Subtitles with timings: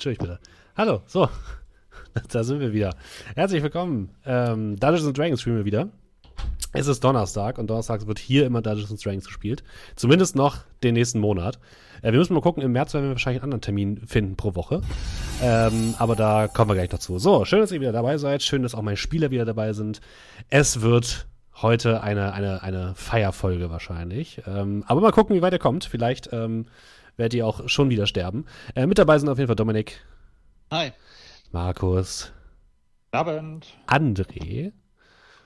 [0.00, 0.40] Entschuldigung bitte.
[0.78, 1.28] Hallo, so.
[2.32, 2.94] da sind wir wieder.
[3.34, 4.08] Herzlich willkommen.
[4.24, 5.90] Ähm, Dungeons Dragons spielen wir wieder.
[6.72, 9.62] Es ist Donnerstag und Donnerstags wird hier immer Dungeons Dragons gespielt.
[9.96, 11.58] Zumindest noch den nächsten Monat.
[12.00, 14.54] Äh, wir müssen mal gucken, im März werden wir wahrscheinlich einen anderen Termin finden pro
[14.54, 14.80] Woche.
[15.42, 17.18] Ähm, aber da kommen wir gleich dazu.
[17.18, 18.42] So, schön, dass ihr wieder dabei seid.
[18.42, 20.00] Schön, dass auch meine Spieler wieder dabei sind.
[20.48, 21.26] Es wird
[21.60, 24.40] heute eine, eine, eine Feierfolge wahrscheinlich.
[24.46, 25.84] Ähm, aber mal gucken, wie weit ihr kommt.
[25.84, 26.64] Vielleicht ähm,
[27.20, 28.46] werdet ihr auch schon wieder sterben.
[28.74, 30.04] Äh, mit dabei sind auf jeden Fall Dominik.
[30.72, 30.92] Hi.
[31.52, 32.32] Markus.
[33.12, 33.66] Guten Abend.
[33.86, 34.72] André.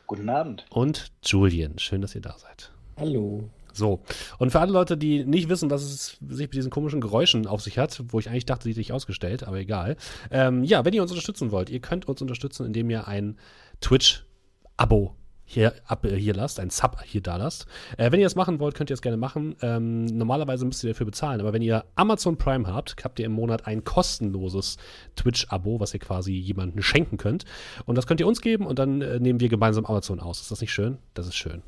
[0.07, 0.65] Guten Abend.
[0.71, 1.79] Und Julian.
[1.79, 2.71] Schön, dass ihr da seid.
[2.99, 3.51] Hallo.
[3.73, 4.05] So,
[4.39, 7.61] und für alle Leute, die nicht wissen, was es sich mit diesen komischen Geräuschen auf
[7.61, 9.97] sich hat, wo ich eigentlich dachte, die hätte ich ausgestellt, aber egal.
[10.31, 13.37] Ähm, ja, wenn ihr uns unterstützen wollt, ihr könnt uns unterstützen, indem ihr ein
[13.81, 17.67] Twitch-Abo hier, ab, äh, hier lasst, ein Sub hier da lasst.
[17.97, 19.57] Äh, wenn ihr das machen wollt, könnt ihr das gerne machen.
[19.63, 23.33] Ähm, normalerweise müsst ihr dafür bezahlen, aber wenn ihr Amazon Prime habt, habt ihr im
[23.33, 24.79] Monat ein kostenloses
[25.17, 27.45] Twitch-Abo, was ihr quasi jemandem schenken könnt.
[27.85, 30.41] Und das könnt ihr uns geben und dann äh, nehmen wir gemeinsam Amazon aus.
[30.41, 30.99] Ist das nicht schön?
[31.15, 31.63] Das ist schön.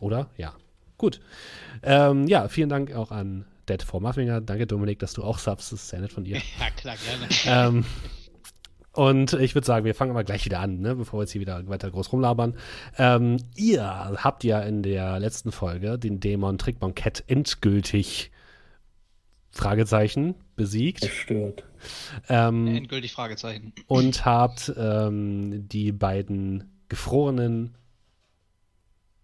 [0.00, 0.28] Oder?
[0.36, 0.54] Ja.
[0.98, 1.20] Gut.
[1.82, 4.40] Ähm, ja, vielen Dank auch an Dead for Muffinger.
[4.40, 5.72] Danke, Dominik, dass du auch subst.
[5.72, 6.40] Das ist sehr nett von dir.
[6.60, 7.78] Ja, klar, gerne.
[7.78, 7.84] ähm,
[8.94, 11.40] und ich würde sagen, wir fangen aber gleich wieder an, ne, bevor wir jetzt hier
[11.40, 12.54] wieder weiter groß rumlabern.
[12.96, 18.30] Ähm, ihr habt ja in der letzten Folge den Dämon Trickbankett endgültig
[19.50, 21.00] Fragezeichen besiegt.
[21.00, 21.64] Zerstört.
[22.28, 23.72] Ähm, Endgültig Fragezeichen.
[23.86, 27.76] und habt ähm, die beiden gefrorenen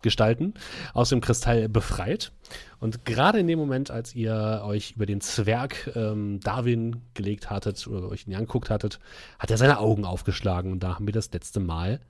[0.03, 0.55] Gestalten
[0.95, 2.33] aus dem Kristall befreit.
[2.79, 7.87] Und gerade in dem Moment, als ihr euch über den Zwerg ähm, Darwin gelegt hattet
[7.87, 8.99] oder euch ihn angeguckt hattet,
[9.39, 10.73] hat er seine Augen aufgeschlagen.
[10.73, 12.01] Und da haben wir das letzte Mal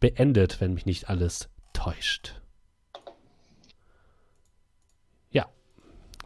[0.00, 2.40] beendet, wenn mich nicht alles täuscht.
[5.30, 5.46] Ja,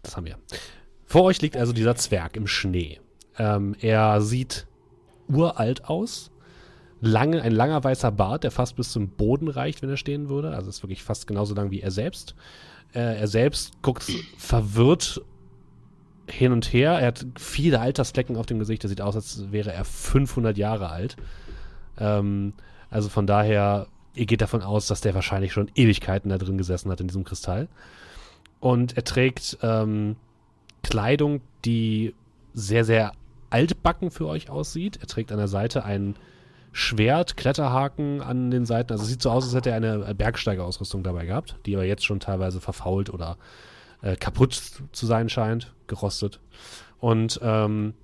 [0.03, 0.39] das haben wir.
[1.05, 3.01] Vor euch liegt also dieser Zwerg im Schnee.
[3.39, 4.67] Ähm, er sieht
[5.29, 6.31] uralt aus.
[7.01, 10.51] Lange, ein langer weißer Bart, der fast bis zum Boden reicht, wenn er stehen würde.
[10.51, 12.35] Also ist wirklich fast genauso lang wie er selbst.
[12.95, 15.21] Äh, er selbst guckt verwirrt
[16.29, 16.93] hin und her.
[16.93, 18.85] Er hat viele Altersflecken auf dem Gesicht.
[18.85, 21.17] Er sieht aus, als wäre er 500 Jahre alt.
[21.99, 22.55] Ähm,
[22.91, 26.91] also von daher, ihr geht davon aus, dass der wahrscheinlich schon Ewigkeiten da drin gesessen
[26.91, 27.69] hat in diesem Kristall.
[28.61, 30.17] Und er trägt ähm,
[30.83, 32.15] Kleidung, die
[32.55, 33.13] sehr, sehr
[33.51, 34.99] altbacken für euch aussieht.
[35.01, 36.17] Er trägt an der Seite ein
[36.77, 38.93] Schwert, Kletterhaken an den Seiten.
[38.93, 42.05] Also es sieht so aus, als hätte er eine Bergsteigerausrüstung dabei gehabt, die aber jetzt
[42.05, 43.39] schon teilweise verfault oder
[44.03, 44.61] äh, kaputt
[44.93, 46.39] zu sein scheint, gerostet.
[47.01, 47.95] Und ähm,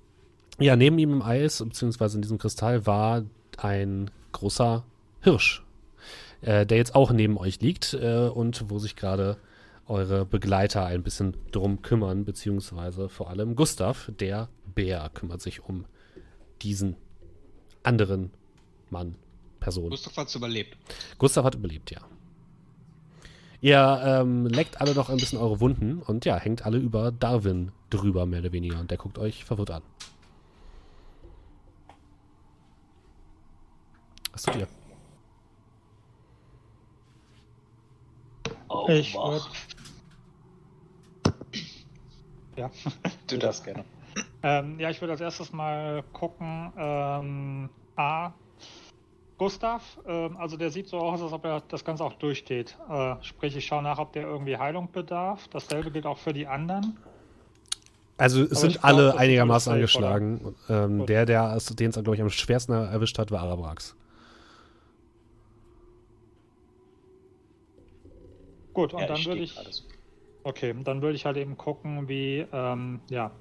[0.57, 3.21] ja, neben ihm im Eis, beziehungsweise in diesem Kristall, war
[3.57, 4.83] ein großer
[5.21, 5.63] Hirsch,
[6.41, 9.37] äh, der jetzt auch neben euch liegt äh, und wo sich gerade
[9.87, 15.85] eure Begleiter ein bisschen drum kümmern, beziehungsweise vor allem Gustav, der Bär, kümmert sich um
[16.63, 16.95] diesen
[17.83, 18.31] anderen
[18.93, 19.15] Mann,
[19.59, 19.89] Person.
[19.89, 20.77] Gustav hat's überlebt.
[21.17, 21.99] Gustav hat überlebt, ja.
[23.59, 27.71] Ihr ähm, leckt alle noch ein bisschen eure Wunden und ja, hängt alle über Darwin
[27.89, 28.79] drüber, mehr oder weniger.
[28.79, 29.81] Und der guckt euch verwirrt an.
[34.33, 34.67] Was tut ihr?
[38.67, 39.33] Oh, Ich wow.
[41.23, 41.33] würd-
[42.55, 42.69] Ja.
[43.27, 43.85] Du darfst gerne.
[44.43, 46.71] Ähm, ja, ich würde als erstes mal gucken.
[46.77, 48.33] Ähm, A.
[49.37, 52.77] Gustav, ähm, also der sieht so aus, als ob er das Ganze auch durchsteht.
[52.89, 55.47] Äh, sprich, ich schaue nach, ob der irgendwie Heilung bedarf.
[55.49, 56.97] Dasselbe gilt auch für die anderen.
[58.17, 60.55] Also es Aber sind glaub, alle ist einigermaßen alles angeschlagen.
[60.69, 63.95] Ähm, der, der es- den es, glaube ich, am schwersten erwischt hat, war Arabrax.
[68.73, 69.53] Gut, und Ja, dann würde ich.
[69.53, 69.83] so.
[70.43, 73.31] Okay, dann würde ich halt eben gucken, wie, ähm, ja.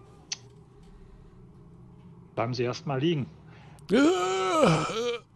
[2.34, 3.26] Bleiben Sie erstmal liegen.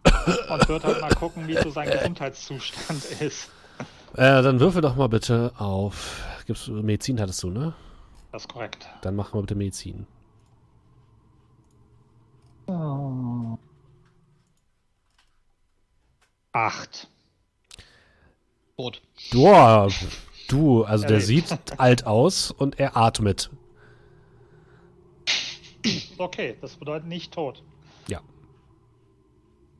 [0.48, 3.50] Und würde halt mal gucken, wie so sein Gesundheitszustand ist.
[4.14, 6.22] Äh, dann würfel doch mal bitte auf.
[6.46, 7.74] Gibt's, Medizin hattest du, ne?
[8.32, 8.88] Das ist korrekt.
[9.02, 10.06] Dann mach mal bitte Medizin.
[16.52, 17.08] Acht.
[18.76, 19.02] Tot.
[19.32, 19.88] Boah,
[20.48, 23.50] du, also der sieht alt aus und er atmet.
[26.18, 27.62] Okay, das bedeutet nicht tot.
[28.08, 28.20] Ja.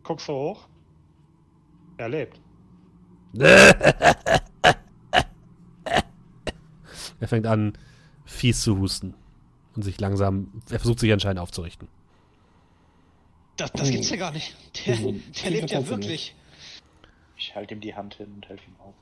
[0.07, 0.69] Guckst du hoch?
[1.97, 2.41] Er lebt.
[7.19, 7.73] Er fängt an,
[8.27, 9.15] fies zu husten.
[9.75, 11.89] Und sich langsam, er versucht sich anscheinend aufzurichten.
[13.57, 14.55] Das, das gibt's ja gar nicht.
[14.87, 16.35] Der, Also, der tiefer lebt ja wirklich.
[17.39, 18.95] Ich halte ihm die Hand hin und helfe ihm auf.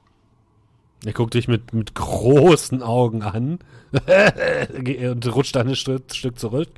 [1.05, 3.59] Er guckt dich mit, mit großen Augen an
[3.93, 6.71] und rutscht dann ein Stück, Stück zurück.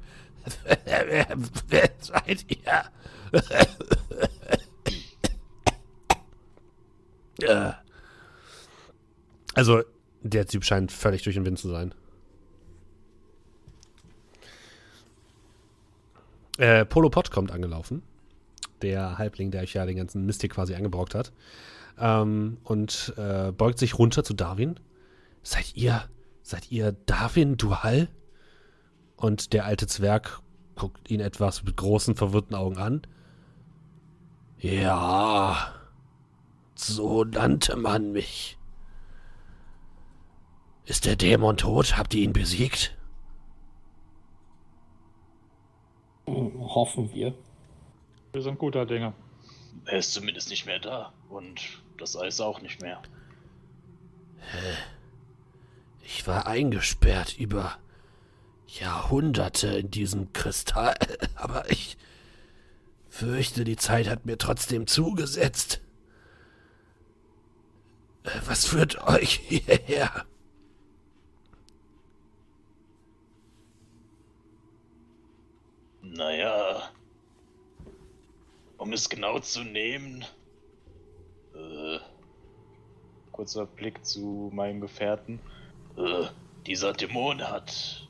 [0.64, 1.26] wer,
[1.68, 2.84] wer seid ihr?
[9.56, 9.82] Also,
[10.22, 11.94] der Typ scheint völlig durch den Wind zu sein.
[16.58, 18.02] Äh, Polo Pot kommt angelaufen.
[18.82, 21.32] Der Halbling, der euch ja den ganzen Mist hier quasi angebrockt hat.
[21.98, 24.78] Ähm, und äh, beugt sich runter zu Darwin.
[25.42, 26.04] Seid ihr,
[26.42, 28.08] seid ihr Darwin Duhal?
[29.16, 30.40] Und der alte Zwerg
[30.74, 33.02] guckt ihn etwas mit großen, verwirrten Augen an.
[34.58, 35.74] Ja,
[36.74, 38.56] so nannte man mich.
[40.84, 41.96] Ist der Dämon tot?
[41.96, 42.96] Habt ihr ihn besiegt?
[46.26, 47.34] Hoffen wir.
[48.32, 49.12] Wir sind guter Dinge.
[49.84, 51.12] Er ist zumindest nicht mehr da.
[51.28, 51.60] Und
[51.98, 53.02] das Eis auch nicht mehr.
[56.02, 57.78] Ich war eingesperrt über
[58.66, 60.96] Jahrhunderte in diesem Kristall,
[61.34, 61.96] aber ich
[63.16, 65.80] fürchte, die Zeit hat mir trotzdem zugesetzt.
[68.24, 70.26] Äh, Was führt euch hierher?
[76.02, 76.90] Naja.
[78.76, 80.24] Um es genau zu nehmen.
[81.54, 81.98] Äh,
[83.32, 85.40] kurzer Blick zu meinem Gefährten.
[85.96, 86.26] Äh,
[86.66, 88.08] dieser Dämon hat.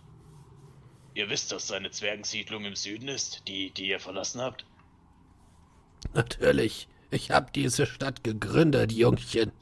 [1.14, 4.66] Ihr wisst, dass seine Zwergensiedlung im Süden ist, die, die ihr verlassen habt?
[6.14, 9.52] Natürlich, ich habe diese Stadt gegründet, Jungchen.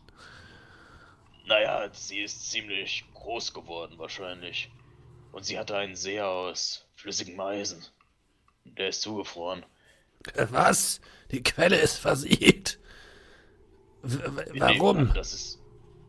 [1.46, 4.70] Naja, sie ist ziemlich groß geworden wahrscheinlich.
[5.32, 7.84] Und sie hatte einen See aus flüssigem Eisen.
[8.64, 9.64] Der ist zugefroren.
[10.34, 11.00] Äh, Was?
[11.30, 12.78] Die Quelle ist versiegt.
[14.02, 14.18] W
[14.60, 14.96] warum?
[14.98, 15.60] Nehmen an, es,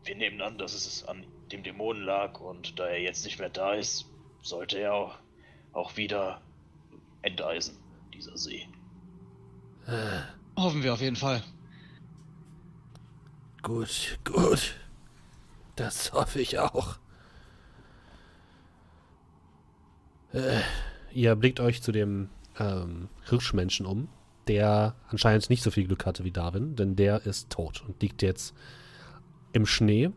[0.04, 3.48] wir nehmen an, dass es an dem Dämonen lag und da er jetzt nicht mehr
[3.48, 4.06] da ist,
[4.42, 5.18] sollte er auch,
[5.72, 6.42] auch wieder
[7.22, 7.78] enteisen,
[8.12, 8.68] dieser See.
[10.56, 11.42] Hoffen wir auf jeden Fall.
[13.62, 14.74] Gut, gut.
[15.76, 16.98] Das hoffe ich auch.
[20.32, 20.60] Äh,
[21.12, 22.28] ihr blickt euch zu dem
[22.58, 24.08] ähm, Hirschmenschen um,
[24.48, 28.22] der anscheinend nicht so viel Glück hatte wie Darwin, denn der ist tot und liegt
[28.22, 28.54] jetzt
[29.52, 30.10] im Schnee,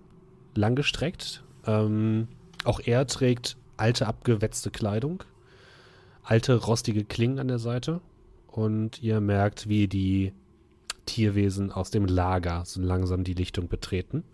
[0.56, 1.44] langgestreckt.
[1.66, 2.28] Ähm,
[2.66, 5.24] auch er trägt alte, abgewetzte Kleidung,
[6.24, 8.02] alte, rostige Klingen an der Seite
[8.60, 10.34] und ihr merkt, wie die
[11.06, 14.26] Tierwesen aus dem Lager so langsam die Lichtung betreten.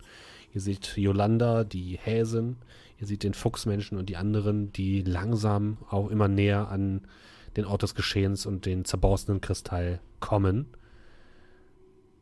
[0.52, 2.56] Ihr seht Yolanda, die Häsin,
[2.98, 7.02] ihr seht den Fuchsmenschen und die anderen, die langsam auch immer näher an
[7.56, 10.66] den Ort des Geschehens und den zerborstenen Kristall kommen.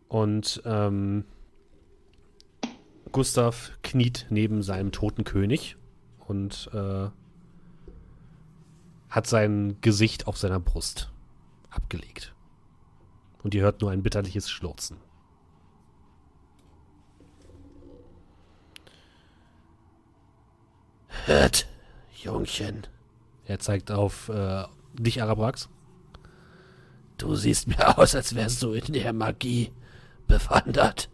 [0.09, 1.25] Und ähm,
[3.13, 5.79] Gustav kniet neben seinem toten König
[6.27, 7.09] und äh,
[9.09, 11.14] hat sein Gesicht auf seiner Brust
[11.75, 12.35] abgelegt.
[13.43, 14.97] Und ihr hört nur ein bitterliches Schluchzen.
[21.27, 21.67] Hört,
[22.23, 22.87] Jungchen.
[23.47, 25.69] Er zeigt auf äh, dich, Arabrax.
[27.19, 29.73] Du siehst mir aus, als wärst du in der Magie
[30.27, 31.11] bewandert.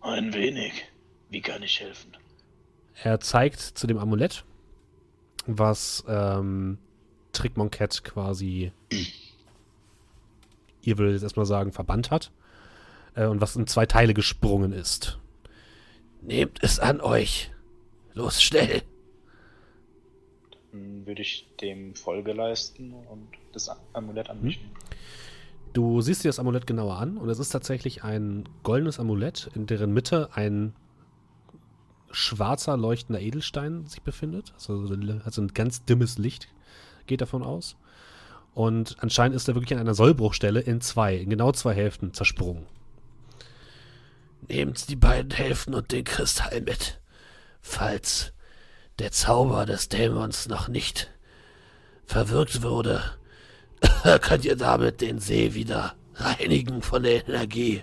[0.00, 0.84] Ein wenig.
[1.30, 2.16] Wie kann ich helfen?
[3.02, 4.44] Er zeigt zu dem Amulett,
[5.46, 6.78] was ähm,
[7.34, 8.72] Trick Monket quasi,
[10.82, 12.30] ihr würdet jetzt erstmal sagen, verbannt hat.
[13.14, 15.18] Äh, und was in zwei Teile gesprungen ist.
[16.22, 17.50] Nehmt es an euch.
[18.14, 18.82] Los, schnell.
[20.72, 24.72] Dann würde ich dem Folge leisten und das Amulett an mich nehmen.
[25.72, 29.66] Du siehst dir das Amulett genauer an und es ist tatsächlich ein goldenes Amulett, in
[29.66, 30.74] deren Mitte ein
[32.12, 34.52] schwarzer leuchtender Edelstein sich befindet.
[34.54, 34.88] Also
[35.24, 36.48] hat so ein ganz dimmes Licht,
[37.06, 37.76] geht davon aus.
[38.54, 42.66] Und anscheinend ist er wirklich an einer Sollbruchstelle in zwei, in genau zwei Hälften zersprungen.
[44.48, 47.00] Nehmt die beiden Hälften und den Kristall mit,
[47.60, 48.32] falls
[48.98, 51.10] der Zauber des Dämons noch nicht
[52.04, 53.02] verwirkt wurde.
[54.20, 57.82] könnt ihr damit den See wieder reinigen von der Energie.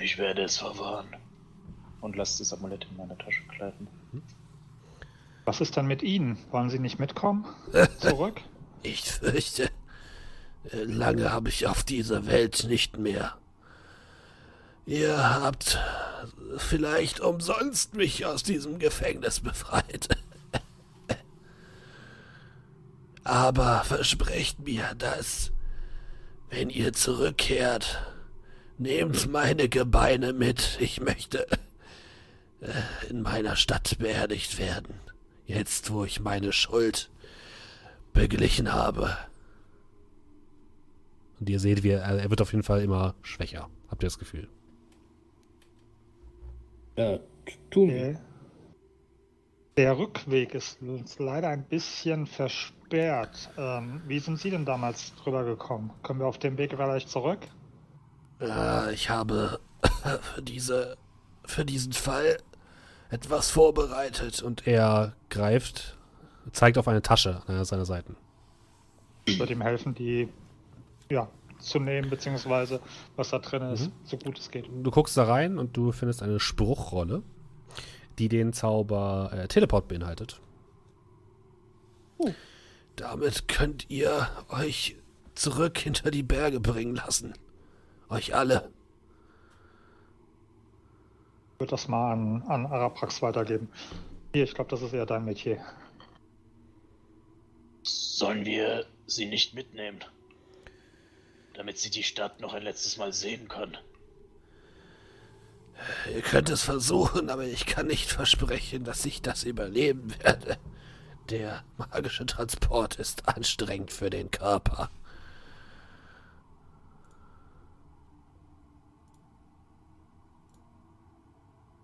[0.00, 1.08] Ich werde es verwahren.
[2.00, 3.88] Und lasse das Amulett in meine Tasche gleiten.
[5.44, 6.38] Was ist dann mit Ihnen?
[6.50, 7.46] Wollen Sie nicht mitkommen?
[7.98, 8.40] Zurück?
[8.82, 9.70] Ich fürchte,
[10.72, 13.36] lange habe ich auf dieser Welt nicht mehr.
[14.86, 15.78] Ihr habt
[16.56, 20.08] vielleicht umsonst mich aus diesem Gefängnis befreit.
[23.24, 25.52] Aber versprecht mir, dass,
[26.48, 28.02] wenn ihr zurückkehrt,
[28.78, 30.78] nehmt meine Gebeine mit.
[30.80, 31.46] Ich möchte
[33.08, 34.94] in meiner Stadt beerdigt werden.
[35.46, 37.10] Jetzt, wo ich meine Schuld
[38.12, 39.16] beglichen habe.
[41.40, 43.68] Und ihr seht, wie er, er wird auf jeden Fall immer schwächer.
[43.88, 44.48] Habt ihr das Gefühl?
[46.96, 47.18] Ja,
[47.70, 48.12] tun wir.
[48.12, 48.20] Der,
[49.76, 53.50] der Rückweg ist uns leider ein bisschen versperrt.
[53.56, 55.92] Ähm, wie sind Sie denn damals drüber gekommen?
[56.02, 57.46] Können wir auf dem Weg vielleicht zurück?
[58.40, 59.60] Äh, ich habe
[60.34, 60.96] für diese,
[61.44, 62.38] für diesen Fall
[63.10, 64.42] etwas vorbereitet.
[64.42, 65.96] Und er greift,
[66.52, 68.16] zeigt auf eine Tasche an einer seiner Seiten.
[69.24, 70.28] Ich würde ihm helfen, die
[71.10, 72.80] ja, zu nehmen, beziehungsweise
[73.16, 73.92] was da drin ist, Mhm.
[74.04, 74.68] so gut es geht.
[74.82, 77.22] Du guckst da rein und du findest eine Spruchrolle,
[78.18, 80.40] die den Zauber äh, Teleport beinhaltet.
[82.96, 84.96] Damit könnt ihr euch
[85.34, 87.34] zurück hinter die Berge bringen lassen.
[88.08, 88.70] Euch alle.
[91.58, 93.68] Ich würde das mal an, an Araprax weitergeben.
[94.32, 95.58] Hier, ich glaube, das ist eher dein Metier.
[97.82, 99.98] Sollen wir sie nicht mitnehmen?
[101.54, 103.76] Damit sie die Stadt noch ein letztes Mal sehen können.
[106.14, 110.58] Ihr könnt es versuchen, aber ich kann nicht versprechen, dass ich das überleben werde.
[111.28, 114.92] Der magische Transport ist anstrengend für den Körper.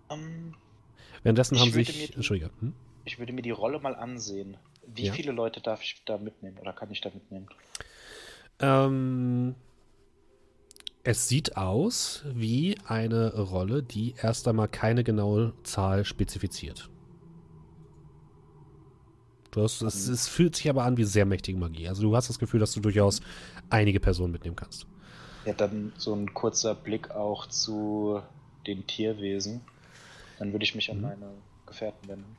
[0.09, 0.53] Ähm,
[1.23, 2.07] Währenddessen haben sich.
[2.07, 2.49] die- Entschuldige.
[2.59, 2.73] Hm?
[3.07, 4.57] ich würde mir die Rolle mal ansehen.
[4.87, 5.13] Wie Ja.
[5.13, 7.47] viele Leute darf ich da mitnehmen oder kann ich da mitnehmen?
[8.59, 9.53] Ähm,
[11.03, 16.89] es sieht aus wie eine Rolle, die erst einmal keine genaue Zahl spezifiziert.
[19.55, 21.87] Hast, es, es fühlt sich aber an wie sehr mächtige Magie.
[21.87, 23.21] Also du hast das Gefühl, dass du durchaus
[23.69, 24.85] einige Personen mitnehmen kannst.
[25.45, 28.21] Ja, dann so ein kurzer Blick auch zu
[28.67, 29.61] den Tierwesen.
[30.39, 31.03] Dann würde ich mich an Mhm.
[31.03, 31.31] meine
[31.65, 32.37] Gefährten wenden.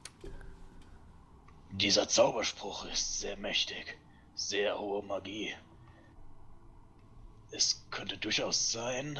[1.72, 3.96] Dieser Zauberspruch ist sehr mächtig.
[4.34, 5.54] Sehr hohe Magie.
[7.50, 9.18] Es könnte durchaus sein,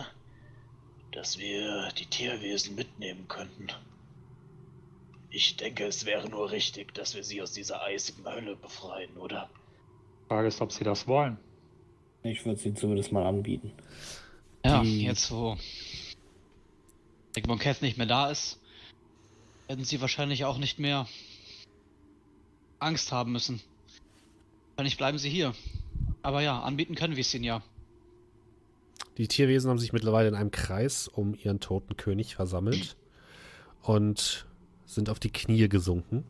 [1.13, 3.69] dass wir die Tierwesen mitnehmen könnten.
[5.31, 9.51] Ich denke, es wäre nur richtig, dass wir sie aus dieser eisigen Hölle befreien, oder?
[10.29, 11.39] Frage ist, ob Sie das wollen.
[12.23, 13.73] Ich würde sie zumindest mal anbieten.
[14.65, 15.57] Ja, Die- jetzt wo
[17.37, 18.59] Egmont Keth nicht mehr da ist,
[19.67, 21.07] werden sie wahrscheinlich auch nicht mehr
[22.79, 23.61] Angst haben müssen.
[24.75, 25.55] Wahrscheinlich bleiben sie hier.
[26.23, 27.63] Aber ja, anbieten können wir es ihnen ja.
[29.17, 32.97] Die Tierwesen haben sich mittlerweile in einem Kreis um ihren toten König versammelt
[33.83, 34.47] und
[34.85, 36.25] sind auf die Knie gesunken,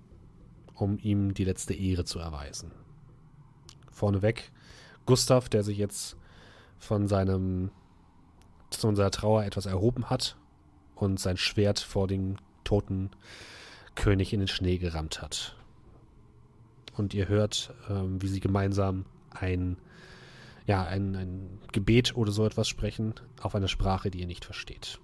[0.75, 2.71] um ihm die letzte Ehre zu erweisen.
[3.90, 4.52] Vorneweg
[5.05, 6.16] Gustav, der sich jetzt
[6.78, 7.71] von seinem
[8.76, 10.37] von seiner Trauer etwas erhoben hat
[10.97, 13.11] und sein Schwert vor den toten
[13.94, 15.56] König in den Schnee gerammt hat.
[16.96, 19.76] Und ihr hört, ähm, wie sie gemeinsam ein
[20.66, 24.99] ja, ein, ein Gebet oder so etwas sprechen, auf einer Sprache, die ihr nicht versteht.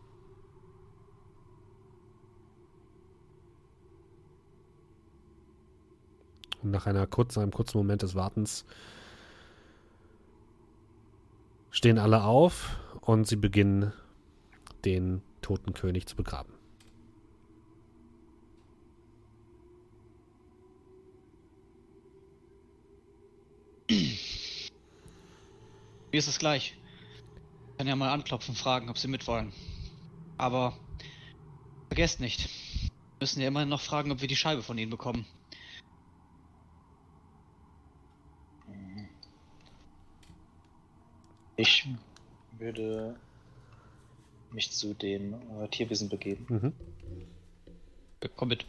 [6.63, 8.65] Und nach einer kurzen, einem kurzen Moment des Wartens
[11.71, 13.93] stehen alle auf und sie beginnen,
[14.85, 16.53] den toten König zu begraben.
[26.13, 26.75] Mir ist es gleich.
[27.71, 29.53] Ich kann ja mal anklopfen, fragen, ob sie mitwollen.
[30.39, 30.79] Aber
[31.89, 32.49] vergesst nicht.
[32.83, 35.27] Wir müssen ja immerhin noch fragen, ob wir die Scheibe von ihnen bekommen.
[41.57, 41.87] Ich
[42.59, 43.17] würde
[44.51, 46.47] mich zu den äh, Tierwesen begeben.
[46.49, 46.73] Mhm.
[48.37, 48.67] Komm mit.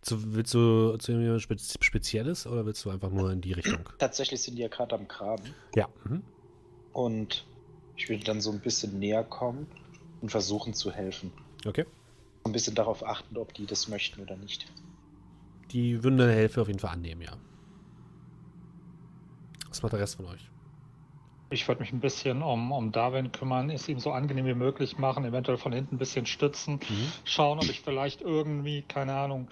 [0.00, 3.88] Zu, willst du zu irgendwas Spez Spezielles oder willst du einfach nur in die Richtung?
[3.98, 5.42] Tatsächlich sind die ja gerade am Graben.
[5.74, 5.88] Ja.
[6.04, 6.22] Mhm.
[6.92, 7.46] Und
[7.96, 9.66] ich würde dann so ein bisschen näher kommen
[10.20, 11.32] und versuchen zu helfen.
[11.66, 11.84] Okay.
[12.44, 14.66] Ein bisschen darauf achten, ob die das möchten oder nicht.
[15.72, 17.36] Die würden deine Hilfe auf jeden Fall annehmen, ja.
[19.68, 20.48] Was macht der Rest von euch?
[21.50, 24.98] Ich würde mich ein bisschen um, um Darwin kümmern, es ihm so angenehm wie möglich
[24.98, 27.12] machen, eventuell von hinten ein bisschen stützen, Mhm.
[27.24, 29.48] schauen, ob ich vielleicht irgendwie, keine Ahnung,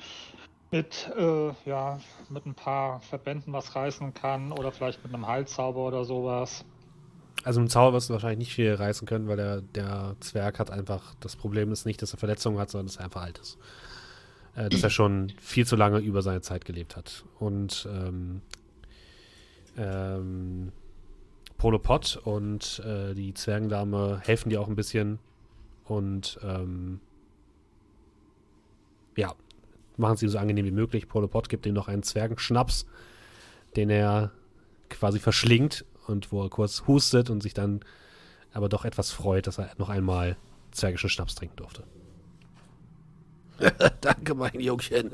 [0.70, 1.98] mit, äh, ja,
[2.28, 6.64] mit ein paar Verbänden was reißen kann oder vielleicht mit einem Heilzauber oder sowas.
[7.44, 10.70] Also im Zauber wirst du wahrscheinlich nicht viel reißen können, weil der, der Zwerg hat
[10.70, 13.56] einfach, das Problem ist nicht, dass er Verletzungen hat, sondern dass er einfach alt ist.
[14.56, 17.24] Äh, dass er schon viel zu lange über seine Zeit gelebt hat.
[17.38, 18.42] Und ähm,
[19.78, 20.72] ähm,
[21.58, 25.18] Polopod und äh, die Zwergendame helfen dir auch ein bisschen
[25.84, 27.00] und ähm,
[29.16, 29.34] ja,
[29.96, 31.08] machen sie so angenehm wie möglich.
[31.08, 32.86] Polopod gibt ihm noch einen Zwergenschnaps,
[33.76, 34.32] den er
[34.90, 37.80] quasi verschlingt und wo er kurz hustet und sich dann
[38.52, 40.36] aber doch etwas freut, dass er noch einmal
[40.70, 41.84] zwergischen Schnaps trinken durfte.
[44.00, 45.10] Danke, mein Jungchen.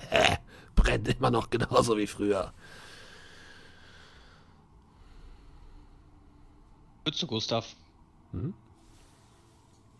[0.74, 2.52] Brennt immer noch genauso wie früher.
[7.12, 7.76] Zu Gustav.
[8.32, 8.54] Mhm.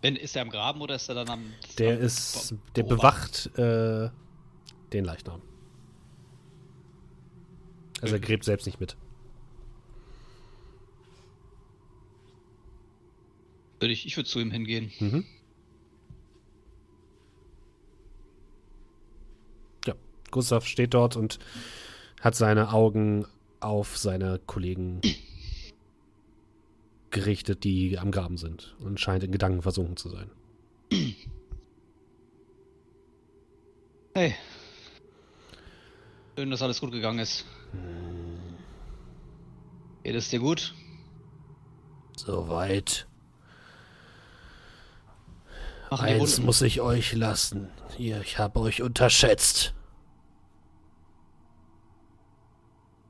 [0.03, 1.45] Wenn, ist er am Graben oder ist er dann am.
[1.79, 4.11] Der am ist, der bewacht äh,
[4.93, 5.43] den Leichnam.
[8.01, 8.97] Also er gräbt selbst nicht mit.
[13.79, 14.91] Würde ich, ich würde zu ihm hingehen.
[15.01, 15.25] Mhm.
[19.87, 19.95] Ja,
[20.31, 21.39] Gustav steht dort und
[22.21, 23.27] hat seine Augen
[23.61, 25.01] auf seine Kollegen
[27.11, 30.31] gerichtet, die am Graben sind und scheint in Gedanken versunken zu sein.
[34.15, 34.35] Hey.
[36.37, 37.45] Schön, dass alles gut gegangen ist.
[40.03, 40.75] Geht es dir gut?
[42.17, 43.07] Soweit.
[45.93, 47.69] Die Eins muss ich euch lassen.
[47.99, 49.75] Ihr, ich habe euch unterschätzt.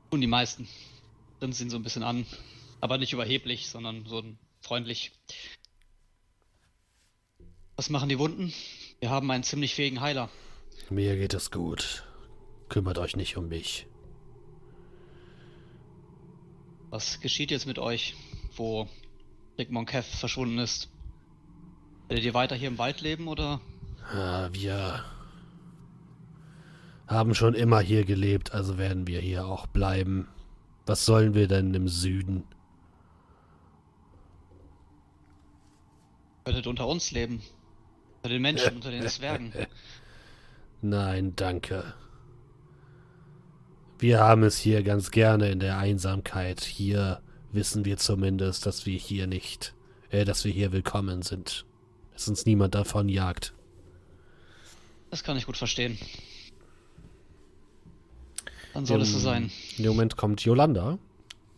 [0.09, 0.67] Tun die meisten.
[1.41, 2.25] Ihn so ein bisschen an.
[2.81, 5.11] Aber nicht überheblich, sondern so ein freundlich.
[7.75, 8.53] Was machen die Wunden?
[8.99, 10.29] Wir haben einen ziemlich fähigen Heiler.
[10.89, 12.03] Mir geht es gut.
[12.69, 13.87] Kümmert euch nicht um mich.
[16.89, 18.15] Was geschieht jetzt mit euch,
[18.55, 18.89] wo
[19.57, 20.89] Rick Monkev verschwunden ist?
[22.07, 23.61] Werdet ihr weiter hier im Wald leben oder?
[24.13, 25.05] Ja, wir
[27.07, 30.27] haben schon immer hier gelebt, also werden wir hier auch bleiben.
[30.85, 32.43] Was sollen wir denn im Süden?
[36.43, 37.41] Könntet unter uns leben?
[38.17, 39.53] Unter den Menschen, unter den Zwergen.
[40.81, 41.93] Nein, danke.
[43.99, 46.61] Wir haben es hier ganz gerne in der Einsamkeit.
[46.61, 49.75] Hier wissen wir zumindest, dass wir hier nicht,
[50.09, 51.65] äh, dass wir hier willkommen sind.
[52.13, 53.53] Dass uns niemand davon jagt.
[55.11, 55.99] Das kann ich gut verstehen.
[58.73, 59.51] Dann soll es so Im- sein.
[59.77, 60.97] In dem Moment kommt Yolanda,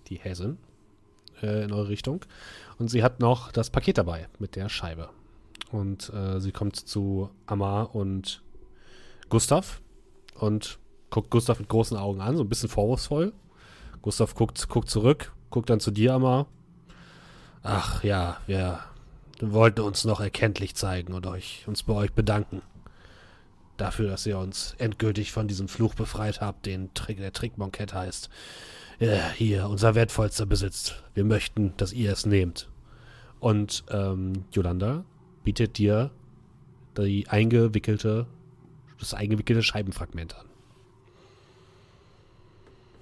[0.08, 0.58] die Häsin,
[1.44, 2.26] äh, in eure Richtung.
[2.80, 5.10] Und sie hat noch das Paket dabei mit der Scheibe.
[5.72, 8.42] Und äh, sie kommt zu Amar und
[9.30, 9.82] Gustav
[10.36, 10.80] und
[11.10, 13.34] guckt Gustav mit großen Augen an, so ein bisschen vorwurfsvoll.
[14.02, 16.48] Gustav guckt, guckt zurück, guckt dann zu dir, Amar.
[17.62, 18.80] Ach ja, wir
[19.40, 22.62] wollten uns noch erkenntlich zeigen und euch, uns bei euch bedanken.
[23.78, 28.30] Dafür, dass ihr uns endgültig von diesem Fluch befreit habt, den Trick, der Trickmonkett heißt.
[29.04, 30.94] Ja, hier, unser wertvollster Besitz.
[31.14, 32.70] Wir möchten, dass ihr es nehmt.
[33.42, 35.04] Und ähm, Yolanda
[35.44, 36.10] bietet dir
[36.98, 38.28] die eingewickelte,
[38.98, 40.46] das eingewickelte Scheibenfragment an.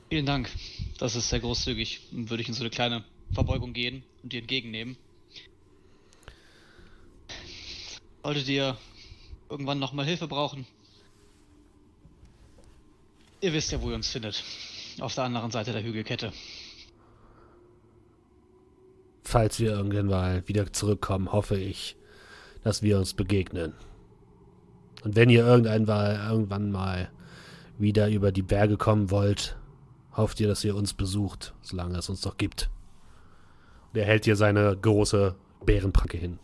[0.10, 0.50] Vielen Dank.
[0.98, 2.08] Das ist sehr großzügig.
[2.12, 4.98] Dann würde ich in so eine kleine Verbeugung gehen und die entgegennehmen.
[8.24, 8.76] Solltet ihr
[9.52, 10.66] irgendwann nochmal Hilfe brauchen?
[13.40, 14.44] Ihr wisst ja, wo ihr uns findet.
[15.00, 16.32] Auf der anderen Seite der Hügelkette.
[19.24, 21.96] Falls wir irgendwann mal wieder zurückkommen, hoffe ich,
[22.64, 23.74] dass wir uns begegnen.
[25.04, 27.10] Und wenn ihr irgendwann mal, irgendwann mal
[27.78, 29.58] wieder über die Berge kommen wollt,
[30.16, 32.70] hofft ihr, dass ihr uns besucht, solange es uns noch gibt.
[33.94, 36.40] Und er hält dir seine große Bärenpranke hin.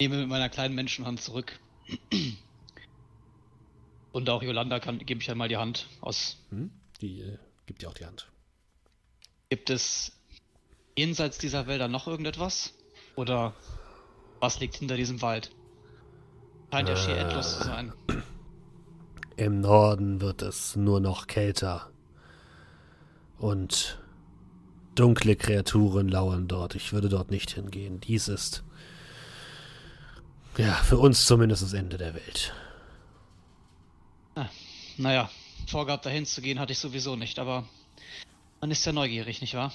[0.00, 1.60] Nehme mit meiner kleinen Menschenhand zurück.
[4.12, 6.38] Und auch Yolanda kann, gebe ich einmal die Hand aus.
[6.50, 6.70] Hm?
[7.00, 8.28] Die äh, gibt dir auch die Hand.
[9.48, 10.12] Gibt es
[10.96, 12.74] jenseits dieser Wälder noch irgendetwas?
[13.16, 13.54] Oder
[14.40, 15.50] was liegt hinter diesem Wald?
[16.70, 17.92] Scheint ja schier endlos zu sein.
[19.36, 21.90] Im Norden wird es nur noch kälter.
[23.38, 23.98] Und
[24.94, 26.74] dunkle Kreaturen lauern dort.
[26.74, 28.00] Ich würde dort nicht hingehen.
[28.00, 28.62] Dies ist,
[30.56, 32.54] ja, für uns zumindest das Ende der Welt.
[34.96, 35.30] Naja,
[35.66, 37.68] vorgehabt dahin zu gehen hatte ich sowieso nicht, aber
[38.60, 39.72] man ist ja neugierig, nicht wahr?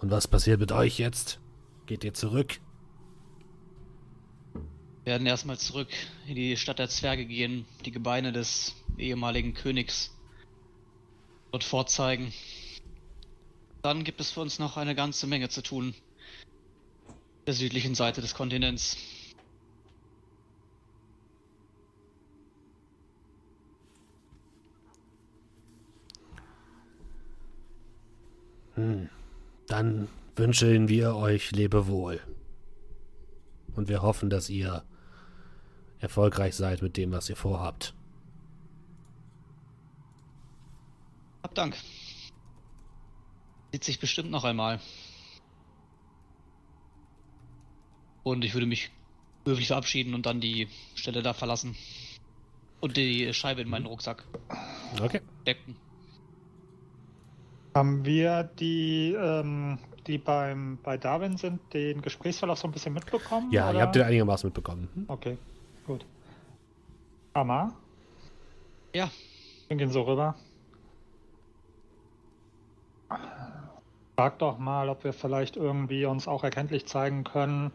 [0.00, 1.40] Und was passiert mit euch jetzt?
[1.86, 2.60] Geht ihr zurück?
[5.04, 5.88] Wir werden erstmal zurück
[6.26, 10.14] in die Stadt der Zwerge gehen, die Gebeine des ehemaligen Königs
[11.50, 12.32] dort vorzeigen.
[13.82, 15.94] Dann gibt es für uns noch eine ganze Menge zu tun.
[17.46, 18.98] Der südlichen Seite des Kontinents.
[29.66, 32.20] Dann wünschen wir euch Lebewohl.
[33.74, 34.84] Und wir hoffen, dass ihr
[36.00, 37.94] erfolgreich seid mit dem, was ihr vorhabt.
[41.42, 41.76] Hab Dank.
[43.72, 44.80] Sieht sich bestimmt noch einmal.
[48.22, 48.90] Und ich würde mich
[49.46, 51.76] höflich verabschieden und dann die Stelle da verlassen.
[52.80, 54.24] Und die Scheibe in meinen Rucksack
[55.00, 55.20] Okay.
[55.46, 55.76] decken.
[57.74, 63.50] Haben wir die, ähm, die beim, bei Darwin sind, den Gesprächsverlauf so ein bisschen mitbekommen?
[63.52, 63.78] Ja, oder?
[63.78, 64.88] ihr habt den einigermaßen mitbekommen.
[64.94, 65.04] Hm?
[65.08, 65.38] Okay,
[65.86, 66.04] gut.
[67.34, 67.72] Amma,
[68.94, 69.10] Ja,
[69.68, 70.34] wir gehen so rüber.
[74.16, 77.70] Frag doch mal, ob wir vielleicht irgendwie uns auch erkenntlich zeigen können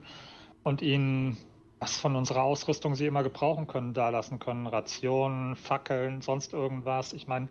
[0.64, 1.38] und ihnen
[1.80, 4.68] was von unserer Ausrüstung sie immer gebrauchen können, da lassen können.
[4.68, 7.12] Rationen, Fackeln, sonst irgendwas.
[7.12, 7.50] Ich meine,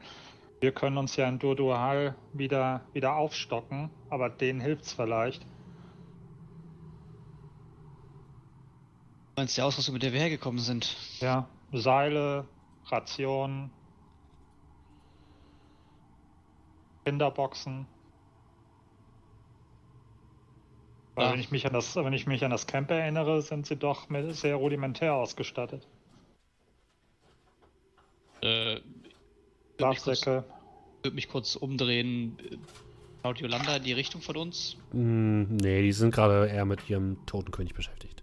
[0.62, 5.44] wir können uns ja in Durdual wieder, wieder aufstocken, aber denen hilft's vielleicht.
[9.36, 10.96] meinst du die Ausrüstung, mit der wir hergekommen sind?
[11.20, 12.46] Ja, Seile,
[12.86, 13.72] Rationen,
[17.04, 17.88] Kinderboxen.
[21.16, 21.32] Weil Ja.
[21.32, 24.06] wenn ich mich an das, wenn ich mich an das Camp erinnere, sind sie doch
[24.30, 25.88] sehr rudimentär ausgestattet.
[28.42, 28.80] Äh,
[29.82, 30.44] würde mich, kurz- Schlafsäcke.
[31.02, 32.36] würd mich kurz umdrehen.
[33.22, 34.76] Schaut Yolanda in die Richtung von uns?
[34.90, 38.22] Hm, nee, die sind gerade eher mit ihrem toten König beschäftigt.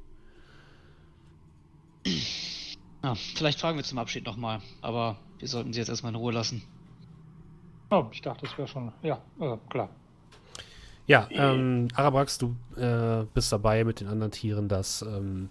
[3.04, 6.34] Ja, vielleicht fragen wir zum Abschied nochmal, aber wir sollten sie jetzt erstmal in Ruhe
[6.34, 6.64] lassen.
[7.92, 8.92] Oh, ich dachte, das wäre schon.
[9.04, 9.90] Ja, äh, klar.
[11.08, 15.50] Ja, ähm, Arabrax, du äh, bist dabei mit den anderen Tieren, das ähm,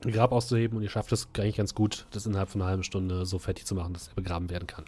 [0.00, 3.24] Grab auszuheben und ihr schafft es eigentlich ganz gut, das innerhalb von einer halben Stunde
[3.26, 4.84] so fertig zu machen, dass er begraben werden kann.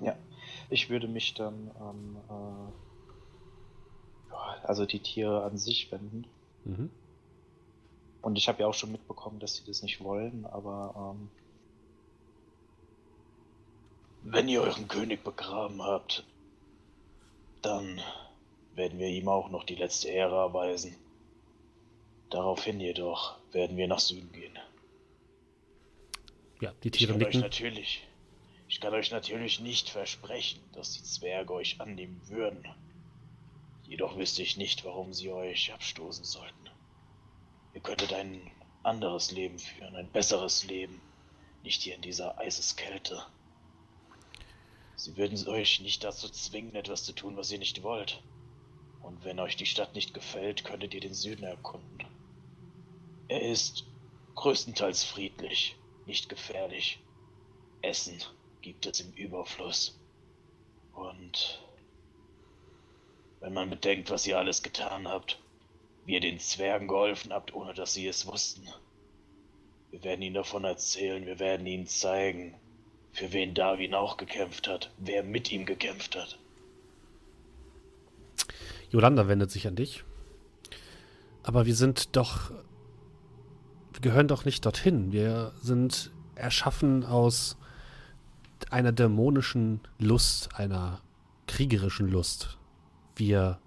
[0.00, 0.14] Ja,
[0.70, 6.26] ich würde mich dann an äh, ja, also die Tiere an sich wenden.
[6.64, 6.90] Mhm.
[8.20, 11.30] Und ich habe ja auch schon mitbekommen, dass sie das nicht wollen, aber ähm,
[14.22, 16.24] wenn ihr euren König begraben habt,
[17.62, 18.00] dann
[18.74, 20.96] werden wir ihm auch noch die letzte Ehre erweisen.
[22.30, 24.58] Daraufhin jedoch werden wir nach Süden gehen.
[26.60, 27.40] Ja, die Ich Tiere euch nicken.
[27.40, 28.06] natürlich,
[28.68, 32.68] ich kann euch natürlich nicht versprechen, dass die Zwerge euch annehmen würden.
[33.86, 36.70] Jedoch wüsste ich nicht, warum sie euch abstoßen sollten.
[37.72, 38.50] Ihr könntet ein
[38.82, 41.00] anderes Leben führen, ein besseres Leben,
[41.62, 43.24] nicht hier in dieser Eiseskälte.
[44.96, 48.22] Sie würden euch nicht dazu zwingen, etwas zu tun, was ihr nicht wollt.
[49.02, 52.04] Und wenn euch die Stadt nicht gefällt, könntet ihr den Süden erkunden.
[53.28, 53.86] Er ist
[54.34, 56.98] größtenteils friedlich, nicht gefährlich.
[57.80, 58.22] Essen
[58.62, 59.98] gibt es im Überfluss.
[60.94, 61.62] Und
[63.40, 65.40] wenn man bedenkt, was ihr alles getan habt,
[66.04, 68.66] wie ihr den Zwergen geholfen habt, ohne dass sie es wussten.
[69.90, 72.54] Wir werden ihnen davon erzählen, wir werden ihnen zeigen,
[73.12, 76.38] für wen Darwin auch gekämpft hat, wer mit ihm gekämpft hat.
[78.90, 80.04] Yolanda wendet sich an dich.
[81.42, 82.50] Aber wir sind doch.
[83.92, 85.12] Wir gehören doch nicht dorthin.
[85.12, 87.56] Wir sind erschaffen aus
[88.72, 91.00] einer dämonischen Lust, einer
[91.46, 92.58] kriegerischen Lust.
[93.16, 93.58] Wir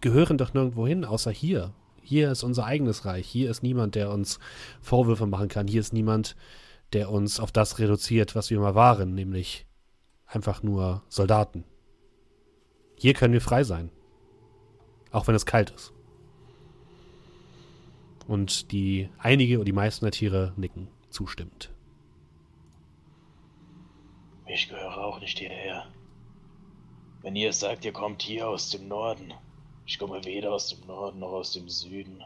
[0.00, 1.72] gehören doch nirgendwo hin, außer hier.
[2.02, 3.26] Hier ist unser eigenes Reich.
[3.26, 4.38] Hier ist niemand, der uns
[4.80, 5.66] Vorwürfe machen kann.
[5.66, 6.36] Hier ist niemand,
[6.92, 9.66] der uns auf das reduziert, was wir mal waren, nämlich
[10.26, 11.64] einfach nur Soldaten.
[12.96, 13.90] Hier können wir frei sein.
[15.10, 15.92] Auch wenn es kalt ist.
[18.26, 21.70] Und die einige oder die meisten der Tiere nicken zustimmend.
[24.46, 25.86] Ich gehöre auch nicht hierher.
[27.22, 29.34] Wenn ihr sagt, ihr kommt hier aus dem Norden,
[29.84, 32.22] ich komme weder aus dem Norden noch aus dem Süden.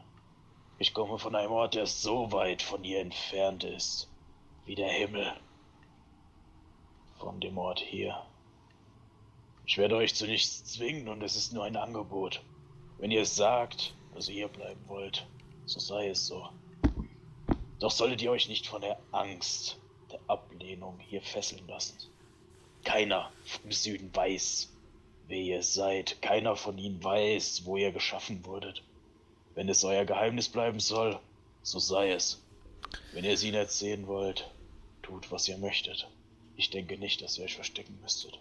[0.78, 4.10] Ich komme von einem Ort, der so weit von hier entfernt ist,
[4.66, 5.32] wie der Himmel.
[7.18, 8.22] Von dem Ort hier.
[9.66, 12.42] Ich werde euch zu nichts zwingen und es ist nur ein Angebot.
[12.98, 15.26] Wenn ihr es sagt, dass ihr hier bleiben wollt,
[15.64, 16.48] so sei es so.
[17.78, 19.78] Doch solltet ihr euch nicht von der Angst,
[20.10, 21.96] der Ablehnung hier fesseln lassen.
[22.84, 24.70] Keiner vom Süden weiß,
[25.28, 26.20] wer ihr seid.
[26.22, 28.82] Keiner von ihnen weiß, wo ihr geschaffen wurdet.
[29.54, 31.18] Wenn es euer Geheimnis bleiben soll,
[31.62, 32.40] so sei es.
[33.12, 34.48] Wenn ihr es ihnen erzählen wollt,
[35.02, 36.08] tut, was ihr möchtet.
[36.56, 38.38] Ich denke nicht, dass ihr euch verstecken müsstet.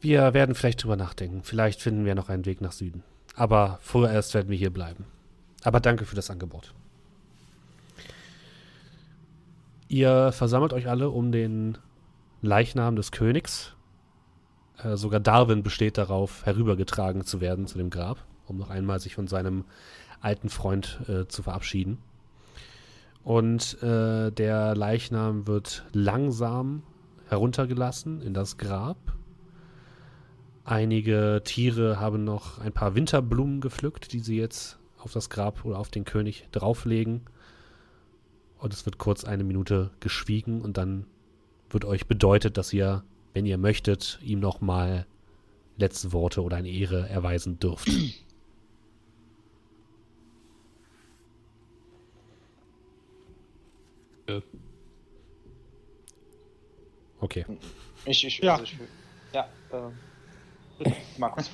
[0.00, 1.42] Wir werden vielleicht drüber nachdenken.
[1.42, 3.02] Vielleicht finden wir noch einen Weg nach Süden.
[3.34, 5.06] Aber vorerst werden wir hier bleiben.
[5.62, 6.74] Aber danke für das Angebot.
[9.88, 11.78] Ihr versammelt euch alle um den
[12.44, 13.74] Leichnam des Königs
[14.82, 19.14] Äh, sogar Darwin besteht darauf, herübergetragen zu werden zu dem Grab, um noch einmal sich
[19.14, 19.64] von seinem
[20.20, 21.98] alten Freund äh, zu verabschieden.
[23.22, 26.82] Und äh, der Leichnam wird langsam
[27.28, 28.98] heruntergelassen in das Grab.
[30.64, 35.78] Einige Tiere haben noch ein paar Winterblumen gepflückt, die sie jetzt auf das Grab oder
[35.78, 37.22] auf den König drauflegen.
[38.58, 41.06] Und es wird kurz eine Minute geschwiegen und dann
[41.74, 45.06] wird euch bedeutet, dass ihr, wenn ihr möchtet, ihm nochmal
[45.76, 47.90] letzte Worte oder eine Ehre erweisen dürft.
[57.20, 57.44] Okay.
[58.06, 58.54] Ich, ich, Ja.
[58.54, 58.76] Also ich,
[59.32, 61.50] ja, äh, Markus.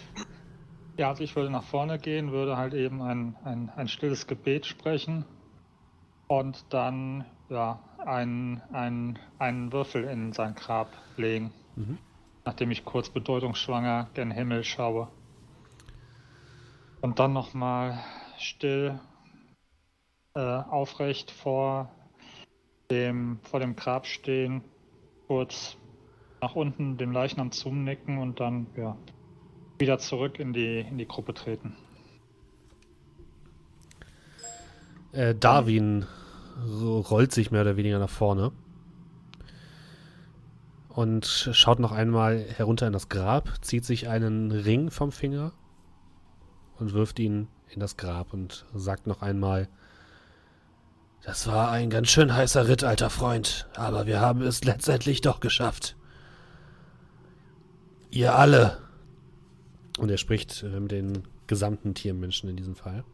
[0.97, 4.67] Ja, also ich würde nach vorne gehen, würde halt eben ein, ein, ein stilles Gebet
[4.67, 5.25] sprechen
[6.29, 11.99] und dann ja, einen, einen, einen Würfel in sein Grab legen, Mhm.
[12.45, 15.09] nachdem ich kurz bedeutungsschwanger gen Himmel schaue.
[17.01, 17.99] Und dann nochmal
[18.39, 18.99] still
[20.35, 21.91] äh, aufrecht vor
[22.91, 24.63] dem, vor dem Grab stehen,
[25.27, 25.77] kurz
[26.41, 28.97] nach unten dem Leichnam zunicken und dann ja,
[29.79, 31.77] wieder zurück in die, in die Gruppe treten.
[35.13, 36.07] Äh, Darwin
[36.67, 38.53] ro- rollt sich mehr oder weniger nach vorne
[40.89, 45.53] und schaut noch einmal herunter in das Grab, zieht sich einen Ring vom Finger
[46.79, 49.69] und wirft ihn in das Grab und sagt noch einmal,
[51.23, 55.41] das war ein ganz schön heißer Ritt, alter Freund, aber wir haben es letztendlich doch
[55.41, 55.97] geschafft.
[58.11, 58.79] Ihr alle.
[59.99, 63.05] Und er spricht äh, mit den gesamten Tiermenschen in diesem Fall.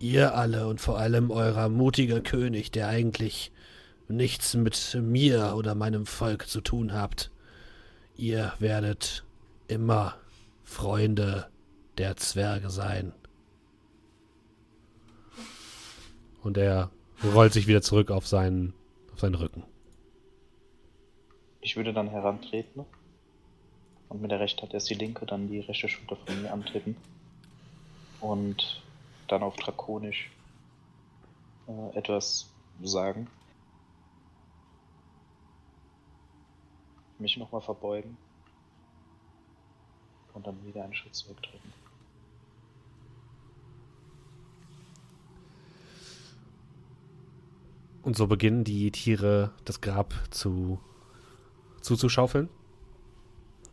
[0.00, 3.50] Ihr alle und vor allem eurer mutiger König, der eigentlich
[4.08, 7.30] nichts mit mir oder meinem Volk zu tun habt.
[8.16, 9.24] Ihr werdet
[9.66, 10.16] immer
[10.64, 11.48] Freunde
[11.98, 13.12] der Zwerge sein.
[16.42, 16.90] Und er
[17.34, 18.72] rollt sich wieder zurück auf seinen,
[19.12, 19.64] auf seinen Rücken.
[21.60, 22.86] Ich würde dann herantreten
[24.08, 26.96] und mit der rechten Hand erst die linke, dann die rechte Schulter von mir antreten
[28.20, 28.82] und
[29.28, 30.30] dann auf Drakonisch
[31.68, 32.50] äh, etwas
[32.82, 33.28] sagen.
[37.18, 38.16] Mich nochmal verbeugen
[40.34, 41.72] und dann wieder einen Schritt zurücktreten.
[48.02, 50.80] Und so beginnen die Tiere das Grab zu
[51.82, 52.48] zuzuschaufeln.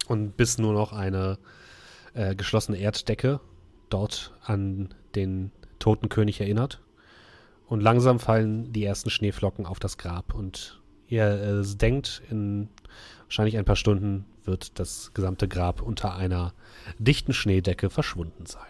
[0.08, 1.38] Und bis nur noch eine
[2.14, 3.40] äh, geschlossene Erddecke
[3.90, 6.82] dort an den toten König erinnert.
[7.68, 10.34] Und langsam fallen die ersten Schneeflocken auf das Grab.
[10.36, 12.70] Und ihr äh, denkt, in
[13.24, 16.54] wahrscheinlich ein paar Stunden wird das gesamte Grab unter einer
[17.00, 18.62] dichten Schneedecke verschwunden sein.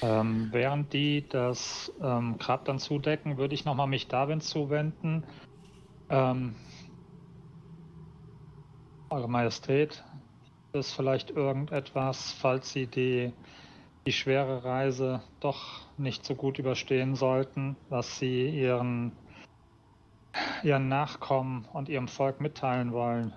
[0.00, 5.24] Ähm, während die das ähm, Grab dann zudecken, würde ich nochmal mich Darwin zuwenden.
[6.08, 6.54] Ähm,
[9.10, 10.04] Eure Majestät,
[10.74, 13.32] ist vielleicht irgendetwas, falls Sie die,
[14.06, 19.12] die schwere Reise doch nicht so gut überstehen sollten, was Sie Ihren,
[20.62, 23.32] Ihren Nachkommen und Ihrem Volk mitteilen wollen.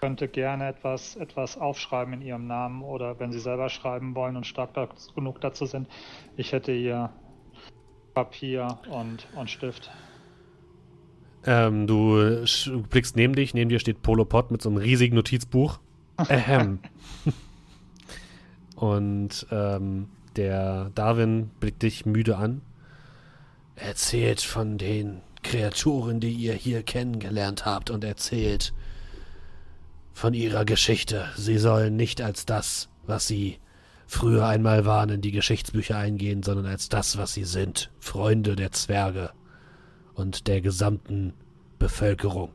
[0.00, 4.46] Könnte gerne etwas, etwas aufschreiben in Ihrem Namen oder wenn Sie selber schreiben wollen und
[4.46, 4.70] stark
[5.14, 5.88] genug dazu sind.
[6.36, 7.10] Ich hätte hier
[8.14, 9.90] Papier und, und Stift.
[11.46, 12.44] Ähm, du
[12.90, 15.78] blickst neben dich, neben dir steht Polo Pot mit so einem riesigen Notizbuch.
[16.16, 16.80] Ahem.
[18.78, 22.62] Und ähm, der Darwin blickt dich müde an.
[23.74, 28.72] Erzählt von den Kreaturen, die ihr hier kennengelernt habt und erzählt
[30.12, 31.28] von ihrer Geschichte.
[31.36, 33.58] Sie sollen nicht als das, was sie
[34.06, 37.90] früher einmal waren, in die Geschichtsbücher eingehen, sondern als das, was sie sind.
[37.98, 39.32] Freunde der Zwerge
[40.14, 41.34] und der gesamten
[41.80, 42.52] Bevölkerung.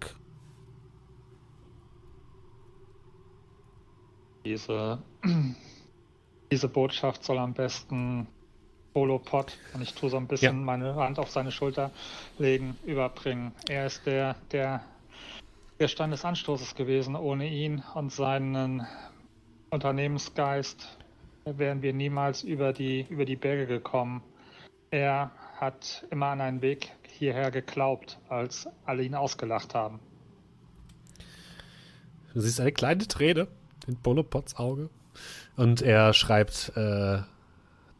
[4.45, 4.99] Diese,
[6.53, 8.27] diese Botschaft soll am besten
[8.93, 10.65] Polo Pot, und ich tue so ein bisschen Ja.
[10.65, 11.89] meine Hand auf seine Schulter
[12.37, 13.53] legen, überbringen.
[13.67, 14.83] Er ist der, der,
[15.79, 17.15] der Stein des Anstoßes gewesen.
[17.15, 18.85] Ohne ihn und seinen
[19.71, 20.95] Unternehmensgeist
[21.45, 24.21] wären wir niemals über die, über die Berge gekommen.
[24.91, 29.99] Er hat immer an einen Weg hierher geglaubt, als alle ihn ausgelacht haben.
[32.35, 33.47] Du siehst eine kleine Träne
[33.87, 34.91] in Bonopots Auge.
[35.55, 37.19] Und er schreibt äh,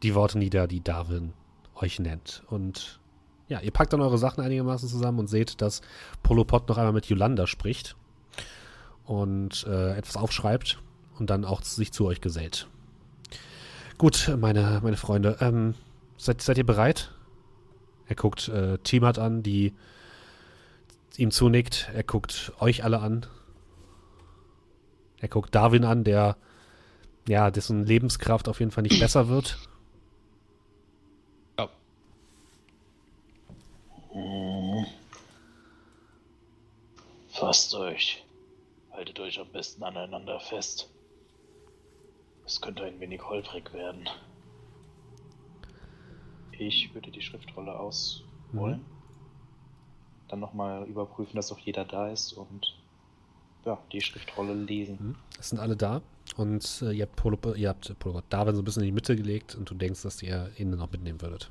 [0.02, 1.32] die Worte nieder, die Darwin
[1.76, 2.42] euch nennt.
[2.48, 3.00] Und
[3.48, 5.82] ja, ihr packt dann eure Sachen einigermaßen zusammen und seht, dass
[6.22, 7.96] Polopod noch einmal mit Yolanda spricht.
[9.04, 10.78] und äh, etwas aufschreibt
[11.18, 12.68] und dann auch sich zu euch gesellt.
[13.98, 15.74] Gut, meine, meine Freunde, ähm,
[16.16, 17.12] seid, seid ihr bereit?
[18.08, 19.72] Er guckt äh, Timat an, die
[21.16, 21.90] ihm zunickt.
[21.94, 23.26] Er guckt euch alle an.
[25.20, 26.36] Er guckt Darwin an, der
[27.28, 29.58] ja, dessen Lebenskraft auf jeden Fall nicht besser wird.
[31.58, 31.68] Ja.
[34.10, 34.86] Hm.
[37.28, 38.24] Fasst euch.
[38.92, 40.90] Haltet euch am besten aneinander fest.
[42.46, 44.08] Es könnte ein wenig holprig werden.
[46.52, 48.80] Ich würde die Schriftrolle ausholen.
[48.80, 48.84] Mhm.
[50.28, 52.78] Dann nochmal überprüfen, dass auch jeder da ist und
[53.64, 54.98] ja, die Schriftrolle lesen.
[55.00, 55.16] Mhm.
[55.38, 56.02] Es sind alle da
[56.36, 59.16] und äh, ihr habt Polo, ihr habt Polo Darwin so ein bisschen in die Mitte
[59.16, 61.50] gelegt und du denkst, dass ihr ihn noch mitnehmen würdet.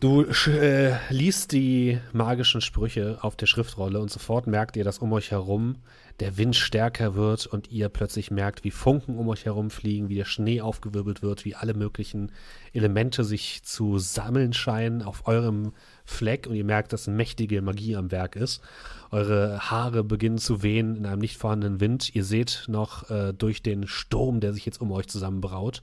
[0.00, 5.12] Du äh, liest die magischen Sprüche auf der Schriftrolle und sofort merkt ihr, dass um
[5.12, 5.74] euch herum
[6.20, 10.14] der Wind stärker wird und ihr plötzlich merkt, wie Funken um euch herum fliegen, wie
[10.14, 12.30] der Schnee aufgewirbelt wird, wie alle möglichen
[12.72, 15.72] Elemente sich zu sammeln scheinen auf eurem
[16.04, 18.62] Fleck und ihr merkt, dass mächtige Magie am Werk ist.
[19.10, 22.14] Eure Haare beginnen zu wehen in einem nicht vorhandenen Wind.
[22.14, 25.82] Ihr seht noch äh, durch den Sturm, der sich jetzt um euch zusammenbraut,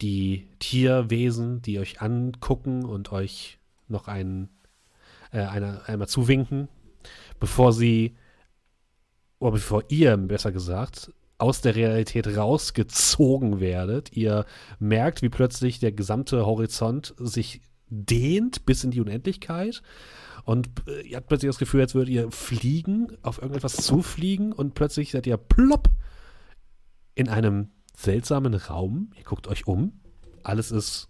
[0.00, 4.48] die Tierwesen, die euch angucken und euch noch ein,
[5.32, 6.68] äh, eine, einmal zuwinken,
[7.40, 8.16] bevor sie,
[9.38, 14.12] oder bevor ihr, besser gesagt, aus der Realität rausgezogen werdet.
[14.16, 14.46] Ihr
[14.78, 19.82] merkt, wie plötzlich der gesamte Horizont sich dehnt bis in die Unendlichkeit.
[20.44, 24.74] Und äh, ihr habt plötzlich das Gefühl, als würdet ihr fliegen, auf irgendetwas zufliegen und
[24.74, 25.88] plötzlich seid ihr plopp
[27.14, 29.10] in einem seltsamen Raum.
[29.16, 30.00] Ihr guckt euch um.
[30.44, 31.08] Alles ist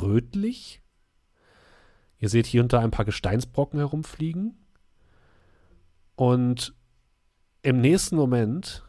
[0.00, 0.80] rötlich.
[2.18, 4.56] Ihr seht hier und da ein paar Gesteinsbrocken herumfliegen.
[6.14, 6.74] Und
[7.60, 8.82] im nächsten Moment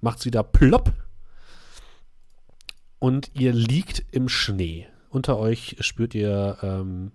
[0.00, 0.94] macht sie da plopp.
[2.98, 4.86] Und ihr liegt im Schnee.
[5.10, 7.12] Unter euch spürt ihr ähm,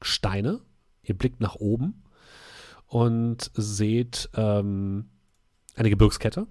[0.00, 0.60] Steine.
[1.02, 2.02] Ihr blickt nach oben
[2.86, 5.10] und seht ähm,
[5.74, 6.46] eine Gebirgskette.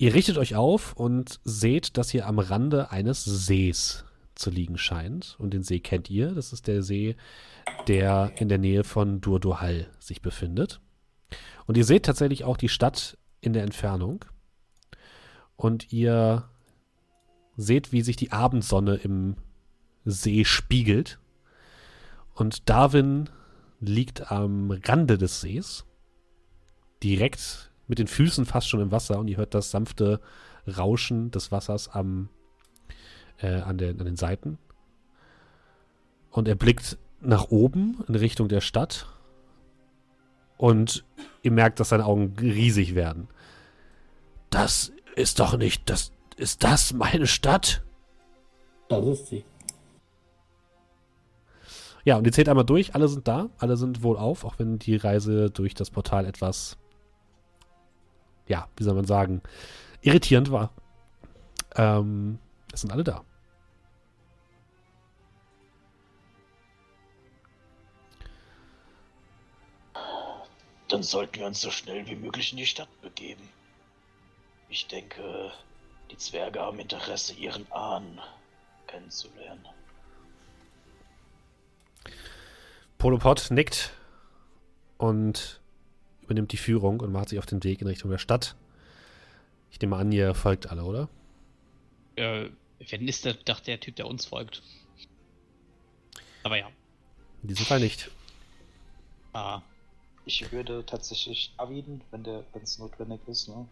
[0.00, 5.36] Ihr richtet euch auf und seht, dass ihr am Rande eines Sees zu liegen scheint.
[5.38, 6.30] Und den See kennt ihr.
[6.30, 7.16] Das ist der See,
[7.86, 10.80] der in der Nähe von Durdohal sich befindet.
[11.66, 14.24] Und ihr seht tatsächlich auch die Stadt in der Entfernung.
[15.56, 16.48] Und ihr
[17.58, 19.36] seht, wie sich die Abendsonne im
[20.06, 21.18] See spiegelt.
[22.32, 23.28] Und Darwin
[23.80, 25.84] liegt am Rande des Sees,
[27.02, 30.20] direkt mit den Füßen fast schon im Wasser und ihr hört das sanfte
[30.78, 32.28] Rauschen des Wassers am,
[33.42, 34.58] äh, an, den, an den Seiten.
[36.30, 39.08] Und er blickt nach oben in Richtung der Stadt
[40.56, 41.04] und
[41.42, 43.26] ihr merkt, dass seine Augen riesig werden.
[44.50, 47.82] Das ist doch nicht, das ist das meine Stadt?
[48.88, 49.44] Das ist sie.
[52.04, 54.78] Ja, und ihr zählt einmal durch, alle sind da, alle sind wohl auf, auch wenn
[54.78, 56.78] die Reise durch das Portal etwas
[58.50, 59.40] ja, wie soll man sagen,
[60.02, 60.70] irritierend war.
[61.76, 62.38] Ähm,
[62.72, 63.24] es sind alle da.
[70.88, 73.48] Dann sollten wir uns so schnell wie möglich in die Stadt begeben.
[74.68, 75.52] Ich denke,
[76.10, 78.20] die Zwerge haben Interesse, ihren Ahnen
[78.88, 79.64] kennenzulernen.
[82.98, 83.92] Polopod nickt
[84.98, 85.59] und
[86.30, 88.54] übernimmt die Führung und macht sich auf den Weg in Richtung der Stadt.
[89.72, 91.08] Ich nehme an, ihr folgt alle, oder?
[92.14, 92.50] Äh,
[92.88, 94.62] wenn ist der, doch der Typ, der uns folgt.
[96.44, 96.68] Aber ja.
[97.42, 98.10] In diesem Fall nicht.
[99.32, 99.60] Ah.
[100.24, 103.66] Ich würde tatsächlich Aviden, wenn der, wenn es notwendig ist, ne?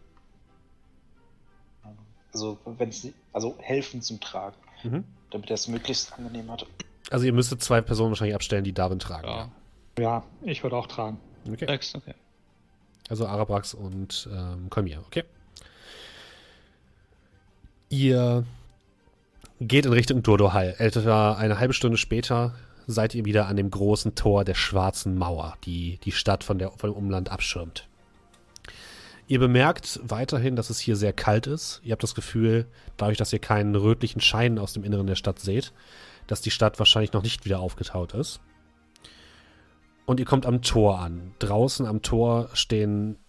[2.33, 5.05] Also wenn es also helfen zum Tragen, Mhm.
[5.31, 6.65] damit er es möglichst angenehm hat.
[7.09, 9.27] Also ihr müsstet zwei Personen wahrscheinlich abstellen, die Darwin tragen.
[9.27, 9.51] Ja.
[9.97, 11.19] Ja, ich würde auch tragen.
[11.47, 11.65] Okay.
[11.65, 12.13] Sechs, okay.
[13.09, 15.23] Also Arabrax und ähm, Kolmir, okay.
[17.89, 18.45] Ihr
[19.59, 20.75] geht in Richtung Dodohal.
[20.77, 22.53] Etwa eine halbe Stunde später
[22.85, 26.71] seid ihr wieder an dem großen Tor der schwarzen Mauer, die die Stadt von, der,
[26.71, 27.87] von dem Umland abschirmt.
[29.27, 31.81] Ihr bemerkt weiterhin, dass es hier sehr kalt ist.
[31.83, 32.65] Ihr habt das Gefühl,
[32.97, 35.71] dadurch, dass ihr keinen rötlichen Schein aus dem Inneren der Stadt seht,
[36.25, 38.39] dass die Stadt wahrscheinlich noch nicht wieder aufgetaut ist.
[40.09, 41.35] Und ihr kommt am Tor an.
[41.37, 43.19] Draußen am Tor stehen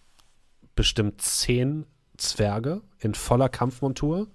[0.75, 1.85] bestimmt zehn
[2.17, 4.29] Zwerge in voller Kampfmontur,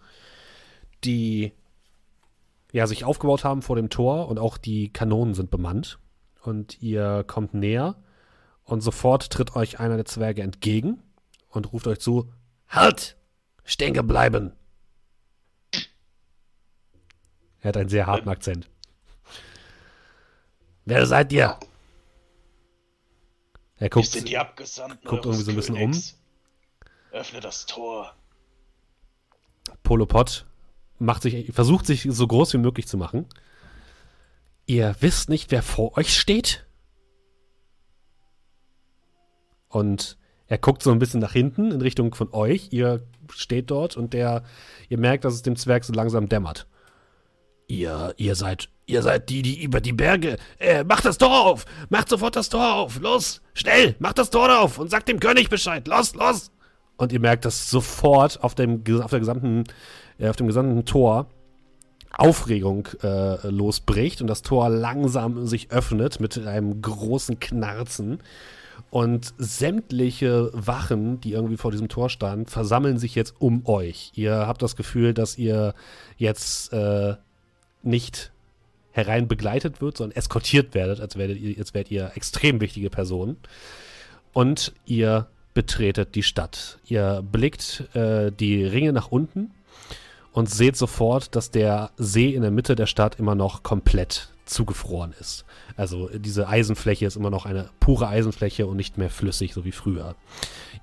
[1.04, 1.54] die
[2.72, 5.98] ja sich aufgebaut haben vor dem Tor und auch die Kanonen sind bemannt.
[6.44, 7.96] Und ihr kommt näher
[8.64, 11.02] Und sofort tritt euch einer der Zwerge entgegen
[11.50, 12.32] und ruft euch zu:
[12.68, 13.18] Halt!
[13.64, 14.52] Stehen bleiben!
[17.62, 18.70] Er hat einen sehr harten Akzent.
[20.86, 21.58] Wer seid ihr?
[23.78, 25.92] Er guckt, sind die Abgesandten guckt irgendwie so ein bisschen um.
[25.92, 26.18] Königs.
[27.12, 28.14] Öffne das Tor.
[29.84, 30.46] Polopod
[31.00, 33.26] macht sich, versucht sich so groß wie möglich zu machen.
[34.66, 36.66] Ihr wisst nicht, wer vor euch steht?
[39.68, 40.18] Und
[40.48, 42.70] er guckt so ein bisschen nach hinten in Richtung von euch.
[42.72, 44.44] Ihr steht dort und der,
[44.90, 46.68] ihr merkt, dass es dem Zwerg so langsam dämmert.
[47.68, 50.38] Ihr, ihr seid, ihr seid die, die über die Berge.
[50.60, 51.66] Äh, macht das Tor auf!
[51.90, 53.00] Macht sofort das Tor auf!
[53.00, 53.42] Los!
[53.54, 53.96] Schnell!
[54.00, 55.88] Macht das Tor auf und sagt dem König Bescheid!
[55.88, 56.52] Los, los!
[56.98, 59.64] Und ihr merkt, dass sofort auf dem, auf der gesamten,
[60.20, 61.28] äh, auf dem gesamten Tor
[62.18, 68.20] Aufregung äh, losbricht und das Tor langsam sich öffnet mit einem großen Knarzen.
[68.90, 74.12] Und sämtliche Wachen, die irgendwie vor diesem Tor standen, versammeln sich jetzt um euch.
[74.16, 75.74] Ihr habt das Gefühl, dass ihr
[76.18, 77.16] jetzt äh,
[77.86, 78.32] nicht
[78.92, 83.38] herein begleitet wird, sondern eskortiert werdet, als werdet ihr, als wärt ihr extrem wichtige Personen.
[84.34, 86.80] Und ihr betretet die Stadt.
[86.86, 89.52] Ihr blickt äh, die Ringe nach unten
[90.34, 95.14] und seht sofort, dass der See in der Mitte der Stadt immer noch komplett zugefroren
[95.20, 95.46] ist.
[95.76, 99.72] Also diese Eisenfläche ist immer noch eine pure Eisenfläche und nicht mehr flüssig, so wie
[99.72, 100.16] früher.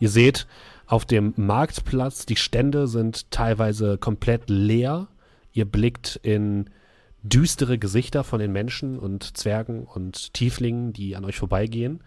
[0.01, 0.47] Ihr seht
[0.87, 5.07] auf dem Marktplatz, die Stände sind teilweise komplett leer.
[5.53, 6.71] Ihr blickt in
[7.23, 12.03] düstere Gesichter von den Menschen und Zwergen und Tieflingen, die an euch vorbeigehen,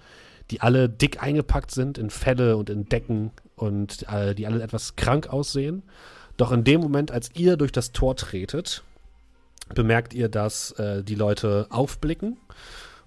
[0.52, 4.96] die alle dick eingepackt sind in Felle und in Decken und äh, die alle etwas
[4.96, 5.84] krank aussehen.
[6.38, 8.84] Doch in dem Moment, als ihr durch das Tor tretet,
[9.74, 12.38] bemerkt ihr, dass äh, die Leute aufblicken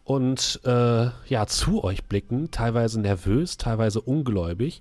[0.04, 4.80] und äh, ja zu euch blicken, teilweise nervös, teilweise ungläubig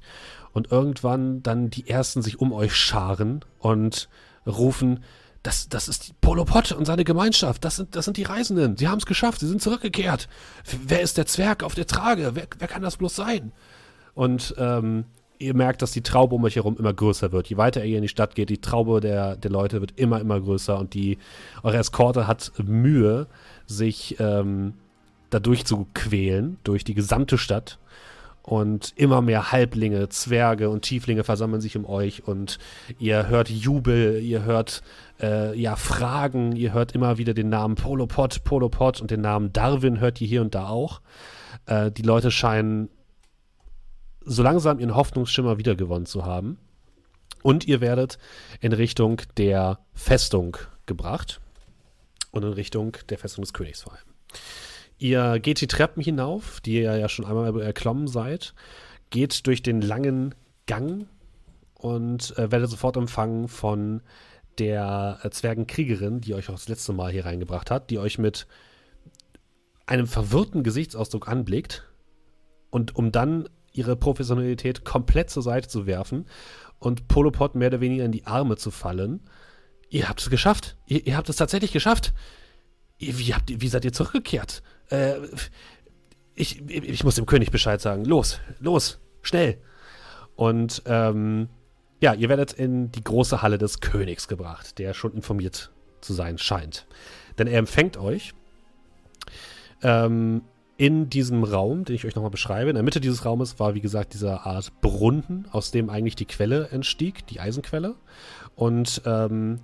[0.53, 4.07] und irgendwann dann die ersten sich um euch scharen und
[4.47, 5.03] rufen,
[5.47, 8.97] das, das ist Polopod und seine Gemeinschaft, das sind, das sind die Reisenden, sie haben
[8.97, 10.27] es geschafft, sie sind zurückgekehrt.
[10.85, 12.31] Wer ist der Zwerg auf der Trage?
[12.33, 13.53] Wer, wer kann das bloß sein?
[14.13, 15.05] Und ähm,
[15.39, 17.47] ihr merkt, dass die Traube um euch herum immer größer wird.
[17.47, 20.41] Je weiter ihr in die Stadt geht, die Traube der, der Leute wird immer, immer
[20.41, 21.17] größer und die,
[21.63, 23.27] eure Eskorte hat Mühe,
[23.67, 24.73] sich ähm,
[25.29, 27.79] dadurch zu quälen, durch die gesamte Stadt.
[28.47, 32.59] Und immer mehr Halblinge, Zwerge und Tieflinge versammeln sich um euch und
[32.97, 34.83] ihr hört Jubel, ihr hört
[35.21, 39.99] äh, ja Fragen, ihr hört immer wieder den Namen Polopod, Polopod und den Namen Darwin
[39.99, 41.01] hört ihr hier und da auch.
[41.65, 42.89] Äh, die Leute scheinen
[44.21, 46.57] so langsam ihren Hoffnungsschimmer wiedergewonnen zu haben.
[47.43, 48.17] Und ihr werdet
[48.59, 51.39] in Richtung der Festung gebracht.
[52.31, 54.03] Und in Richtung der Festung des Königs vor allem.
[54.97, 58.53] Ihr geht die Treppen hinauf, die ihr ja schon einmal erklommen seid,
[59.09, 61.07] geht durch den langen Gang
[61.75, 64.01] und äh, werdet sofort empfangen von
[64.59, 68.47] der äh, Zwergenkriegerin, die euch auch das letzte Mal hier reingebracht hat, die euch mit
[69.85, 71.87] einem verwirrten Gesichtsausdruck anblickt
[72.69, 76.25] und um dann ihre Professionalität komplett zur Seite zu werfen
[76.79, 79.21] und Polopod mehr oder weniger in die Arme zu fallen.
[79.89, 80.77] Ihr habt es geschafft.
[80.85, 82.13] Ihr, ihr habt es tatsächlich geschafft.
[82.99, 84.63] Wie, habt, wie seid ihr zurückgekehrt?
[84.89, 85.15] Äh,
[86.35, 88.05] ich, ich muss dem König Bescheid sagen.
[88.05, 89.59] Los, los, schnell.
[90.35, 91.49] Und ähm,
[91.99, 95.71] ja, ihr werdet in die große Halle des Königs gebracht, der schon informiert
[96.01, 96.87] zu sein scheint.
[97.37, 98.33] Denn er empfängt euch
[99.81, 100.41] ähm,
[100.77, 102.69] in diesem Raum, den ich euch nochmal beschreibe.
[102.69, 106.25] In der Mitte dieses Raumes war, wie gesagt, diese Art Brunnen, aus dem eigentlich die
[106.25, 107.95] Quelle entstieg, die Eisenquelle.
[108.55, 109.59] Und ähm,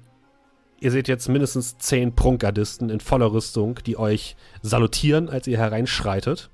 [0.79, 6.49] ihr seht jetzt mindestens zehn Prunkgardisten in voller Rüstung, die euch salutieren, als ihr hereinschreitet.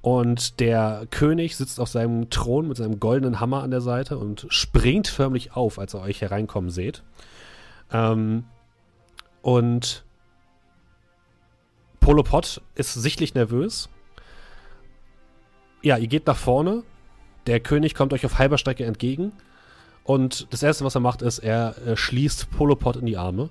[0.00, 4.46] Und der König sitzt auf seinem Thron mit seinem goldenen Hammer an der Seite und
[4.48, 7.02] springt förmlich auf, als er euch hereinkommen seht.
[7.92, 8.44] Ähm,
[9.42, 10.04] und
[12.00, 13.88] Polopod ist sichtlich nervös.
[15.82, 16.84] Ja, ihr geht nach vorne.
[17.46, 19.32] Der König kommt euch auf halber Strecke entgegen.
[20.04, 23.50] Und das Erste, was er macht, ist, er äh, schließt Polopod in die Arme.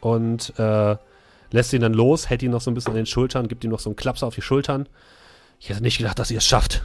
[0.00, 0.96] Und äh,
[1.52, 3.70] lässt ihn dann los, hält ihn noch so ein bisschen an den Schultern, gibt ihm
[3.70, 4.88] noch so einen Klapser auf die Schultern.
[5.60, 6.82] Ich hätte nicht gedacht, dass ihr es schafft.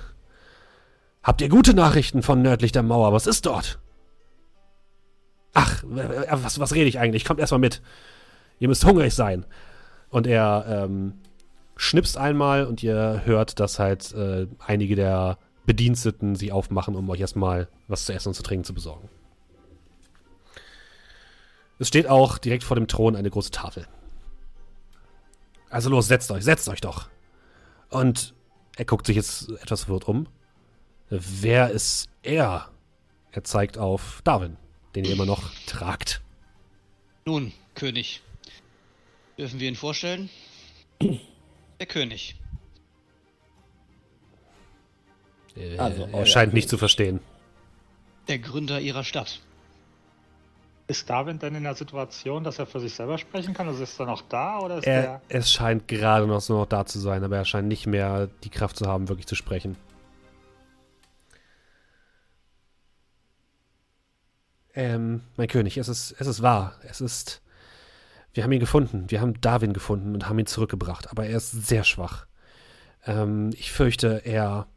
[1.24, 3.12] Habt ihr gute Nachrichten von nördlich der Mauer?
[3.12, 3.80] Was ist dort?
[5.54, 7.26] Ach, was, was rede ich eigentlich?
[7.26, 7.82] Kommt erstmal mit.
[8.60, 9.46] Ihr müsst hungrig sein.
[10.10, 11.14] Und er ähm,
[11.76, 17.20] schnipst einmal und ihr hört, dass halt äh, einige der Bediensteten sich aufmachen, um euch
[17.20, 19.10] erstmal was zu essen und zu trinken zu besorgen.
[21.80, 23.88] Es steht auch direkt vor dem Thron eine große Tafel.
[25.70, 27.10] Also los, setzt euch, setzt euch doch.
[27.90, 28.34] Und
[28.78, 30.28] er guckt sich jetzt etwas verwirrt um.
[31.10, 32.70] Wer ist er?
[33.32, 34.58] Er zeigt auf Darwin,
[34.96, 36.22] den ihr immer noch tragt.
[37.26, 38.22] Nun, König.
[39.38, 40.30] Dürfen wir ihn vorstellen?
[41.80, 42.36] Der König.
[45.78, 46.70] Also, er scheint nicht König.
[46.70, 47.20] zu verstehen.
[48.28, 49.42] Der Gründer ihrer Stadt.
[50.90, 53.68] Ist Darwin denn in der Situation, dass er für sich selber sprechen kann?
[53.68, 56.86] Also ist er noch da oder ist Er, es scheint gerade noch so noch da
[56.86, 59.76] zu sein, aber er scheint nicht mehr die Kraft zu haben, wirklich zu sprechen.
[64.74, 66.80] Ähm, mein König, es ist, es ist wahr.
[66.84, 67.42] Es ist.
[68.34, 69.10] Wir haben ihn gefunden.
[69.10, 71.10] Wir haben Darwin gefunden und haben ihn zurückgebracht.
[71.10, 72.28] Aber er ist sehr schwach.
[73.06, 74.68] Ähm, ich fürchte, er.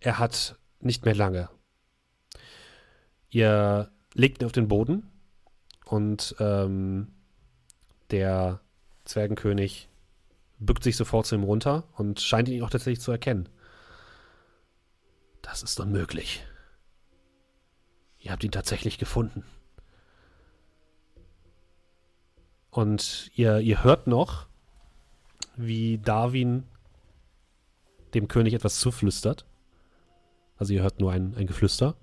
[0.00, 1.48] Er hat nicht mehr lange.
[3.30, 5.08] Ihr legt ihn auf den Boden
[5.84, 7.06] und ähm,
[8.10, 8.60] der
[9.04, 9.88] Zwergenkönig
[10.58, 13.48] bückt sich sofort zu ihm runter und scheint ihn auch tatsächlich zu erkennen.
[15.40, 16.44] Das ist unmöglich.
[18.18, 19.44] Ihr habt ihn tatsächlich gefunden.
[22.70, 24.48] Und ihr, ihr hört noch,
[25.56, 26.64] wie Darwin
[28.14, 29.46] dem König etwas zuflüstert.
[30.56, 31.94] Also ihr hört nur ein, ein Geflüster.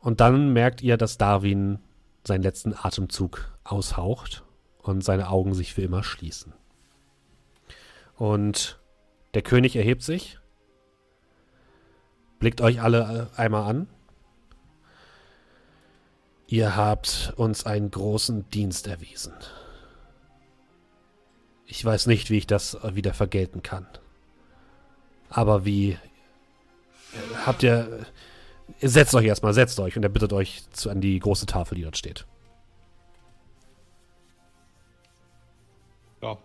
[0.00, 1.78] Und dann merkt ihr, dass Darwin
[2.24, 4.44] seinen letzten Atemzug aushaucht
[4.82, 6.52] und seine Augen sich für immer schließen.
[8.16, 8.78] Und
[9.34, 10.38] der König erhebt sich,
[12.38, 13.88] blickt euch alle einmal an.
[16.46, 19.34] Ihr habt uns einen großen Dienst erwiesen.
[21.66, 23.86] Ich weiß nicht, wie ich das wieder vergelten kann.
[25.28, 25.98] Aber wie
[27.44, 28.06] habt ihr
[28.80, 31.82] Setzt euch erstmal, setzt euch und er bittet euch zu, an die große Tafel, die
[31.82, 32.26] dort steht.
[36.22, 36.38] Ja.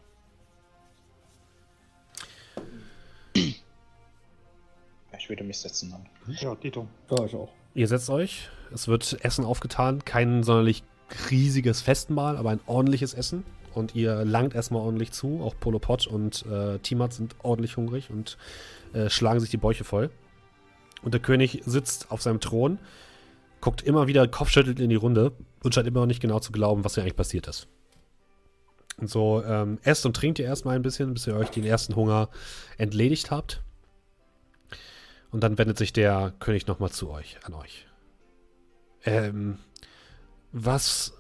[3.34, 6.36] Ich würde mich setzen dann.
[6.36, 6.88] Ja, Dito.
[7.10, 7.50] Ja, ich auch.
[7.76, 10.84] Ihr setzt euch, es wird Essen aufgetan, kein sonderlich
[11.32, 13.44] riesiges Festmahl, aber ein ordentliches Essen.
[13.74, 15.42] Und ihr langt erstmal ordentlich zu.
[15.42, 18.38] Auch Polopod und äh, Timat sind ordentlich hungrig und
[18.94, 20.12] äh, schlagen sich die Bäuche voll.
[21.04, 22.80] Und der König sitzt auf seinem Thron,
[23.62, 25.34] guckt immer wieder kopfschüttelt in die Runde
[25.64, 27.68] und scheint immer noch nicht genau zu glauben, was hier eigentlich passiert ist.
[28.98, 31.96] Und so ähm, esst und trinkt ihr erstmal ein bisschen, bis ihr euch den ersten
[31.96, 32.30] Hunger
[32.78, 33.64] entledigt habt.
[35.32, 37.88] Und dann wendet sich der König nochmal zu euch, an euch.
[39.04, 39.58] Ähm,
[40.52, 41.14] was.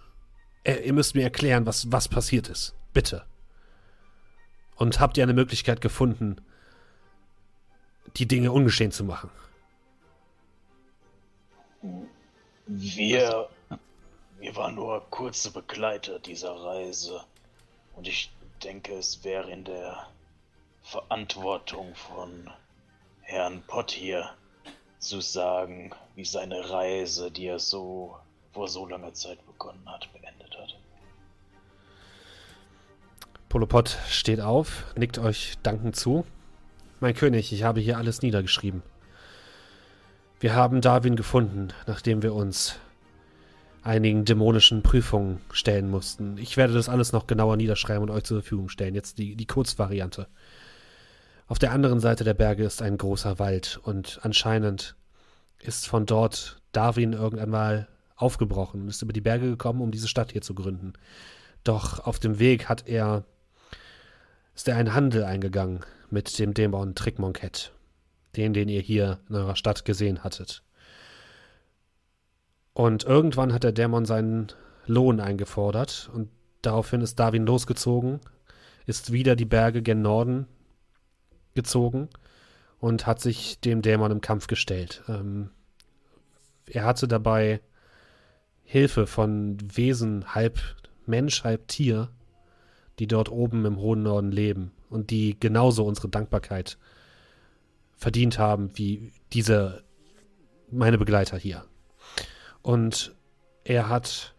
[0.63, 2.75] Äh, ihr müsst mir erklären, was, was passiert ist.
[2.93, 3.25] Bitte.
[4.75, 6.38] Und habt ihr eine Möglichkeit gefunden,
[8.17, 9.29] die Dinge ungeschehen zu machen?
[12.65, 13.49] Wir,
[14.39, 17.21] wir waren nur kurze Begleiter dieser Reise.
[17.95, 18.31] Und ich
[18.63, 20.07] denke, es wäre in der
[20.81, 22.49] Verantwortung von
[23.21, 24.29] Herrn Pott hier
[24.99, 28.17] zu sagen, wie seine Reise, die er so
[28.53, 30.77] vor so langer Zeit begonnen hat, beendet hat.
[33.49, 36.25] Polopod steht auf, nickt euch dankend zu.
[36.99, 38.84] Mein König, ich habe hier alles niedergeschrieben.
[40.44, 42.76] Wir haben Darwin gefunden, nachdem wir uns
[43.82, 46.38] einigen dämonischen Prüfungen stellen mussten.
[46.38, 48.94] Ich werde das alles noch genauer niederschreiben und euch zur Verfügung stellen.
[48.94, 50.28] Jetzt die, die Kurzvariante.
[51.48, 54.98] Auf der anderen Seite der Berge ist ein großer Wald und anscheinend
[55.60, 57.88] ist von dort Darwin irgendwann mal
[58.18, 60.91] aufgebrochen und ist über die Berge gekommen, um diese Stadt hier zu gründen.
[61.64, 63.24] Doch auf dem Weg hat er
[64.56, 67.72] ist er einen Handel eingegangen mit dem Dämon Trickmonket,
[68.36, 70.63] den, den ihr hier in eurer Stadt gesehen hattet.
[72.73, 74.47] Und irgendwann hat der Dämon seinen
[74.86, 76.29] Lohn eingefordert und
[76.61, 78.19] daraufhin ist Darwin losgezogen,
[78.86, 80.47] ist wieder die Berge gen Norden
[81.53, 82.09] gezogen
[82.79, 85.03] und hat sich dem Dämon im Kampf gestellt.
[85.07, 85.51] Ähm,
[86.65, 87.61] er hatte dabei
[88.63, 90.59] Hilfe von Wesen, halb
[91.05, 92.09] Mensch, halb Tier,
[92.99, 96.77] die dort oben im hohen Norden leben und die genauso unsere Dankbarkeit
[98.04, 99.84] verdient haben wie diese
[100.70, 101.66] meine Begleiter hier.
[102.62, 103.16] Und
[103.64, 104.36] er hat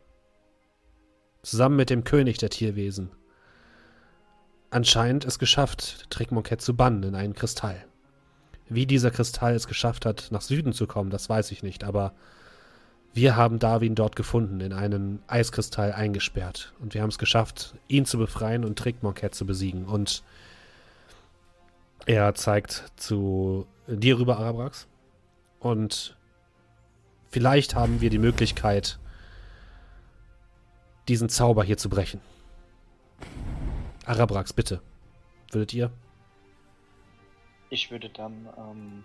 [1.43, 3.11] zusammen mit dem König der Tierwesen
[4.75, 7.85] anscheinend es geschafft, Trickmonket zu bannen in einen Kristall.
[8.69, 12.12] Wie dieser Kristall es geschafft hat, nach Süden zu kommen, das weiß ich nicht, aber
[13.12, 16.73] wir haben Darwin dort gefunden, in einen Eiskristall eingesperrt.
[16.81, 19.85] Und wir haben es geschafft, ihn zu befreien und Trickmonket zu besiegen.
[19.85, 20.25] Und
[22.07, 24.87] er zeigt zu dir rüber, Arabrax.
[25.61, 26.17] Und
[27.31, 28.99] vielleicht haben wir die Möglichkeit,
[31.09, 32.21] diesen Zauber hier zu brechen.
[34.05, 34.83] Arabrax, bitte.
[35.51, 35.91] Würdet ihr?
[37.71, 39.05] Ich würde dann ähm,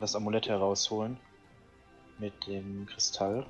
[0.00, 1.16] das Amulett herausholen
[2.18, 3.46] mit dem Kristall.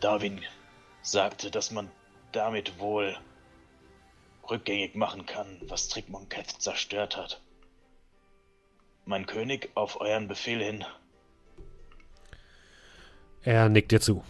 [0.00, 0.40] Darwin
[1.02, 1.90] sagte, dass man
[2.32, 3.16] damit wohl
[4.50, 7.40] rückgängig machen kann, was Trickmonketh zerstört hat.
[9.04, 10.84] Mein König, auf euren Befehl hin.
[13.42, 14.24] Er nickt dir zu.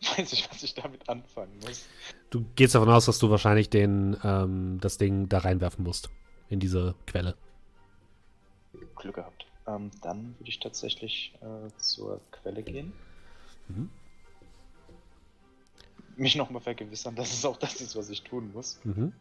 [0.16, 1.86] Weiß ich, was ich damit anfangen muss.
[2.30, 6.10] Du gehst davon aus, dass du wahrscheinlich den, ähm, das Ding da reinwerfen musst.
[6.48, 7.36] In diese Quelle.
[8.96, 9.46] Glück gehabt.
[9.66, 12.92] Ähm, dann würde ich tatsächlich äh, zur Quelle gehen.
[13.68, 13.90] Mhm.
[16.16, 18.80] Mich nochmal vergewissern, dass es auch das ist, was ich tun muss.
[18.84, 19.12] Mhm.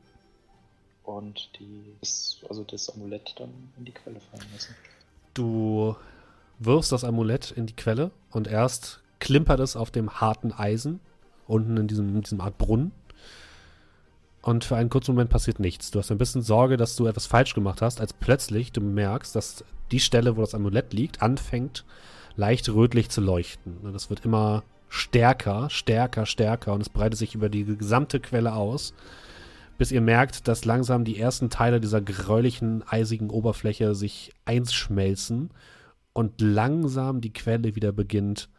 [1.04, 4.76] Und die, das, also das Amulett dann in die Quelle fallen lassen.
[5.34, 5.96] Du
[6.60, 11.00] wirfst das Amulett in die Quelle und erst klimpert es auf dem harten Eisen,
[11.48, 12.92] unten in diesem, in diesem Art Brunnen.
[14.42, 15.92] Und für einen kurzen Moment passiert nichts.
[15.92, 19.36] Du hast ein bisschen Sorge, dass du etwas falsch gemacht hast, als plötzlich du merkst,
[19.36, 21.84] dass die Stelle, wo das Amulett liegt, anfängt
[22.36, 23.78] leicht rötlich zu leuchten.
[23.82, 28.54] Und Das wird immer stärker, stärker, stärker und es breitet sich über die gesamte Quelle
[28.54, 28.94] aus,
[29.78, 35.50] bis ihr merkt, dass langsam die ersten Teile dieser gräulichen, eisigen Oberfläche sich einschmelzen
[36.14, 38.50] und langsam die Quelle wieder beginnt,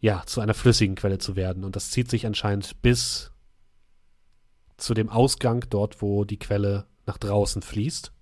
[0.00, 1.64] ja, zu einer flüssigen Quelle zu werden.
[1.64, 3.32] Und das zieht sich anscheinend bis
[4.76, 8.12] zu dem Ausgang dort, wo die Quelle nach draußen fließt.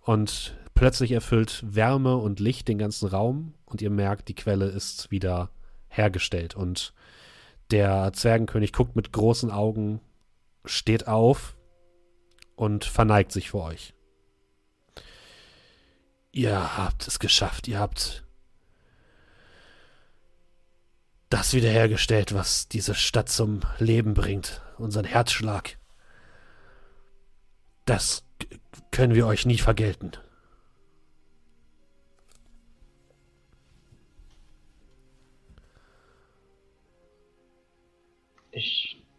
[0.00, 5.10] Und plötzlich erfüllt Wärme und Licht den ganzen Raum und ihr merkt, die Quelle ist
[5.10, 5.50] wieder
[5.88, 6.54] hergestellt.
[6.54, 6.92] Und
[7.70, 10.00] der Zwergenkönig guckt mit großen Augen,
[10.64, 11.56] steht auf
[12.56, 13.94] und verneigt sich vor euch.
[16.32, 18.24] Ihr habt es geschafft, ihr habt
[21.30, 25.76] das wiederhergestellt, was diese Stadt zum Leben bringt, unseren Herzschlag.
[27.84, 28.24] Das
[28.90, 30.12] können wir euch nie vergelten.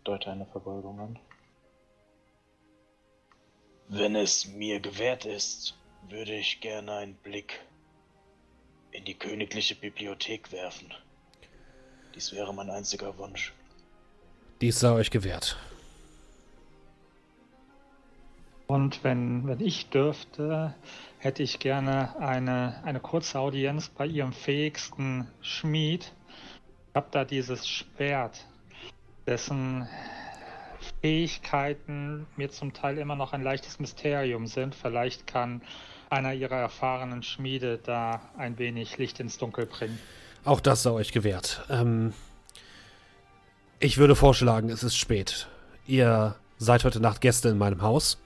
[0.09, 1.19] Deute eine Verbeugung an.
[3.89, 5.75] Wenn es mir gewährt ist,
[6.09, 7.59] würde ich gerne einen Blick
[8.91, 10.91] in die königliche Bibliothek werfen.
[12.15, 13.53] Dies wäre mein einziger Wunsch.
[14.61, 15.57] Dies sei euch gewährt.
[18.65, 20.73] Und wenn, wenn ich dürfte,
[21.19, 26.13] hätte ich gerne eine, eine kurze Audienz bei Ihrem fähigsten Schmied.
[26.89, 28.48] Ich habe da dieses Schwert,
[29.25, 29.87] dessen
[31.01, 34.75] Fähigkeiten mir zum Teil immer noch ein leichtes Mysterium sind.
[34.75, 35.61] Vielleicht kann
[36.09, 39.99] einer Ihrer erfahrenen Schmiede da ein wenig Licht ins Dunkel bringen.
[40.43, 41.63] Auch das sei euch gewährt.
[41.69, 42.13] Ähm,
[43.79, 45.47] ich würde vorschlagen, es ist spät.
[45.85, 48.17] Ihr seid heute Nacht Gäste in meinem Haus.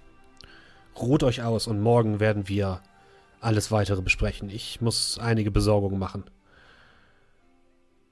[0.99, 2.81] Ruht euch aus und morgen werden wir
[3.39, 4.49] alles weitere besprechen.
[4.49, 6.23] Ich muss einige Besorgungen machen.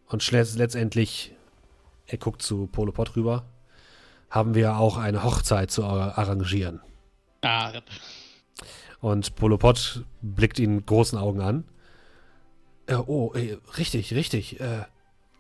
[0.08, 1.34] Und letztendlich,
[2.12, 3.46] er guckt zu Polopod rüber,
[4.30, 6.82] haben wir auch eine Hochzeit zu ar- arrangieren.
[7.42, 7.72] Ah.
[9.00, 11.64] Und Polopod blickt ihn mit großen Augen an.
[12.88, 14.60] Äh, oh, äh, richtig, richtig.
[14.60, 14.84] Äh,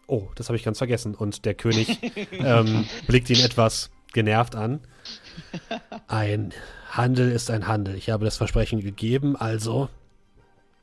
[0.07, 1.13] oh, das habe ich ganz vergessen.
[1.13, 1.99] Und der König
[2.32, 4.80] ähm, blickt ihn etwas genervt an.
[6.07, 6.53] Ein
[6.89, 7.95] Handel ist ein Handel.
[7.95, 9.89] Ich habe das Versprechen gegeben, also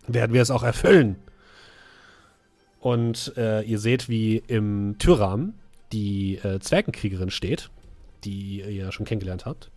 [0.06, 1.16] werden wir es auch erfüllen.
[2.80, 5.58] Und äh, ihr seht, wie im Türrahmen
[5.92, 7.70] die äh, Zwergenkriegerin steht,
[8.24, 9.70] die ihr ja schon kennengelernt habt.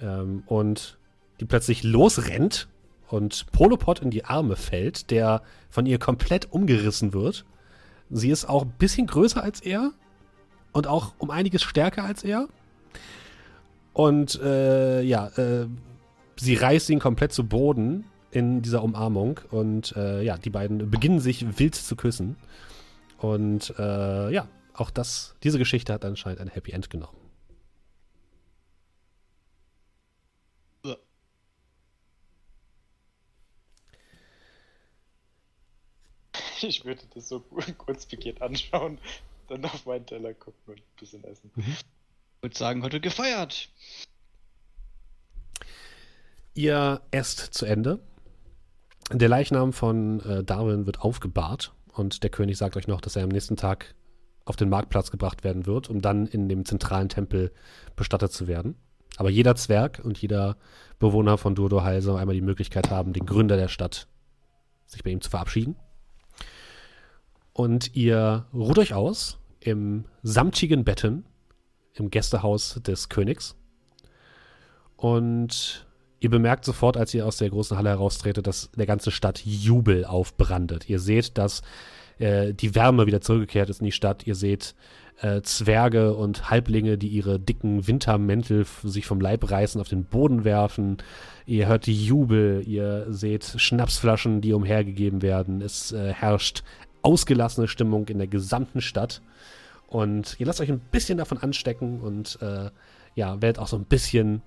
[0.00, 0.98] Ähm, und
[1.40, 2.68] die plötzlich losrennt
[3.08, 7.44] und Polopod in die Arme fällt, der von ihr komplett umgerissen wird.
[8.10, 9.92] Sie ist auch ein bisschen größer als er
[10.72, 12.48] und auch um einiges stärker als er.
[13.92, 15.66] Und äh, ja, äh,
[16.36, 21.20] sie reißt ihn komplett zu Boden in dieser Umarmung und äh, ja, die beiden beginnen
[21.20, 22.36] sich wild zu küssen.
[23.18, 24.48] Und äh, ja,
[24.82, 27.16] auch das, diese Geschichte hat anscheinend ein Happy End genommen.
[36.60, 37.40] Ich würde das so
[37.78, 38.98] kurz pikiert anschauen,
[39.48, 41.50] dann auf meinen Teller gucken und ein bisschen essen.
[41.56, 41.84] Ich
[42.40, 43.68] würde sagen, heute gefeiert.
[46.54, 47.98] Ihr esst zu Ende.
[49.10, 53.24] Der Leichnam von äh, Darwin wird aufgebahrt und der König sagt euch noch, dass er
[53.24, 53.94] am nächsten Tag
[54.44, 57.52] auf den Marktplatz gebracht werden wird, um dann in dem zentralen Tempel
[57.96, 58.76] bestattet zu werden.
[59.16, 60.56] Aber jeder Zwerg und jeder
[60.98, 64.08] Bewohner von Durdoheil soll einmal die Möglichkeit haben, den Gründer der Stadt
[64.86, 65.76] sich bei ihm zu verabschieden.
[67.52, 71.24] Und ihr ruht euch aus im samtigen Betten
[71.94, 73.54] im Gästehaus des Königs.
[74.96, 75.86] Und
[76.20, 80.04] ihr bemerkt sofort, als ihr aus der großen Halle heraustretet, dass der ganze Stadt Jubel
[80.04, 80.88] aufbrandet.
[80.88, 81.62] Ihr seht, dass
[82.22, 84.26] äh, die Wärme wieder zurückgekehrt ist in die Stadt.
[84.26, 84.74] Ihr seht
[85.20, 90.44] äh, Zwerge und Halblinge, die ihre dicken Wintermäntel sich vom Leib reißen, auf den Boden
[90.44, 90.98] werfen.
[91.46, 95.60] Ihr hört die Jubel, ihr seht Schnapsflaschen, die umhergegeben werden.
[95.60, 96.62] Es äh, herrscht
[97.02, 99.20] ausgelassene Stimmung in der gesamten Stadt.
[99.88, 102.70] Und ihr lasst euch ein bisschen davon anstecken und äh,
[103.14, 104.42] ja, werdet auch so ein bisschen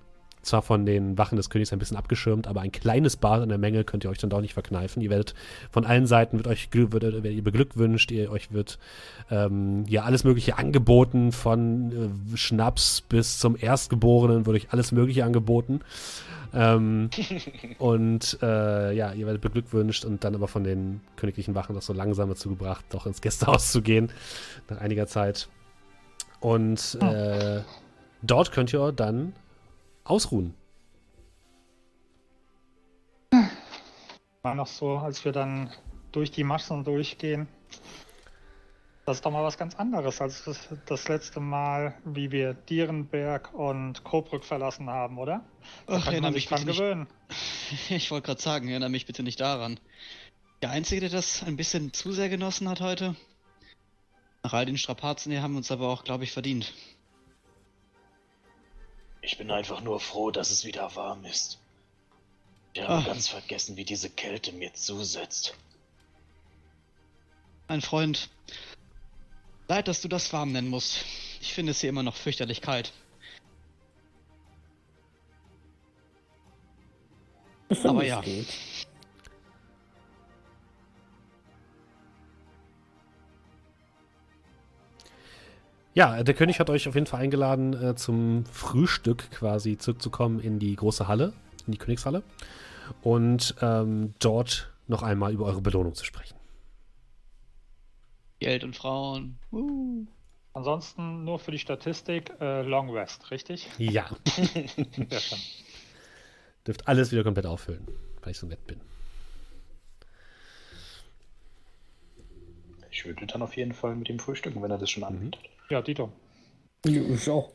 [0.46, 3.58] zwar von den Wachen des Königs ein bisschen abgeschirmt, aber ein kleines Bad in der
[3.58, 5.02] Menge könnt ihr euch dann doch nicht verkneifen.
[5.02, 5.34] Ihr werdet
[5.70, 8.78] von allen Seiten wird euch wird, werdet ihr beglückwünscht, ihr euch wird
[9.30, 15.24] ähm, ja alles Mögliche angeboten, von äh, Schnaps bis zum Erstgeborenen wird euch alles Mögliche
[15.24, 15.80] angeboten.
[16.54, 17.10] Ähm,
[17.78, 21.92] und äh, ja, ihr werdet beglückwünscht und dann aber von den königlichen Wachen das so
[21.92, 24.10] langsam dazu gebracht, doch ins Gästehaus zu gehen,
[24.68, 25.48] nach einiger Zeit.
[26.40, 27.62] Und äh,
[28.22, 29.32] dort könnt ihr dann
[30.10, 30.54] ausruhen.
[34.42, 35.72] War noch so, als wir dann
[36.12, 37.48] durch die Massen durchgehen.
[39.04, 43.54] Das ist doch mal was ganz anderes als das, das letzte Mal, wie wir Dierenberg
[43.54, 45.44] und Kobrück verlassen haben, oder?
[45.86, 46.78] Da Ach, kann erinnere man mich sich dran bitte nicht.
[46.78, 47.06] gewöhnen.
[47.88, 49.78] Ich wollte gerade sagen, erinnere mich bitte nicht daran.
[50.62, 53.14] Der Einzige, der das ein bisschen zu sehr genossen hat heute.
[54.42, 56.72] Nach all den Strapazen hier haben wir uns aber auch, glaube ich, verdient.
[59.26, 61.58] Ich bin einfach nur froh, dass es wieder warm ist.
[62.74, 63.00] Ich habe Ah.
[63.00, 65.56] ganz vergessen, wie diese Kälte mir zusetzt.
[67.66, 68.30] Mein Freund,
[69.66, 71.04] leid, dass du das warm nennen musst.
[71.40, 72.92] Ich finde es hier immer noch fürchterlich kalt.
[77.82, 78.20] Aber ja.
[78.20, 78.46] Geht.
[85.96, 90.58] Ja, der König hat euch auf jeden Fall eingeladen, äh, zum Frühstück quasi zurückzukommen in
[90.58, 91.32] die große Halle,
[91.66, 92.22] in die Königshalle.
[93.02, 96.36] Und ähm, dort noch einmal über eure Belohnung zu sprechen.
[98.40, 99.38] Geld und Frauen.
[99.50, 100.04] Uh.
[100.52, 103.66] Ansonsten nur für die Statistik äh, Long Rest, richtig?
[103.78, 105.38] Ja, Sehr schön.
[106.66, 107.86] dürft alles wieder komplett auffüllen,
[108.22, 108.80] weil ich so nett bin.
[112.90, 115.08] Ich würde dann auf jeden Fall mit ihm frühstücken, wenn er das schon Mhm.
[115.08, 115.40] anbietet.
[115.68, 116.12] Ja, Dito.
[116.84, 117.50] Ja, Ich auch.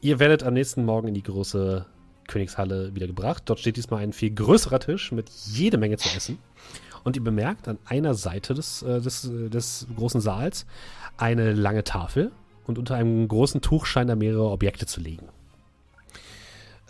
[0.00, 1.86] Ihr werdet am nächsten Morgen in die große
[2.26, 3.44] Königshalle wieder gebracht.
[3.46, 6.38] Dort steht diesmal ein viel größerer Tisch mit jede Menge zu essen.
[7.04, 10.66] Und ihr bemerkt an einer Seite des, äh, des, des großen Saals
[11.16, 12.32] eine lange Tafel
[12.66, 15.28] und unter einem großen Tuch scheinen da mehrere Objekte zu liegen.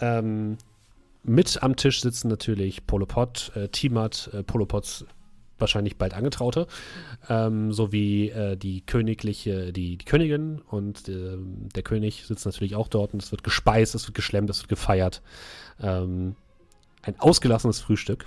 [0.00, 0.56] Ähm,
[1.22, 5.06] mit am Tisch sitzen natürlich Polopod, äh, Timat, äh, Polopods
[5.62, 6.66] wahrscheinlich bald Angetraute,
[7.30, 12.88] ähm, sowie äh, die königliche, die, die Königin und ähm, der König sitzt natürlich auch
[12.88, 15.22] dort und es wird gespeist, es wird geschlemmt, es wird gefeiert.
[15.80, 16.36] Ähm,
[17.00, 18.26] ein ausgelassenes Frühstück.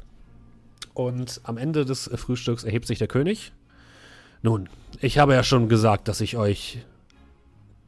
[0.95, 3.53] Und am Ende des äh, Frühstücks erhebt sich der König.
[4.41, 4.69] Nun,
[5.01, 6.79] ich habe ja schon gesagt, dass ich euch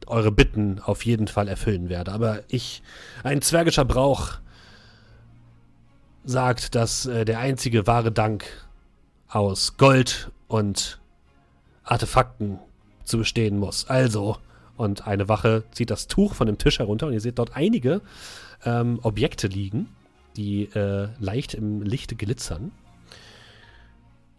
[0.06, 2.82] eure Bitten auf jeden Fall erfüllen werde, aber ich,
[3.22, 4.38] ein zwergischer Brauch,
[6.24, 8.44] sagt, dass äh, der einzige wahre Dank
[9.28, 11.00] aus Gold und
[11.84, 12.58] Artefakten
[13.04, 13.86] zu bestehen muss.
[13.88, 14.38] Also,
[14.76, 18.00] und eine Wache zieht das Tuch von dem Tisch herunter und ihr seht dort einige
[18.64, 19.88] ähm, Objekte liegen,
[20.36, 22.72] die äh, leicht im Lichte glitzern.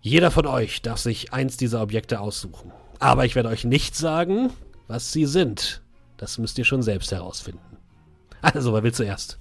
[0.01, 2.71] Jeder von euch darf sich eins dieser Objekte aussuchen.
[2.99, 4.51] Aber ich werde euch nicht sagen,
[4.87, 5.81] was sie sind.
[6.17, 7.77] Das müsst ihr schon selbst herausfinden.
[8.41, 9.37] Also, wer will zuerst?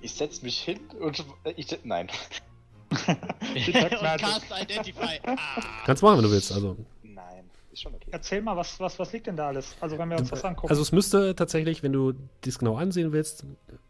[0.00, 1.24] Ich setz mich hin und.
[1.44, 2.08] äh, Ich, nein.
[3.54, 4.26] Detect und Magic.
[4.26, 5.20] Cast Identify.
[5.26, 5.36] Ah.
[5.86, 6.52] Kannst machen, wenn du willst.
[6.52, 7.44] Also, Nein.
[7.72, 8.08] Ist schon okay.
[8.10, 9.74] Erzähl mal, was, was, was liegt denn da alles?
[9.80, 10.68] Also wenn wir uns das angucken.
[10.68, 12.12] also es müsste tatsächlich, wenn du
[12.44, 13.44] dies genau ansehen willst,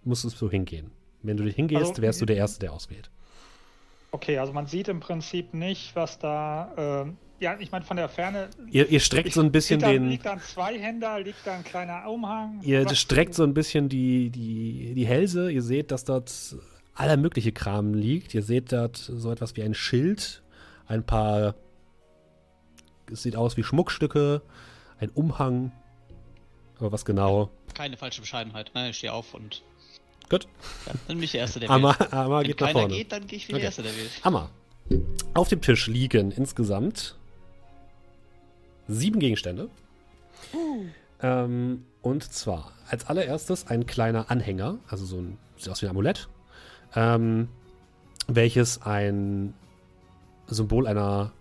[0.04, 0.90] musstest du hingehen.
[1.22, 3.10] Wenn du hingehst, Also- wärst du der Erste, der auswählt.
[4.12, 6.72] okay, also man sieht im Prinzip nicht, was da.
[6.76, 8.50] ähm, ja, ich meine von der Ferne.
[8.70, 10.08] Ihr, ihr streckt so ein bisschen liegt da, den.
[10.08, 12.60] Liegt da ein Zweihänder, liegt da ein kleiner Umhang?
[12.62, 15.50] Ihr streckt so ein bisschen die, die, die Hälse.
[15.50, 16.28] Ihr seht, dass dort
[16.94, 18.34] aller mögliche Kram liegt.
[18.34, 20.42] Ihr seht dort so etwas wie ein Schild,
[20.86, 21.54] ein paar.
[23.10, 24.42] Es sieht aus wie Schmuckstücke,
[25.00, 25.72] ein Umhang.
[26.78, 27.50] Aber was genau?
[27.74, 28.70] Keine falsche Bescheidenheit.
[28.74, 29.62] Nein, ich stehe auf und.
[30.28, 30.44] Gut.
[30.86, 32.12] Ja, dann bin ich der Erste, der Amma, wählt.
[32.12, 32.94] Amma Wenn geht nach keiner vorne.
[32.94, 33.60] geht, dann gehe ich wie Okay.
[33.60, 34.10] der Erste, der wählt.
[34.22, 34.50] Amma.
[35.34, 37.16] Auf dem Tisch liegen insgesamt
[38.88, 39.68] sieben Gegenstände.
[41.20, 45.90] Ähm, und zwar als allererstes ein kleiner Anhänger, also so ein, sieht aus wie ein
[45.90, 46.28] Amulett,
[46.94, 47.48] ähm,
[48.28, 49.54] welches ein
[50.46, 51.32] Symbol einer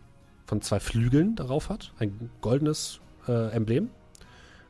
[0.46, 1.94] von zwei Flügeln darauf hat.
[1.98, 3.90] Ein goldenes äh, Emblem.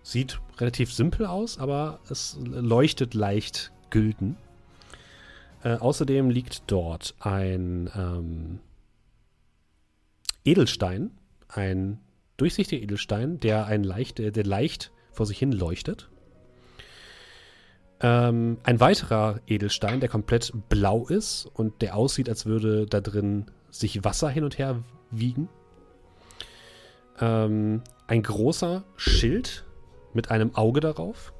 [0.03, 4.37] Sieht relativ simpel aus, aber es leuchtet leicht gülden.
[5.63, 8.59] Äh, außerdem liegt dort ein ähm,
[10.43, 11.11] Edelstein,
[11.47, 11.99] ein
[12.37, 16.10] durchsichtiger Edelstein, der, ein leicht, der, der leicht vor sich hin leuchtet.
[18.03, 23.45] Ähm, ein weiterer Edelstein, der komplett blau ist und der aussieht, als würde da drin
[23.69, 25.49] sich Wasser hin und her wiegen.
[27.19, 29.65] Ähm, ein großer Schild
[30.13, 31.31] mit einem Auge darauf.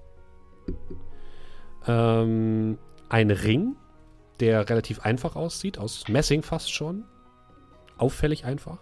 [1.87, 2.77] Ähm,
[3.09, 3.75] ein Ring,
[4.39, 7.05] der relativ einfach aussieht, aus Messing fast schon.
[7.97, 8.77] Auffällig einfach.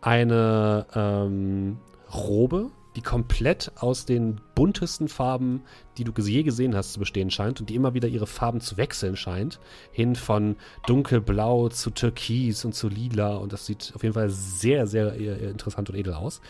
[0.00, 1.78] Eine ähm,
[2.12, 5.62] Robe, die komplett aus den buntesten Farben,
[5.96, 8.76] die du je gesehen hast, zu bestehen scheint und die immer wieder ihre Farben zu
[8.76, 9.60] wechseln scheint.
[9.92, 14.86] Hin von dunkelblau zu türkis und zu lila und das sieht auf jeden Fall sehr,
[14.86, 16.40] sehr äh, interessant und edel aus.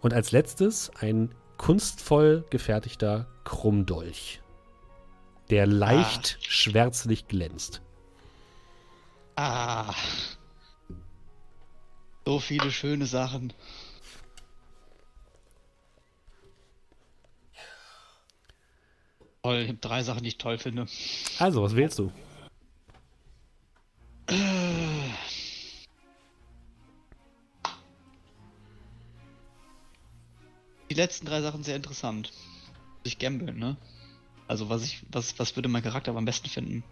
[0.00, 4.40] Und als letztes ein kunstvoll gefertigter Krummdolch,
[5.50, 7.82] der leicht schwärzlich glänzt.
[9.34, 9.94] Ah.
[12.24, 13.52] So viele schöne Sachen.
[19.48, 20.86] Toll, ich habe drei Sachen, die ich toll finde.
[21.38, 22.12] Also, was wählst du?
[30.90, 32.30] Die letzten drei Sachen sehr interessant.
[33.04, 33.78] Ich gamble, ne?
[34.48, 36.84] Also was ich, was, was würde mein Charakter am besten finden?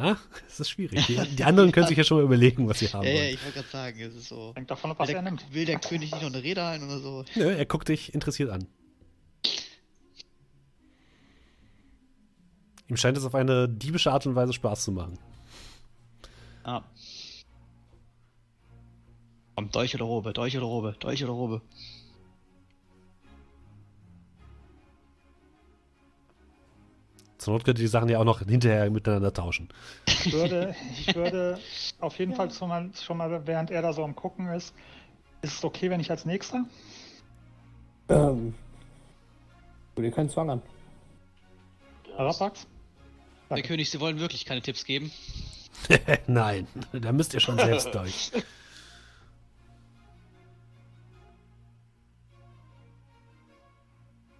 [0.00, 0.16] Ja,
[0.48, 1.06] es ist schwierig.
[1.06, 3.58] Die, die anderen können sich ja schon mal überlegen, was sie haben Ja, ich wollte
[3.58, 4.52] gerade sagen, es ist so.
[4.54, 5.44] Hängt davon ab, Will was er der, nimmt.
[5.52, 7.24] will der König nicht noch eine Rede halten oder so?
[7.36, 8.66] Nö, er guckt dich interessiert an.
[12.88, 15.18] Ihm scheint es auf eine diebische Art und Weise Spaß zu machen.
[16.64, 16.82] Ah.
[19.56, 21.62] Komm, Dolch oder Robe, Dolch oder Robe, Dolch oder Robe.
[27.44, 29.68] Zur Not könnt ihr die Sachen ja auch noch hinterher miteinander tauschen.
[30.06, 31.60] Ich würde, ich würde
[32.00, 34.74] auf jeden Fall schon mal, schon mal, während er da so am Gucken ist,
[35.42, 36.64] ist es okay, wenn ich als Nächster?
[38.08, 38.54] Ähm.
[39.94, 40.62] Tu dir keinen Zwang an.
[42.16, 42.66] Arapax?
[43.50, 45.12] Der König, Sie wollen wirklich keine Tipps geben?
[46.26, 48.32] Nein, da müsst ihr schon selbst durch.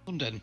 [0.07, 0.41] Nun denn.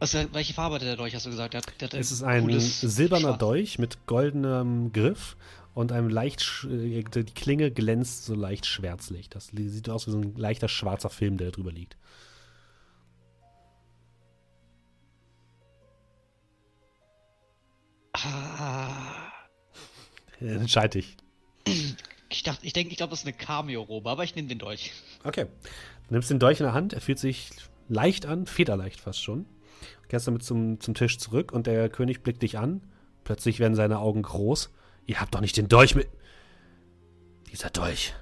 [0.00, 1.52] Was, welche Farbe hat der Dolch, hast du gesagt?
[1.52, 3.38] Der, der hat Es ist ein silberner Schwarz.
[3.38, 5.36] Dolch mit goldenem Griff
[5.74, 9.28] und einem leicht, äh, die Klinge glänzt so leicht schwärzlich.
[9.28, 11.98] Das sieht aus wie so ein leichter schwarzer Film, der drüber liegt.
[18.14, 19.32] Ah.
[20.40, 21.18] Äh, Entscheid dich.
[22.30, 24.92] Ich dachte, ich denke, ich glaube, das ist eine Cameo-Robe, aber ich nehme den Dolch.
[25.24, 25.46] Okay.
[26.08, 27.50] Du nimmst den Dolch in der Hand, er fühlt sich
[27.88, 29.44] leicht an, federleicht fast schon.
[30.08, 32.82] Kehrst damit zum, zum Tisch zurück und der König blickt dich an.
[33.24, 34.70] Plötzlich werden seine Augen groß.
[35.06, 36.08] Ihr habt doch nicht den Dolch mit.
[37.52, 38.14] Dieser Dolch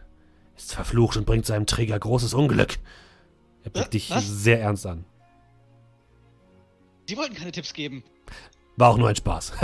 [0.56, 2.76] ist verflucht und bringt seinem Träger großes Unglück.
[3.64, 4.26] Er blickt Äh, dich was?
[4.26, 5.04] sehr ernst an.
[7.08, 8.02] Sie wollten keine Tipps geben.
[8.76, 9.52] War auch nur ein Spaß.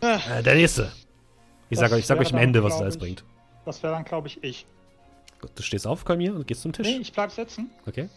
[0.00, 0.90] Ah, äh, der nächste.
[1.68, 3.24] Ich sag, Das ich sag euch am Ende, was es alles ich- bringt.
[3.64, 4.66] Das wäre dann, glaube ich, ich.
[5.40, 6.86] Gut, du stehst auf, komm hier und gehst zum Tisch.
[6.86, 8.08] Nee, ich bleib sitzen, Okay.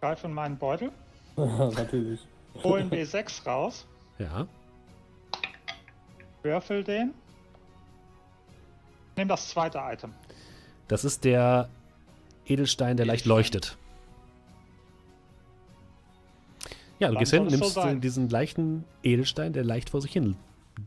[0.00, 0.90] Greife in meinen Beutel,
[1.36, 2.20] Natürlich.
[2.62, 3.86] hole einen B6 raus,
[4.18, 4.46] Ja.
[6.42, 7.14] würfel den,
[9.16, 10.12] nehme das zweite Item.
[10.88, 11.68] Das ist der
[12.46, 13.76] Edelstein, der leicht leuchtet.
[16.98, 20.12] Ja, du Dann gehst hin, so nimmst äh, diesen leichten Edelstein, der leicht vor sich
[20.12, 20.36] hin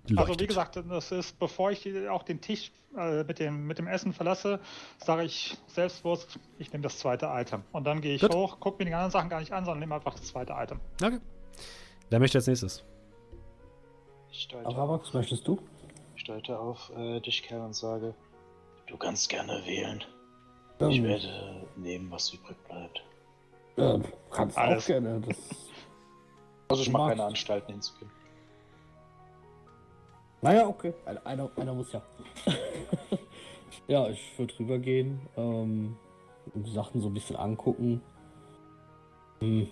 [0.08, 0.18] leuchtet.
[0.20, 3.88] Also wie gesagt, das ist, bevor ich auch den Tisch äh, mit, dem, mit dem
[3.88, 4.60] Essen verlasse,
[4.98, 7.64] sage ich selbstbewusst, ich nehme das zweite Item.
[7.72, 8.34] Und dann gehe ich Gut.
[8.34, 10.80] hoch, gucke mir die anderen Sachen gar nicht an, sondern nehme einfach das zweite Item.
[11.02, 11.20] Okay.
[12.10, 12.84] Wer möchte als nächstes?
[14.32, 15.60] Ich deute, Arabax, möchtest du?
[16.16, 18.14] ich deute auf äh, dich, Kerl, und sage,
[18.88, 20.04] du kannst gerne wählen.
[20.80, 23.04] Ähm, Ich werde nehmen, was übrig bleibt.
[23.78, 24.00] äh,
[24.32, 24.84] kannst Alles.
[24.84, 25.22] auch gerne.
[25.22, 25.38] Das,
[26.70, 28.12] Also ich mache keine Anstalten hinzugehen.
[30.42, 30.94] Naja, okay.
[31.24, 32.02] Einer, einer, muss ja.
[33.88, 35.98] ja, ich würde rübergehen, ähm,
[36.54, 38.02] und die Sachen so ein bisschen angucken.
[39.40, 39.68] Hm.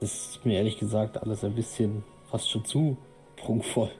[0.00, 2.96] Das ist mir ehrlich gesagt alles ein bisschen fast schon zu
[3.36, 3.90] prunkvoll.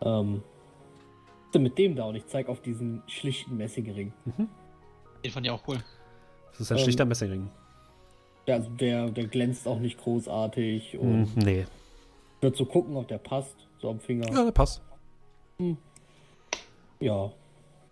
[0.00, 4.12] Ähm, was ist denn mit dem da und ich zeige auf diesen schlichten Messingring.
[5.24, 5.78] den fand ich auch cool.
[6.52, 6.84] Das ist ein Ähm.
[6.84, 7.50] schlichter Messingring.
[8.46, 11.66] Der, also der, der glänzt auch nicht großartig und Hm, nee.
[12.40, 14.28] Wird so gucken, ob der passt, so am Finger.
[14.32, 14.82] Ja, der passt.
[17.00, 17.32] Ja.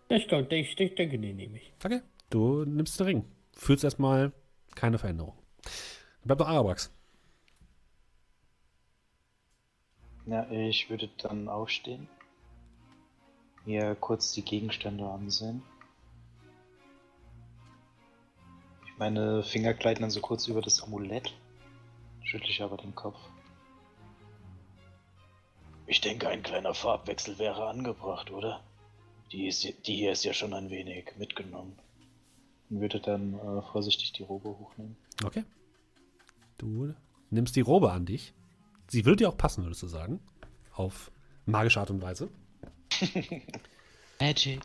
[0.08, 1.72] Ich, glaub, ich, ich denke, den nehme ich.
[1.84, 2.00] Okay.
[2.30, 3.24] Du nimmst den Ring.
[3.52, 4.32] Fühlst erstmal
[4.74, 5.34] keine Veränderung.
[5.62, 6.94] Dann bleibt noch Arabrax.
[10.26, 12.08] Ja, ich würde dann aufstehen.
[13.64, 15.62] Mir kurz die Gegenstände ansehen.
[18.98, 21.34] Meine Finger gleiten dann so kurz über das Amulett.
[22.22, 23.18] Schüttle ich aber den Kopf.
[25.88, 28.62] Ich denke, ein kleiner Farbwechsel wäre angebracht, oder?
[29.32, 31.78] Die, ist, die hier ist ja schon ein wenig mitgenommen.
[32.68, 34.96] Und würde dann äh, vorsichtig die Robe hochnehmen.
[35.24, 35.44] Okay.
[36.58, 36.92] Du
[37.30, 38.34] nimmst die Robe an dich.
[38.88, 40.20] Sie würde dir auch passen, würdest du sagen.
[40.74, 41.10] Auf
[41.46, 42.28] magische Art und Weise.
[44.20, 44.60] Magic.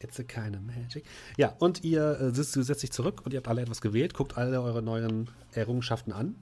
[0.00, 1.04] It's a kind of magic.
[1.38, 4.36] Ja, und ihr äh, sitzt, setzt sich zurück und ihr habt alle etwas gewählt, guckt
[4.36, 6.36] alle eure neuen Errungenschaften an.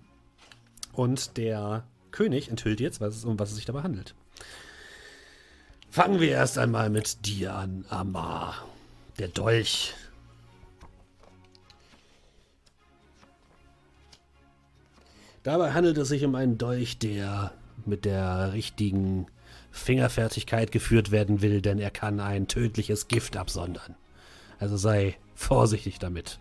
[0.92, 4.14] Und der König enthüllt jetzt, was um was es sich dabei handelt.
[5.90, 8.66] Fangen wir erst einmal mit dir an, Amar.
[9.18, 9.94] Der Dolch.
[15.42, 17.52] Dabei handelt es sich um einen Dolch, der
[17.84, 19.26] mit der richtigen
[19.70, 23.96] Fingerfertigkeit geführt werden will, denn er kann ein tödliches Gift absondern.
[24.58, 26.38] Also sei vorsichtig damit.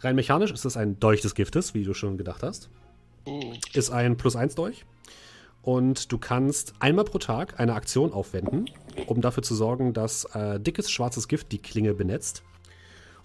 [0.00, 2.70] Rein mechanisch ist es ein Dolch des Giftes, wie du schon gedacht hast.
[3.24, 3.52] Oh.
[3.72, 4.84] Ist ein Plus-1 Dolch.
[5.62, 8.68] Und du kannst einmal pro Tag eine Aktion aufwenden,
[9.06, 12.42] um dafür zu sorgen, dass äh, dickes schwarzes Gift die Klinge benetzt.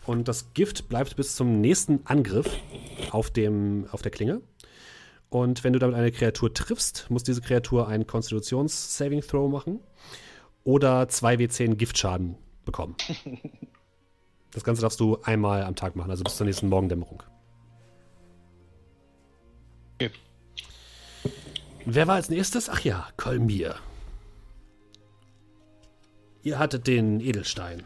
[0.06, 2.50] Und das Gift bleibt bis zum nächsten Angriff
[3.12, 4.42] auf, dem, auf der Klinge.
[5.30, 9.80] Und wenn du damit eine Kreatur triffst, muss diese Kreatur einen Konstitutions-Saving Throw machen
[10.64, 12.36] oder 2w10 Giftschaden
[12.66, 12.96] bekommen.
[14.54, 17.22] Das Ganze darfst du einmal am Tag machen, also bis zur nächsten Morgendämmerung.
[20.00, 20.12] Okay.
[21.86, 22.70] Wer war als nächstes?
[22.70, 23.76] Ach ja, Kolmir.
[26.44, 27.84] Ihr hattet den Edelstein.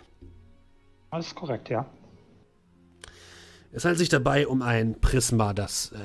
[1.17, 1.89] Ist korrekt, ja.
[3.71, 5.97] Es handelt sich dabei um ein Prisma, das äh,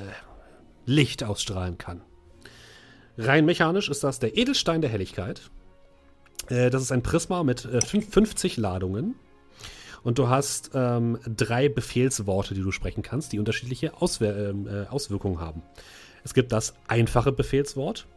[0.85, 2.01] Licht ausstrahlen kann.
[3.17, 5.49] Rein mechanisch ist das der Edelstein der Helligkeit.
[6.49, 9.15] Äh, das ist ein Prisma mit äh, fünf- 50 Ladungen.
[10.03, 14.87] Und du hast ähm, drei Befehlsworte, die du sprechen kannst, die unterschiedliche Auswir ähm, äh,
[14.87, 15.61] Auswirkungen haben.
[16.23, 18.07] Es gibt das einfache Befehlswort.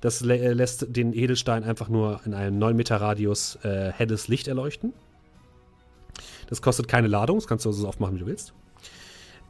[0.00, 4.28] Das lä äh, lässt den Edelstein einfach nur in einem 9 Meter Radius äh, helles
[4.28, 4.92] Licht erleuchten.
[6.48, 8.52] Das kostet keine Ladung, das kannst du so oft machen, wie du willst.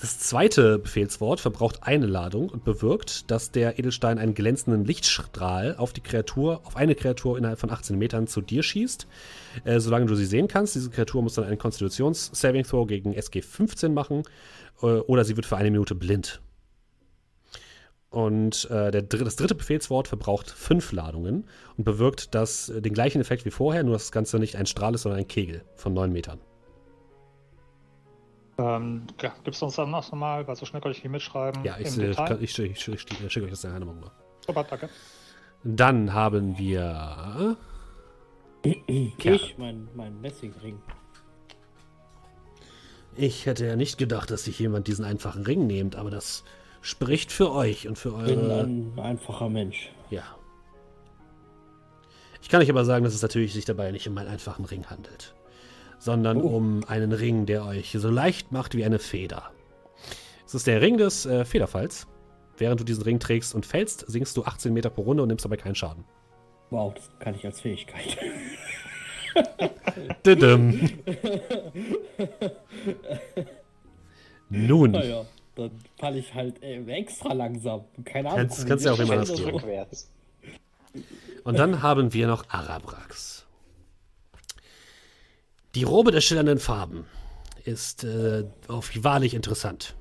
[0.00, 5.92] Das zweite Befehlswort verbraucht eine Ladung und bewirkt, dass der Edelstein einen glänzenden Lichtstrahl auf
[5.92, 9.06] die Kreatur, auf eine Kreatur innerhalb von 18 Metern zu dir schießt.
[9.64, 10.74] Äh, solange du sie sehen kannst.
[10.74, 14.22] Diese Kreatur muss dann einen Konstitutions-Saving Throw gegen SG 15 machen
[14.80, 16.40] äh, oder sie wird für eine Minute blind.
[18.08, 21.44] Und äh, der, das dritte Befehlswort verbraucht fünf Ladungen
[21.76, 24.64] und bewirkt das, äh, den gleichen Effekt wie vorher, nur dass das Ganze nicht ein
[24.64, 26.40] Strahl ist, sondern ein Kegel von 9 Metern.
[28.60, 31.64] Ähm, ja, gibst du uns dann noch mal, weil so schnell kann ich nicht mitschreiben.
[31.64, 34.10] Ja, ich, äh, ich, ich, ich, ich, ich schicke euch das in einer mal.
[34.46, 34.90] Super, danke.
[35.64, 37.56] Dann haben wir.
[39.18, 39.36] Kerl.
[39.36, 40.78] Ich, mein, mein Messingring.
[43.16, 46.44] Ich hätte ja nicht gedacht, dass sich jemand diesen einfachen Ring nimmt, aber das
[46.82, 48.64] spricht für euch und für Ich bin eure.
[48.64, 49.90] ein einfacher Mensch.
[50.10, 50.22] Ja.
[52.42, 54.86] Ich kann euch aber sagen, dass es natürlich sich dabei nicht um einen einfachen Ring
[54.86, 55.34] handelt,
[56.00, 56.48] sondern Oh.
[56.56, 59.52] um einen Ring, der euch so leicht macht wie eine Feder.
[60.44, 62.08] Es ist der Ring des äh, Federfalls.
[62.58, 65.44] Während du diesen Ring trägst und fällst, sinkst du 18 Meter pro Runde und nimmst
[65.44, 66.04] dabei keinen Schaden.
[66.70, 68.18] Wow, das kann ich als Fähigkeit.
[70.26, 70.88] Didim.
[74.48, 75.24] Nun, naja,
[75.54, 77.84] dann falle ich halt äh, extra langsam.
[78.04, 78.40] Keine Ahnung.
[78.48, 79.50] Kannst- kannst ja auch immer das geben.
[79.50, 80.10] Rückwärts.
[81.44, 83.39] Und dann haben wir noch Arabrax.
[85.76, 87.04] Die Robe der schillernden Farben
[87.64, 89.94] ist äh, wahrlich interessant.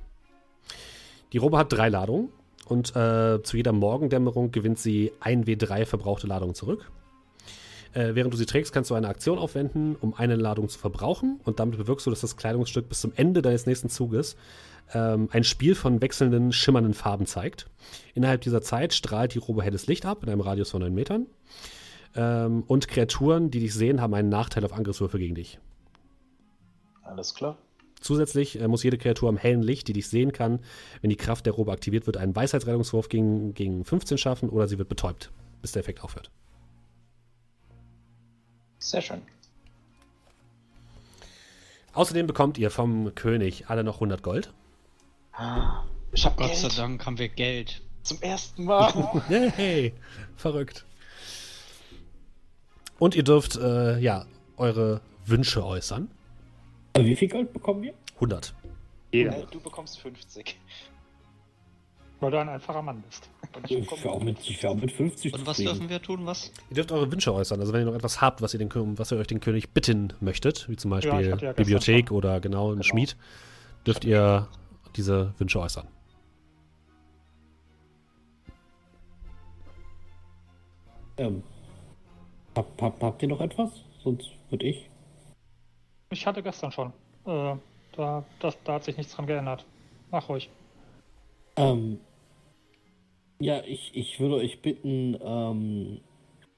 [1.32, 2.30] Die Robe hat drei Ladungen
[2.66, 6.90] und äh, zu jeder Morgendämmerung gewinnt sie 1W3 verbrauchte Ladungen zurück.
[7.92, 11.38] Äh, während du sie trägst, kannst du eine Aktion aufwenden, um eine Ladung zu verbrauchen
[11.44, 14.36] und damit bewirkst du, dass das Kleidungsstück bis zum Ende deines nächsten Zuges
[14.92, 17.66] ähm, ein Spiel von wechselnden, schimmernden Farben zeigt.
[18.14, 21.26] Innerhalb dieser Zeit strahlt die Robe helles Licht ab in einem Radius von 9 Metern.
[22.14, 25.58] Ähm, und Kreaturen, die dich sehen, haben einen Nachteil auf Angriffswürfe gegen dich.
[27.02, 27.56] Alles klar.
[28.00, 30.60] Zusätzlich äh, muss jede Kreatur am hellen Licht, die dich sehen kann,
[31.02, 34.78] wenn die Kraft der Robe aktiviert wird, einen Weisheitsrettungswurf gegen, gegen 15 schaffen oder sie
[34.78, 35.30] wird betäubt,
[35.60, 36.30] bis der Effekt aufhört.
[38.78, 39.20] Sehr schön.
[41.92, 44.52] Außerdem bekommt ihr vom König alle noch 100 Gold.
[46.12, 46.58] Ich hab Gott Geld.
[46.58, 47.82] sei Dank haben wir Geld.
[48.02, 48.92] Zum ersten Mal.
[49.28, 49.92] Hey,
[50.36, 50.86] verrückt.
[53.00, 54.26] Und ihr dürft, äh, ja,
[54.56, 56.08] eure Wünsche äußern.
[56.92, 57.94] Äh, Wie viel Gold bekommen wir?
[58.16, 58.54] 100.
[59.10, 59.36] Jeder.
[59.38, 60.56] Äh, du bekommst 50.
[62.20, 63.30] Weil du ein einfacher Mann bist.
[63.56, 66.26] Und Ich wäre auch, mit- ich wär auch mit 50 Und was dürfen wir tun?
[66.26, 66.52] Was?
[66.68, 67.58] Ihr dürft eure Wünsche äußern.
[67.58, 70.12] Also wenn ihr noch etwas habt, was ihr, den, was ihr euch den König bitten
[70.20, 72.16] möchtet, wie zum Beispiel Ja, ja Bibliothek schon.
[72.18, 72.82] oder genau ein Genau.
[72.82, 73.16] Schmied,
[73.86, 74.46] dürft ihr
[74.96, 75.88] diese Wünsche äußern.
[81.16, 81.42] Ähm,
[82.60, 83.70] hab, hab, habt ihr noch etwas?
[84.02, 84.88] Sonst würde ich.
[86.10, 86.92] Ich hatte gestern schon.
[87.26, 87.56] Äh,
[87.92, 89.64] da, das, da hat sich nichts dran geändert.
[90.10, 90.50] Mach ruhig.
[91.56, 92.00] Ähm,
[93.38, 96.00] ja, ich, ich würde euch bitten, ähm,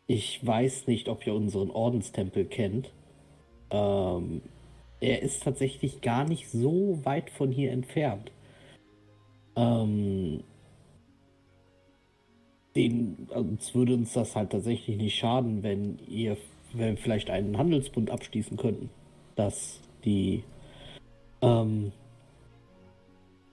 [0.06, 2.92] ich weiß nicht, ob ihr unseren Ordenstempel kennt.
[3.70, 4.42] Ähm,
[5.00, 8.30] er ist tatsächlich gar nicht so weit von hier entfernt.
[9.56, 10.42] Ähm,
[12.74, 16.36] den, uns würde uns das halt tatsächlich nicht schaden, wenn ihr
[16.74, 18.90] wenn wir vielleicht einen Handelsbund abschließen könnten,
[19.36, 20.42] dass die
[21.40, 21.92] ähm,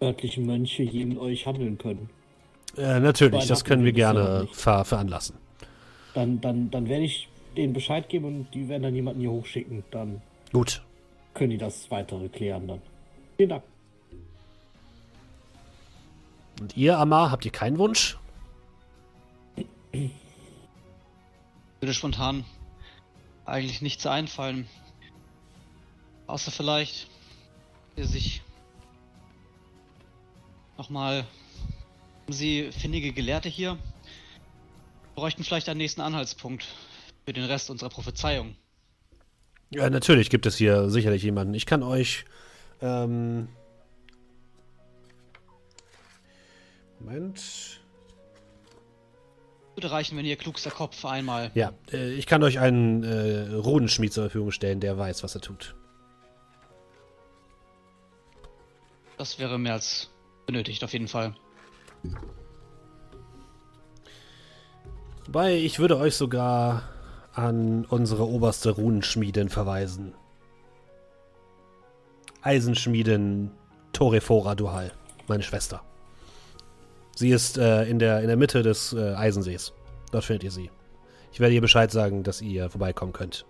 [0.01, 2.09] örtlichen Mönche hier mit euch handeln können.
[2.78, 5.36] Äh, natürlich, das können wir gerne ver veranlassen.
[6.13, 9.84] Dann, dann, dann werde ich denen Bescheid geben und die werden dann jemanden hier hochschicken.
[9.91, 10.82] Dann Gut.
[11.34, 12.82] können die das weitere klären dann.
[13.38, 13.63] Vielen Dank.
[16.61, 18.17] Und ihr, Amar, habt ihr keinen Wunsch?
[19.91, 22.45] Würde spontan
[23.45, 24.67] eigentlich nichts einfallen.
[26.27, 27.07] Außer vielleicht,
[27.95, 28.43] ihr sich
[30.77, 31.25] nochmal
[32.27, 33.79] um Sie findige Gelehrte hier
[35.19, 36.65] bräuchten vielleicht einen nächsten Anhaltspunkt
[37.25, 38.55] für den Rest unserer Prophezeiung.
[39.69, 41.53] Ja, natürlich gibt es hier sicherlich jemanden.
[41.53, 42.25] Ich kann euch.
[42.81, 43.49] Ähm,
[46.99, 47.78] Moment.
[49.80, 54.11] Würde reichen, wenn Ihr klugster Kopf einmal Ja, äh, ich kann euch einen äh, Runenschmied
[54.11, 55.73] zur Verfügung stellen, der weiß, was er tut.
[59.17, 60.09] Das wäre mehr als
[60.45, 61.34] benötigt, auf jeden Fall.
[65.27, 66.84] Wobei, ich würde euch sogar
[67.34, 70.13] an unsere oberste Runenschmiedin verweisen.
[72.41, 73.51] Eisenschmiedin
[73.93, 74.91] Torefora Duhal,
[75.30, 75.88] meine Schwester.
[77.20, 79.74] Sie ist äh, in, der, in der Mitte des äh, Eisensees.
[80.13, 80.72] Dort findet ihr sie.
[81.34, 83.45] Ich werde ihr Bescheid sagen, dass ihr vorbeikommen könnt.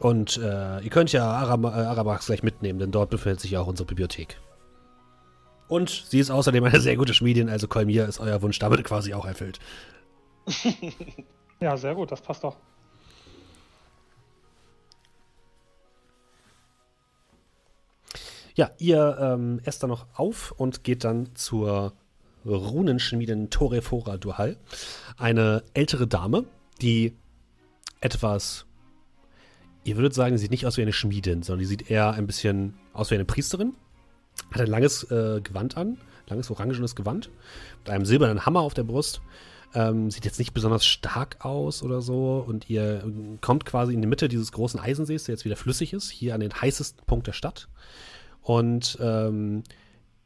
[0.00, 3.60] Und äh, ihr könnt ja Arab äh, Arabax gleich mitnehmen, denn dort befindet sich ja
[3.60, 4.40] auch unsere Bibliothek.
[5.68, 9.12] Und sie ist außerdem eine sehr gute Schmiedin, also Kolmir ist euer Wunsch damit quasi
[9.12, 9.58] auch erfüllt.
[11.62, 12.56] Ja, sehr gut, das passt doch.
[18.54, 21.92] Ja, ihr ähm, esst dann noch auf und geht dann zur
[22.44, 24.56] Runenschmiedin Torefora Duhal.
[25.16, 26.44] Eine ältere Dame,
[26.80, 27.14] die
[28.00, 28.66] etwas,
[29.84, 32.26] ihr würdet sagen, sie sieht nicht aus wie eine Schmiedin, sondern die sieht eher ein
[32.26, 33.74] bisschen aus wie eine Priesterin.
[34.50, 35.98] Hat ein langes äh, Gewand an,
[36.28, 37.30] langes orangenes Gewand,
[37.80, 39.20] mit einem silbernen Hammer auf der Brust.
[39.72, 42.44] Ähm, sieht jetzt nicht besonders stark aus oder so.
[42.46, 45.92] Und ihr ähm, kommt quasi in die Mitte dieses großen Eisensees, der jetzt wieder flüssig
[45.92, 47.68] ist, hier an den heißesten Punkt der Stadt.
[48.42, 49.62] Und ähm,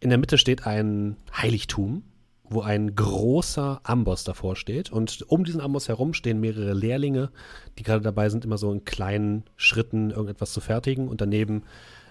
[0.05, 2.03] in der Mitte steht ein Heiligtum,
[2.45, 4.93] wo ein großer Amboss davor steht.
[4.93, 7.31] Und um diesen Amboss herum stehen mehrere Lehrlinge,
[7.79, 11.09] die gerade dabei sind, immer so in kleinen Schritten irgendetwas zu fertigen.
[11.09, 11.63] Und daneben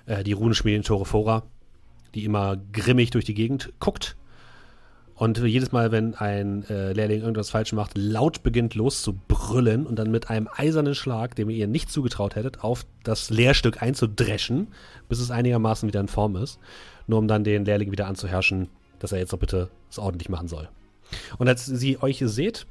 [0.07, 1.43] äh, die Runenschmiedin Torefora,
[2.15, 4.15] die immer grimmig durch die Gegend guckt.
[5.13, 10.09] Und jedes Mal, wenn ein äh, Lehrling irgendwas falsch macht, laut beginnt loszubrüllen und dann
[10.09, 14.69] mit einem eisernen Schlag, dem ihr ihr nicht zugetraut hättet, auf das Lehrstück einzudreschen,
[15.09, 16.59] bis es einigermaßen wieder in Form ist,
[17.07, 18.69] nur um dann den Lehrling wieder anzuherrschen,
[18.99, 20.69] dass er jetzt doch bitte es ordentlich machen soll.
[21.37, 22.65] Und als sie euch seht,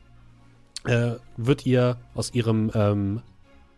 [0.85, 3.23] äh, wird ihr aus ihrem ähm,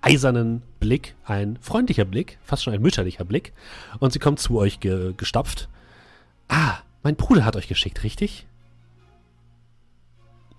[0.00, 3.52] eisernen Blick ein freundlicher Blick, fast schon ein mütterlicher Blick,
[4.00, 5.68] und sie kommt zu euch ge gestapft.
[6.48, 8.46] Ah, mein Bruder hat euch geschickt, richtig?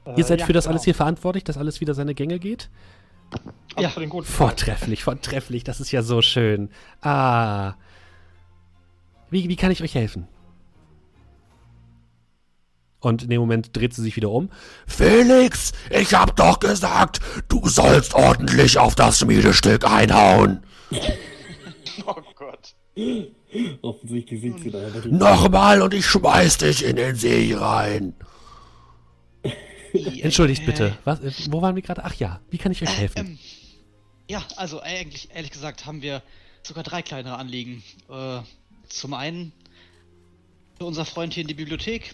[0.05, 0.73] Äh, Ihr seid ja, für das genau.
[0.73, 2.69] alles hier verantwortlich, dass alles wieder seine Gänge geht?
[3.77, 3.89] Ja.
[3.89, 6.69] für den guten Vortrefflich, vortrefflich, das ist ja so schön.
[7.01, 7.73] Ah.
[9.29, 10.27] Wie, wie kann ich euch helfen?
[12.99, 14.49] Und in dem Moment dreht sie sich wieder um.
[14.87, 20.63] Felix, ich hab doch gesagt, du sollst ordentlich auf das Schmiedestück einhauen.
[22.05, 22.75] Oh Gott.
[23.81, 28.13] Offensichtlich sieht sie da einfach Nochmal und ich schmeiß dich in den See rein.
[29.93, 30.97] Entschuldigt bitte.
[31.05, 32.03] Was, äh, wo waren wir gerade?
[32.03, 33.17] Ach ja, wie kann ich euch helfen?
[33.17, 33.39] Ähm,
[34.29, 36.21] ja, also eigentlich, ehrlich gesagt, haben wir
[36.63, 37.83] sogar drei kleinere Anliegen.
[38.09, 38.39] Äh,
[38.87, 39.51] zum einen
[40.79, 42.13] unser Freund hier in die Bibliothek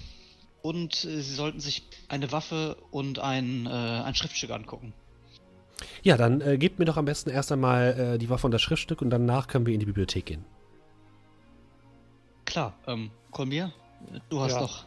[0.62, 4.94] und äh, Sie sollten sich eine Waffe und ein, äh, ein Schriftstück angucken.
[6.04, 8.62] Ja, dann äh, gebt mir doch am besten erst einmal äh, die Waffe und das
[8.62, 10.46] Schriftstück und danach können wir in die Bibliothek gehen.
[12.46, 13.72] Klar, ähm, Kolmir,
[14.30, 14.60] du hast Ja.
[14.60, 14.84] doch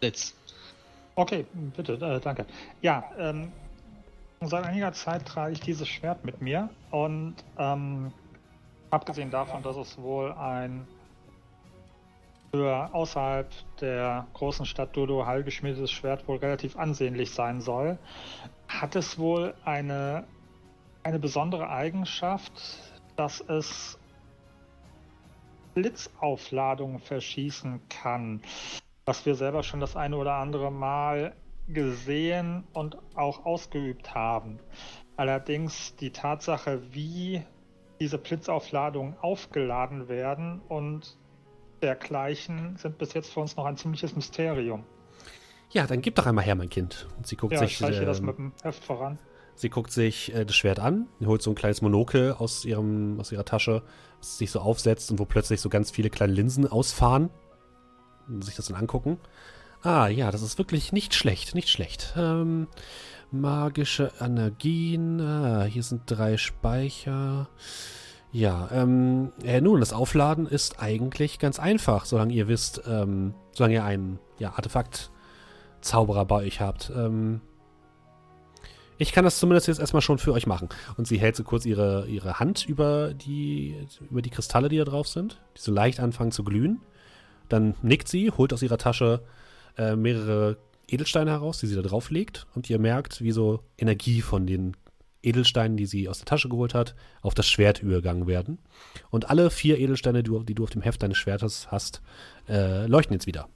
[0.00, 0.34] Blitz.
[1.14, 1.46] Okay,
[1.76, 2.46] bitte, äh, danke.
[2.82, 3.50] Ja, ähm,
[4.42, 8.12] seit einiger Zeit trage ich dieses Schwert mit mir und ähm,
[8.90, 10.86] abgesehen davon, dass es wohl ein
[12.56, 13.50] für außerhalb
[13.80, 17.98] der großen Stadt Dodo Hall geschmiedetes Schwert wohl relativ ansehnlich sein soll,
[18.68, 20.26] hat es wohl eine,
[21.02, 22.52] eine besondere Eigenschaft,
[23.16, 23.98] dass es
[25.74, 28.40] Blitzaufladungen verschießen kann
[29.06, 31.32] was wir selber schon das eine oder andere Mal
[31.68, 34.58] gesehen und auch ausgeübt haben.
[35.16, 37.42] Allerdings die Tatsache, wie
[38.00, 41.16] diese Blitzaufladungen aufgeladen werden und
[41.86, 44.84] dergleichen, sind bis jetzt für uns noch ein ziemliches Mysterium.
[45.70, 47.06] Ja, dann gib doch einmal her, mein Kind.
[47.16, 49.18] Und sie guckt Ja, ich sich, das ähm, mit dem Heft voran.
[49.54, 53.32] sie guckt sich äh, das Schwert an, holt so ein kleines Monokel aus, ihrem, aus
[53.32, 53.82] ihrer Tasche,
[54.18, 57.30] das sich so aufsetzt und wo plötzlich so ganz viele kleine Linsen ausfahren.
[58.28, 59.18] Und sich das dann angucken.
[59.82, 62.14] Ah, ja, das ist wirklich nicht schlecht, nicht schlecht.
[62.16, 62.66] Ähm,
[63.30, 65.20] magische Energien.
[65.20, 67.48] Ah, hier sind drei Speicher.
[68.32, 73.74] Ja, ähm, äh, nun, das Aufladen ist eigentlich ganz einfach, solange ihr wisst, ähm, solange
[73.74, 76.92] ihr einen ja, Artefakt-Zauberer bei euch habt.
[76.94, 77.40] Ähm,
[78.98, 80.68] ich kann das zumindest jetzt erstmal schon für euch machen.
[80.96, 83.76] Und sie hält so kurz ihre, ihre Hand über die,
[84.10, 86.80] über die Kristalle, die da drauf sind, die so leicht anfangen zu glühen.
[87.48, 89.22] Dann nickt sie, holt aus ihrer Tasche
[89.76, 90.56] äh, mehrere
[90.88, 92.46] Edelsteine heraus, die sie da drauf legt.
[92.54, 94.76] Und ihr merkt, wie so Energie von den
[95.26, 98.58] Edelsteinen, die sie aus der Tasche geholt hat, auf das Schwert übergegangen werden.
[99.10, 102.00] Und alle vier Edelsteine, die du, auf dem Heft deines Schwertes hast,
[102.48, 103.48] äh, leuchten jetzt wieder.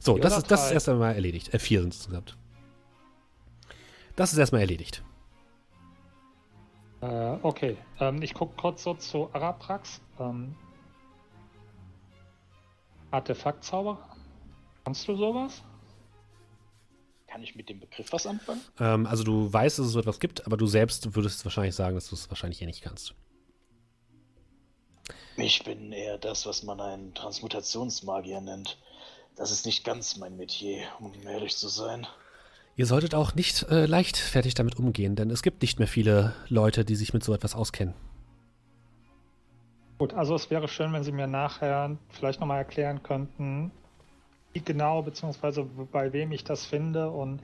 [0.00, 1.54] So, das ist, das ist erst einmal erledigt.
[1.54, 2.36] Äh, vier sind es insgesamt.
[4.16, 5.02] Das ist erstmal erledigt.
[7.02, 10.00] Äh, okay, ähm, ich gucke kurz so zu Araprax.
[10.18, 10.56] Ähm,
[13.10, 13.98] Artefaktzauberer?
[14.84, 15.62] Kannst du sowas?
[17.36, 18.62] Kann ich mit dem Begriff was anfangen?
[18.80, 21.94] Ähm, also du weißt, dass es so etwas gibt, aber du selbst würdest wahrscheinlich sagen,
[21.94, 23.12] dass du es wahrscheinlich eh nicht kannst.
[25.36, 28.78] Ich bin eher das, was man einen Transmutationsmagier nennt.
[29.34, 32.06] Das ist nicht ganz mein Metier, um ehrlich zu sein.
[32.74, 36.86] Ihr solltet auch nicht äh, leichtfertig damit umgehen, denn es gibt nicht mehr viele Leute,
[36.86, 37.92] die sich mit so etwas auskennen.
[39.98, 43.72] Gut, also es wäre schön, wenn Sie mir nachher vielleicht nochmal erklären könnten,
[44.64, 47.40] genau, beziehungsweise bei wem ich das finde und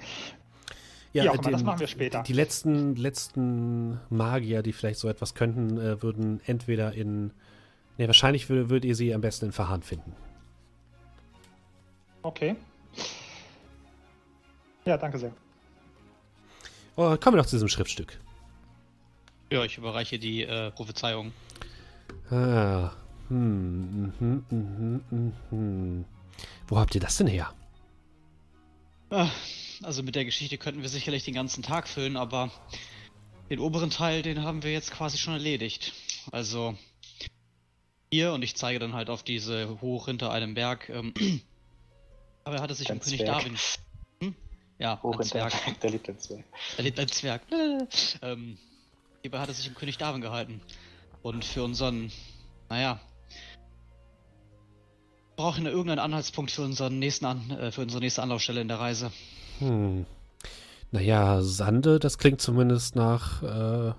[1.13, 2.23] Wie auch immer, das machen wir später.
[2.23, 7.33] Die, die letzten, letzten Magier, die vielleicht so etwas könnten, äh, würden entweder in.
[7.99, 10.15] Ne, wahrscheinlich würdet, würdet ihr sie am besten in Verhahn finden.
[12.23, 12.57] okay.
[14.85, 15.33] Ja, danke sehr.
[16.97, 18.19] Oh, kommen wir doch zu diesem Schriftstück.
[19.51, 21.33] Ja, ich überreiche die äh, Prophezeiung.
[22.31, 22.91] Ah.
[23.29, 26.05] Hm, mhm, mhm, mhm, mhm.
[26.73, 27.53] Wo habt ihr das denn her?
[29.83, 32.51] Also mit der Geschichte könnten wir sicherlich den ganzen Tag füllen, aber
[33.51, 35.93] den oberen Teil, den haben wir jetzt quasi schon erledigt.
[36.31, 36.75] Also
[38.11, 41.13] hier, und ich zeige dann halt auf diese hoch hinter einem Berg, ähm,
[42.45, 43.39] aber er hatte sich Ein um König Zwerg.
[43.39, 43.59] Darwin.
[44.23, 44.35] Hm?
[44.79, 45.53] Ja, Hoch ein Zwerg.
[45.83, 46.45] der lebt ein Zwerg.
[46.79, 47.43] Da lebt ein Zwerg.
[48.23, 48.57] ähm,
[49.21, 50.63] hierbei hat er sich um König Darwin gehalten.
[51.21, 52.11] Und für unseren,
[52.71, 52.99] naja,
[55.43, 59.11] brauchen irgendeinen Anhaltspunkt für unseren nächsten An äh, für unsere nächste Anlaufstelle in der Reise.
[59.59, 60.07] Hm.
[60.93, 63.93] Naja, Sande, das klingt zumindest nach äh,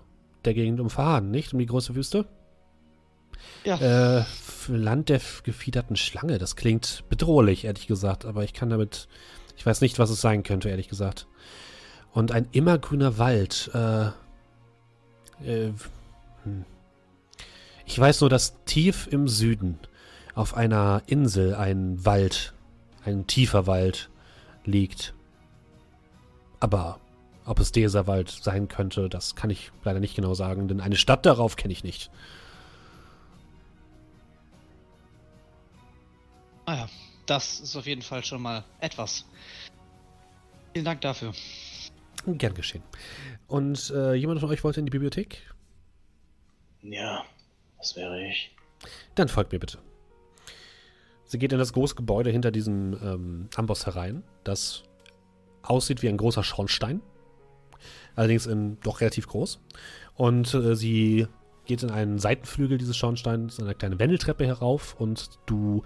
[0.45, 1.51] der Gegend um Verhahn, nicht?
[1.51, 2.25] Um die große Wüste?
[3.65, 4.19] Ja.
[4.19, 4.23] Äh,
[4.69, 9.09] Land der gefiederten Schlange, das klingt bedrohlich, ehrlich gesagt, aber ich kann damit.
[9.57, 11.27] Ich weiß nicht, was es sein könnte, ehrlich gesagt.
[12.13, 14.05] Und ein immergrüner Wald, äh.
[15.45, 15.73] äh
[16.45, 16.63] hm.
[17.85, 19.77] Ich weiß nur, dass tief im Süden
[20.35, 22.53] auf einer Insel ein Wald,
[23.05, 24.09] ein tiefer Wald
[24.65, 25.13] liegt.
[26.59, 26.99] Aber
[27.45, 30.95] ob es dieser Wald sein könnte, das kann ich leider nicht genau sagen, denn eine
[30.95, 32.09] Stadt darauf kenne ich nicht.
[36.65, 36.87] Naja,
[37.25, 39.25] das ist auf jeden Fall schon mal etwas.
[40.71, 41.33] Vielen Dank dafür.
[42.25, 42.83] Gern geschehen.
[43.47, 45.53] Und äh, jemand von euch wollte in die Bibliothek?
[46.81, 47.25] Ja,
[47.77, 48.55] das wäre ich.
[49.15, 49.79] Dann folgt mir bitte.
[51.33, 54.83] Sie geht in das große Gebäude hinter diesem ähm, Amboss herein, das
[55.63, 57.01] aussieht wie ein großer Schornstein.
[58.15, 59.59] Allerdings in, doch relativ groß.
[60.13, 61.25] Und äh, sie
[61.65, 65.81] geht in einen Seitenflügel dieses Schornsteins, eine kleine Wendeltreppe herauf und du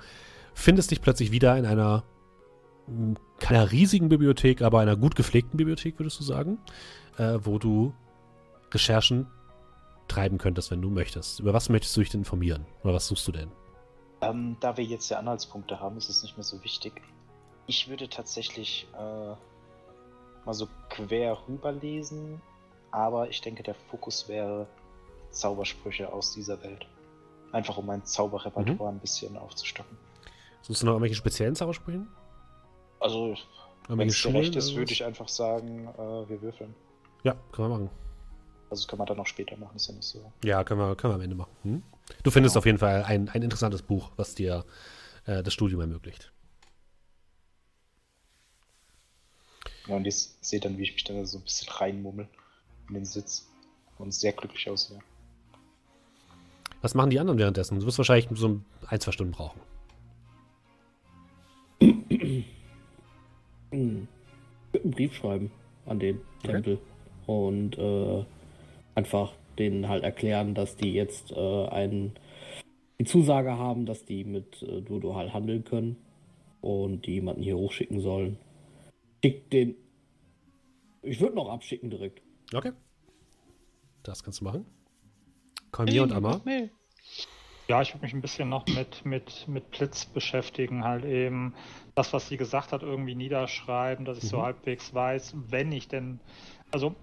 [0.54, 2.04] findest dich plötzlich wieder in einer
[2.88, 6.58] mh, keiner riesigen Bibliothek, aber einer gut gepflegten Bibliothek, würdest du sagen,
[7.18, 7.94] äh, wo du
[8.74, 9.28] Recherchen
[10.10, 11.40] treiben könntest, wenn du möchtest.
[11.40, 12.66] Über was möchtest du dich denn informieren?
[12.84, 13.50] Oder was suchst du denn?
[14.22, 17.02] Ähm, da wir jetzt ja Anhaltspunkte haben, ist es nicht mehr so wichtig.
[17.68, 19.36] Ich würde tatsächlich äh,
[20.46, 22.42] mal so quer rüberlesen,
[22.92, 24.68] aber ich denke, der Fokus wäre
[25.32, 26.88] Zaubersprüche aus dieser Welt.
[27.52, 29.98] Einfach um mein Zauberrepertoire ein bisschen aufzustocken.
[30.62, 32.06] Suchst du noch irgendwelche speziellen Zaubersprüche?
[33.00, 33.36] Also,
[33.88, 36.74] wenn es dir recht Schulen ist, würde ich einfach sagen, äh, wir würfeln.
[37.24, 37.90] Ja, können wir machen.
[38.70, 40.32] Also das kann man dann auch später machen, ist ja nicht so.
[40.44, 41.52] Ja, können wir, können wir am Ende machen.
[41.64, 41.84] Hm?
[42.24, 42.60] Du findest Genau.
[42.60, 44.66] auf jeden Fall ein, ein interessantes Buch, was dir
[45.26, 46.32] äh, das Studium ermöglicht.
[49.88, 52.28] Ja, und ihr seht dann, wie ich mich dann so ein bisschen reinmummel
[52.90, 53.48] in den Sitz
[53.98, 55.00] und sehr glücklich aussehe.
[56.82, 57.80] Was machen die anderen währenddessen?
[57.80, 59.60] Du wirst wahrscheinlich so ein, ein zwei Stunden brauchen.
[61.80, 62.46] Ich
[63.72, 65.52] würde einen Brief schreiben
[65.86, 66.80] an den Tempel
[67.26, 68.26] und äh,
[68.96, 72.14] einfach denen halt erklären, dass die jetzt äh, einen,
[73.00, 75.98] die Zusage haben, dass die mit äh, Dodo halt handeln können
[76.62, 78.38] und die jemanden hier hochschicken sollen.
[79.24, 79.76] Schick den.
[81.02, 82.22] Ich würde noch abschicken direkt.
[82.54, 82.72] Okay.
[84.04, 84.66] Das kannst du machen.
[85.72, 86.42] Cormier und Amma.
[86.46, 86.72] Mail.
[87.68, 91.54] Ja, ich würde mich ein bisschen noch mit, mit, mit Blitz beschäftigen, halt eben
[91.96, 94.44] das, was sie gesagt hat, irgendwie niederschreiben, dass ich so Mhm.
[94.44, 96.22] halbwegs weiß, wenn ich denn,
[96.72, 96.96] also,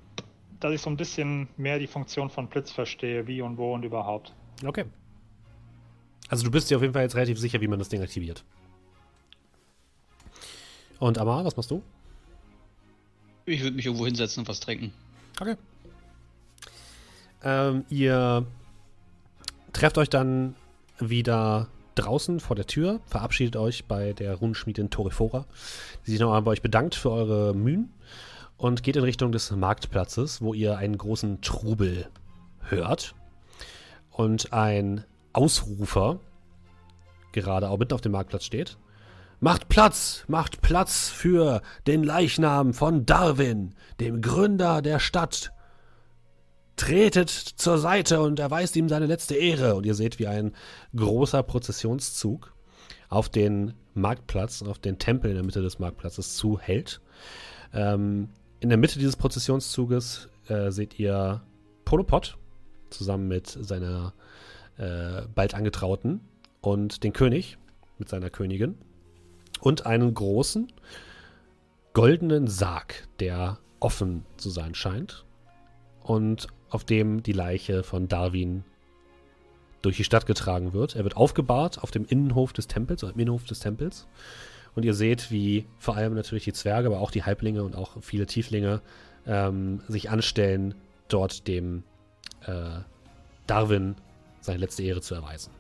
[0.64, 3.84] dass ich so ein bisschen mehr die Funktion von Blitz verstehe, wie und wo und
[3.84, 4.32] überhaupt.
[4.64, 4.86] Okay.
[6.30, 8.44] Also du bist dir auf jeden Fall jetzt relativ sicher, wie man das Ding aktiviert.
[11.00, 11.82] Und Amma, was machst du?
[13.44, 14.94] Ich würde mich irgendwo hinsetzen und was trinken.
[15.38, 15.56] Okay.
[17.42, 18.46] Ähm, ihr
[19.74, 20.54] trefft euch dann
[20.98, 25.44] wieder draußen vor der Tür, verabschiedet euch bei der Runenschmiedin Torifora,
[26.06, 27.90] die sich nochmal bei euch bedankt für eure Mühen
[28.56, 32.08] und geht in Richtung des Marktplatzes, wo ihr einen großen Trubel
[32.60, 33.14] hört
[34.10, 36.20] und ein Ausrufer
[37.34, 38.78] gerade auch mitten auf dem Marktplatz steht.
[39.40, 45.52] Macht Platz, macht Platz für den Leichnam von Darwin, dem Gründer der Stadt.
[46.76, 49.74] Tretet zur Seite und erweist ihm seine letzte Ehre.
[49.74, 50.54] Und ihr seht, wie ein
[50.96, 52.54] großer Prozessionszug
[53.08, 57.00] auf den Marktplatz, auf den Tempel in der Mitte des Marktplatzes zuhält.
[57.72, 58.30] Ähm,
[58.64, 61.42] in der Mitte dieses Prozessionszuges äh, seht ihr
[61.84, 62.38] Polopod
[62.88, 64.14] zusammen mit seiner
[64.78, 66.22] äh, bald angetrauten
[66.62, 67.58] und den König
[67.98, 68.78] mit seiner Königin
[69.60, 70.72] und einen großen
[71.92, 75.26] goldenen Sarg, der offen zu sein scheint
[76.02, 78.64] und auf dem die Leiche von Darwin
[79.82, 80.96] durch die Stadt getragen wird.
[80.96, 84.06] Er wird aufgebahrt auf dem Innenhof des Tempels, oder im Innenhof des Tempels.
[84.74, 88.02] Und ihr seht, wie vor allem natürlich die Zwerge, aber auch die Halblinge und auch
[88.02, 88.80] viele Tieflinge
[89.26, 90.74] ähm, sich anstellen,
[91.08, 91.84] dort dem
[92.46, 92.80] äh,
[93.46, 93.94] Darwin
[94.40, 95.52] seine letzte Ehre zu erweisen.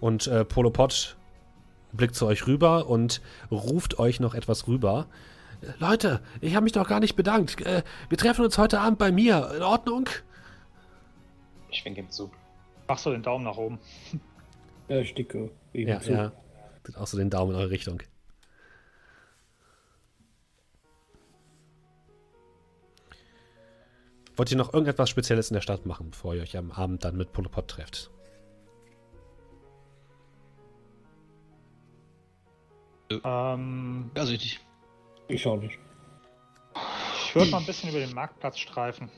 [0.00, 1.16] Und äh, Polopod
[1.92, 3.20] blickt zu euch rüber und
[3.50, 5.06] ruft euch noch etwas rüber.
[5.62, 7.60] Äh, Leute, ich habe mich noch gar nicht bedankt.
[7.64, 9.50] Äh, wir treffen uns heute Abend bei mir.
[9.56, 10.08] In Ordnung?
[11.70, 12.30] Ich winke ihm zu.
[12.86, 13.78] Machst du den Daumen nach oben?
[14.88, 16.12] Ja, ich sticke ihm Ja, zu.
[16.12, 16.32] ja.
[16.84, 18.02] Tut auch so den Daumen in eure Richtung.
[24.36, 27.16] Wollt ihr noch irgendetwas Spezielles in der Stadt machen, bevor ihr euch am Abend dann
[27.16, 28.10] mit Polopod trefft?
[33.24, 34.60] Ähm, Also ich,
[35.28, 35.78] Ich schau nicht.
[37.26, 39.10] ich würde mal ein bisschen über den Marktplatz streifen.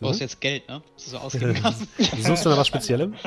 [0.00, 0.22] du hast Mhm.
[0.22, 0.82] jetzt Geld, ne?
[0.94, 1.86] Das du so ausgeben kannst.
[2.22, 3.14] Suchst du noch was Speziellem?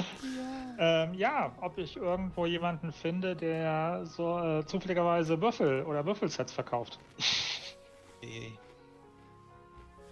[0.80, 7.00] Ähm, ja, ob ich irgendwo jemanden finde, der so äh, zufälligerweise Würfel oder Würfelsets verkauft.
[8.20, 8.58] Okay.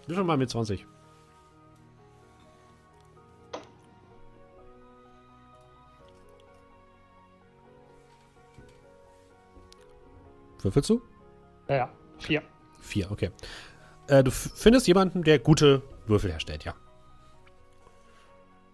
[0.08, 0.86] Du schon mal mit 20.
[10.62, 11.02] Würfelst du?
[11.68, 11.90] Ja, ja,
[12.20, 12.44] vier.
[12.80, 13.32] Vier, okay.
[14.08, 16.76] Äh, du findest jemanden, der gute Würfel herstellt, ja.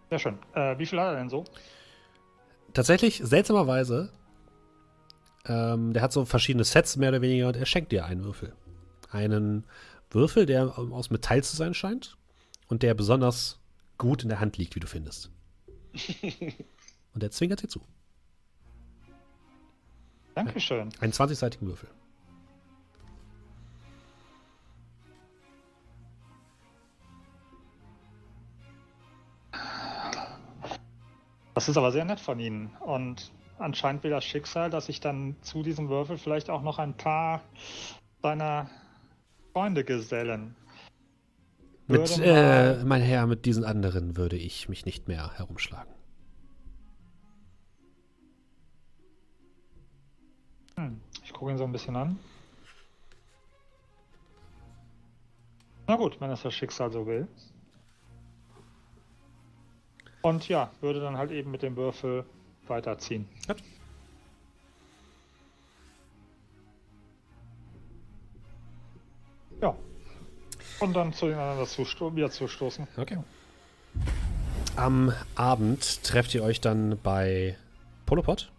[0.09, 0.37] Sehr schön.
[0.53, 1.45] Äh, wie viel hat er denn so?
[2.73, 4.11] Tatsächlich, seltsamerweise,
[5.45, 8.53] ähm, der hat so verschiedene Sets mehr oder weniger und er schenkt dir einen Würfel.
[9.09, 9.65] Einen
[10.09, 12.17] Würfel, der aus Metall zu sein scheint
[12.67, 13.59] und der besonders
[13.97, 15.31] gut in der Hand liegt, wie du findest.
[17.13, 17.81] und der zwinkert dir zu.
[20.35, 20.89] Dankeschön.
[20.99, 21.89] Einen 20-seitigen Würfel.
[31.53, 32.75] Das ist aber sehr nett von Ihnen.
[32.79, 36.95] Und anscheinend will das Schicksal, dass sich dann zu diesem Würfel vielleicht auch noch ein
[36.95, 37.41] paar
[38.21, 38.69] seiner
[39.53, 40.55] Freunde gesellen.
[41.87, 45.91] Mit, äh, mein Herr, mit diesen anderen würde ich mich nicht mehr herumschlagen.
[50.77, 52.17] Hm, ich gucke ihn so ein bisschen an.
[55.87, 57.27] Na gut, wenn es das Schicksal so will.
[60.21, 62.25] Und ja, würde dann halt eben mit dem Würfel
[62.67, 63.27] weiterziehen.
[63.47, 63.55] Ja.
[70.81, 72.87] Und dann zueinander zusto wieder zustoßen.
[72.97, 73.19] Okay.
[74.75, 77.55] Am Abend trefft ihr euch dann bei
[78.07, 78.51] Polopod.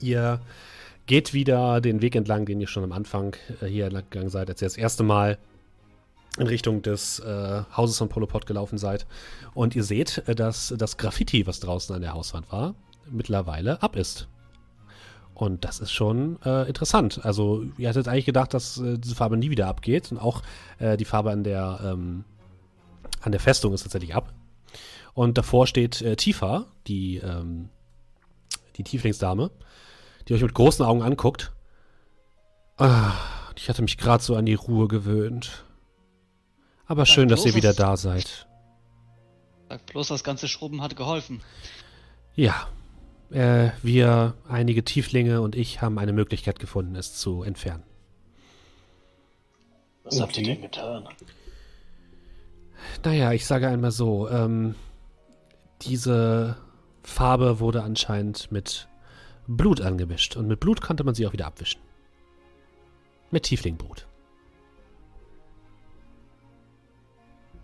[0.00, 0.40] Ihr
[1.06, 4.50] geht wieder den Weg entlang, den ihr schon am Anfang äh, hier entlang gegangen seid,
[4.50, 5.38] als ihr das erste Mal
[6.38, 9.06] in Richtung des äh, Hauses von Polopod gelaufen seid.
[9.54, 12.74] Und ihr seht, äh, dass das Graffiti, was draußen an der Hauswand war,
[13.10, 14.28] mittlerweile ab ist.
[15.34, 17.24] Und das ist schon äh, interessant.
[17.24, 20.12] Also, ihr hattet eigentlich gedacht, dass äh, diese Farbe nie wieder abgeht.
[20.12, 20.42] Und auch
[20.78, 22.24] äh, die Farbe an der, ähm,
[23.20, 24.32] an der Festung ist tatsächlich ab.
[25.12, 27.68] Und davor steht äh, Tifa, die, ähm,
[28.76, 29.50] die Tieflingsdame,
[30.28, 31.52] die euch mit großen Augen anguckt.
[32.76, 33.12] Ah,
[33.56, 35.64] ich hatte mich gerade so an die Ruhe gewöhnt.
[36.86, 38.46] Aber schön, dass ihr wieder da seid.
[39.68, 41.40] Sag bloß, das ganze Schrubben hat geholfen.
[42.34, 42.68] Ja,
[43.30, 47.82] äh, wir, einige Tieflinge und ich haben eine Möglichkeit gefunden, es zu entfernen.
[50.04, 50.52] Was habt ihr Okay.
[50.54, 51.08] denn getan?
[53.04, 54.74] Naja, ich sage einmal so, ähm,
[55.82, 56.56] diese
[57.02, 58.88] Farbe wurde anscheinend mit
[59.46, 61.80] Blut angemischt und mit Blut konnte man sie auch wieder abwischen.
[63.30, 64.06] Mit Tieflingbrut.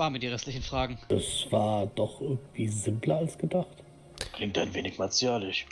[0.00, 0.98] War mir die restlichen Fragen.
[1.08, 3.68] Das war doch irgendwie simpler als gedacht.
[4.32, 5.66] Klingt ein wenig martialisch.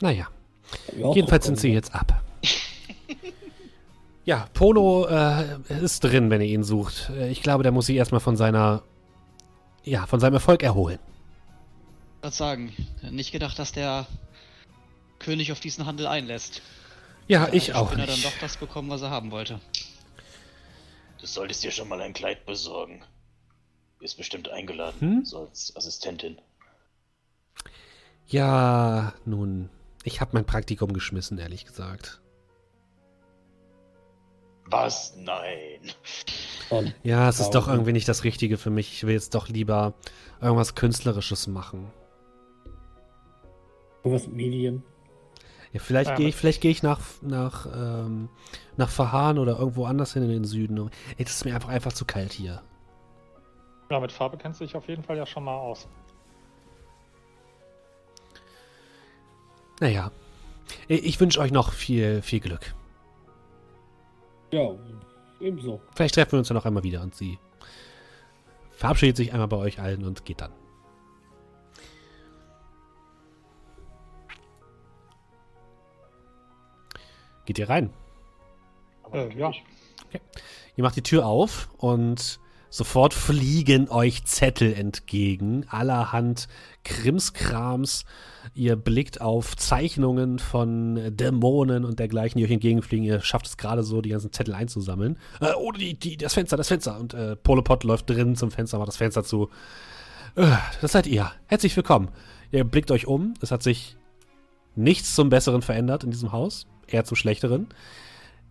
[0.00, 0.26] Naja,
[0.98, 2.20] Ja, jedenfalls sind sie jetzt ab.
[4.26, 7.10] Ja, Polo äh, ist drin, wenn ihr ihn sucht.
[7.10, 8.82] Äh, Ich glaube, der muss sich erstmal von seiner,
[9.84, 10.98] ja, von seinem Erfolg erholen.
[12.16, 12.72] Ich würde sagen,
[13.10, 14.06] nicht gedacht, dass der
[15.18, 16.62] König auf diesen Handel einlässt.
[17.28, 18.24] Ja, ich Also auch dann nicht.
[18.24, 19.60] doch das bekommen, was er haben wollte.
[21.20, 23.04] Du solltest dir schon mal ein Kleid besorgen.
[24.04, 25.24] Ist bestimmt eingeladen, Hm?
[25.24, 26.38] so als Assistentin.
[28.26, 29.70] Ja, nun,
[30.02, 32.20] ich habe mein Praktikum geschmissen, ehrlich gesagt.
[34.66, 35.14] Was?
[35.16, 35.80] Nein.
[36.68, 38.92] Und Ja, es ist doch irgendwie nicht das Richtige für mich.
[38.92, 39.94] Ich will jetzt doch lieber
[40.40, 41.90] irgendwas Künstlerisches machen.
[44.02, 44.82] was mit Medien?
[45.72, 48.28] Ja, vielleicht Ja, gehe ich, vielleicht gehe ich nach, nach, ähm,
[48.76, 50.90] nach Verhan oder irgendwo anders hin in den Süden.
[51.16, 52.62] Ey, das ist mir einfach, einfach zu kalt hier.
[53.90, 55.88] Ja, mit Farbe kennst du dich auf jeden Fall ja schon mal aus.
[59.80, 60.10] Naja.
[60.88, 62.74] Ich wünsche euch noch viel, viel Glück.
[64.50, 64.74] Ja,
[65.40, 65.80] ebenso.
[65.94, 67.38] Vielleicht treffen wir uns ja noch einmal wieder und sie
[68.72, 70.52] verabschiedet sich einmal bei euch allen und geht dann.
[77.44, 77.92] Geht ihr rein?
[79.12, 79.52] Äh, ja.
[80.12, 80.20] natürlich.
[80.76, 82.40] Ihr macht die Tür auf und
[82.74, 86.48] sofort fliegen euch Zettel entgegen, allerhand
[86.82, 88.04] Krimskrams.
[88.52, 93.06] Ihr blickt auf Zeichnungen von Dämonen und dergleichen, die euch entgegenfliegen.
[93.06, 95.18] Ihr schafft es gerade so, die ganzen Zettel einzusammeln.
[95.40, 96.98] Äh, oh, die, die, das Fenster, das Fenster.
[96.98, 99.50] Und äh, Polopod läuft drin zum Fenster, macht das Fenster zu.
[100.34, 101.30] Äh, das seid ihr.
[101.46, 102.08] Herzlich willkommen.
[102.50, 103.34] Ihr blickt euch um.
[103.40, 103.96] Es hat sich
[104.74, 107.68] nichts zum Besseren verändert in diesem Haus, eher zum Schlechteren.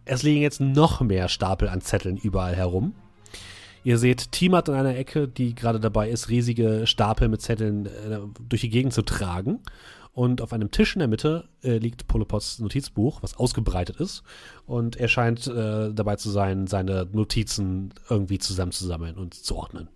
[0.05, 2.95] Es liegen jetzt noch mehr Stapel an Zetteln überall herum.
[3.83, 8.19] Ihr seht Timat in einer Ecke, die gerade dabei ist, riesige Stapel mit Zetteln äh,
[8.47, 9.59] durch die Gegend zu tragen.
[10.13, 14.23] Und auf einem Tisch in der Mitte äh, liegt Polopods Notizbuch, was ausgebreitet ist.
[14.67, 19.89] Und er scheint äh, dabei zu sein, seine Notizen irgendwie zusammenzusammeln und zu ordnen.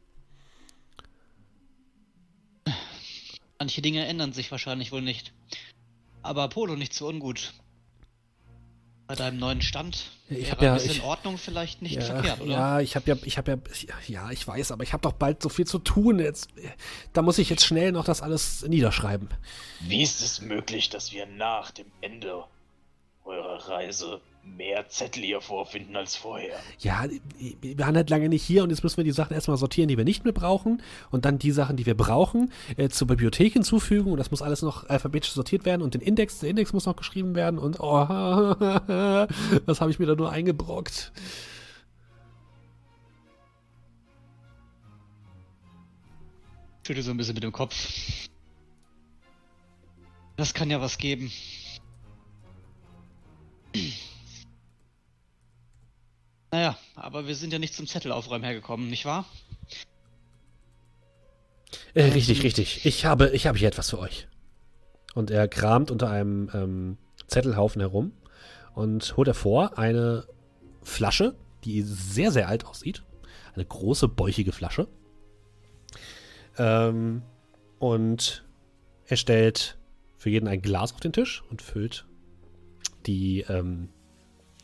[3.59, 5.33] Manche Dinge ändern sich wahrscheinlich wohl nicht.
[6.23, 7.53] Aber Polo nicht so ungut.
[9.07, 12.01] Bei deinem neuen Stand Ich wäre hab ja- ein bisschen ich- Ordnung vielleicht nicht ja,
[12.01, 12.51] verkehrt, oder?
[12.51, 15.13] ja, ich habe ja, ich habe ja, ich, ja, ich weiß, aber ich habe doch
[15.13, 16.19] bald so viel zu tun.
[16.19, 16.49] Jetzt,
[17.13, 19.29] da muss ich jetzt schnell noch das alles niederschreiben.
[19.79, 22.43] Wie ist es möglich, dass wir nach dem Ende
[23.23, 24.19] eurer Reise
[24.55, 26.57] mehr Zettel hier vorfinden als vorher?
[26.79, 27.05] Ja,
[27.61, 29.97] wir waren halt lange nicht hier und jetzt müssen wir die Sachen erstmal sortieren, die
[29.97, 34.11] wir nicht mehr brauchen und dann die Sachen, die wir brauchen, äh, zur Bibliothek hinzufügen
[34.11, 36.95] und das muss alles noch alphabetisch sortiert werden und den Index, der Index muss noch
[36.95, 37.93] geschrieben werden und oh,
[39.65, 41.11] was habe ich mir da nur eingebrockt.
[46.87, 47.75] Schüttel so ein bisschen mit dem Kopf.
[50.37, 51.31] Das kann ja was geben.
[56.51, 59.25] Naja, aber wir sind ja nicht zum Zettelaufräumen hergekommen, nicht wahr?
[61.93, 62.85] Äh, richtig, richtig.
[62.85, 64.27] Ich habe, ich habe hier etwas für euch.
[65.13, 66.97] Und er kramt unter einem ähm,
[67.27, 68.13] Zettelhaufen herum
[68.75, 70.25] und holt hervor eine
[70.83, 73.03] Flasche, die sehr, sehr alt aussieht.
[73.55, 74.87] Eine große, bäuchige Flasche.
[76.57, 77.23] Ähm,
[77.79, 78.45] und
[79.05, 79.77] er stellt
[80.17, 82.05] für jeden ein Glas auf den Tisch und füllt
[83.05, 83.89] die, ähm,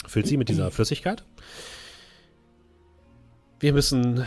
[0.06, 1.24] füllt sie mit dieser Flüssigkeit.
[3.60, 4.26] Wir müssen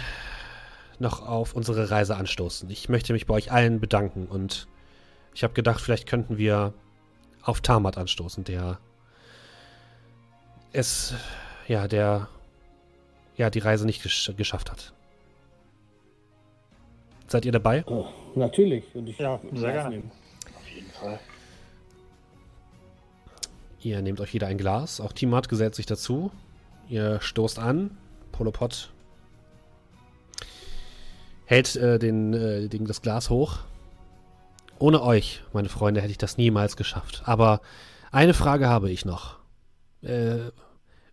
[0.99, 2.71] noch auf unsere Reise anstoßen.
[2.71, 4.67] Ich möchte mich bei euch allen bedanken und
[5.35, 6.73] ich habe gedacht, vielleicht könnten wir
[7.43, 8.79] auf Tamat anstoßen, der
[10.73, 11.15] es,
[11.69, 12.29] ja, der,
[13.37, 14.95] ja, die Reise nicht gesch geschafft hat.
[17.29, 17.85] Seid ihr dabei?
[17.87, 18.85] Oh, natürlich.
[18.95, 19.91] Und ich Ja, sehr gerne.
[19.97, 20.11] nehmen.
[20.57, 21.19] Auf jeden Fall.
[23.81, 25.01] Ihr nehmt euch jeder ein Glas.
[25.01, 26.31] Auch Timat gesellt sich dazu.
[26.89, 27.97] Ihr stoßt an.
[28.33, 28.93] Polopod
[31.47, 33.59] hält äh, den, äh, den, das Glas hoch.
[34.79, 37.23] Ohne euch, meine Freunde, hätte ich das niemals geschafft.
[37.25, 37.63] Aber
[38.13, 39.39] eine Frage habe ich noch.
[40.03, 40.51] Äh,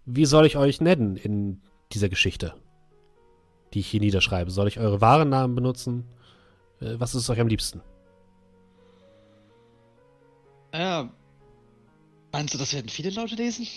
[0.06, 1.62] wie soll ich euch nennen in
[1.94, 2.54] dieser Geschichte,
[3.74, 4.52] die ich hier niederschreibe?
[4.52, 6.06] Soll ich eure wahren Namen benutzen?
[6.82, 7.82] Äh, was ist euch am liebsten?
[10.74, 11.10] Ja.
[12.32, 13.68] Meinst du, das werden viele Leute lesen?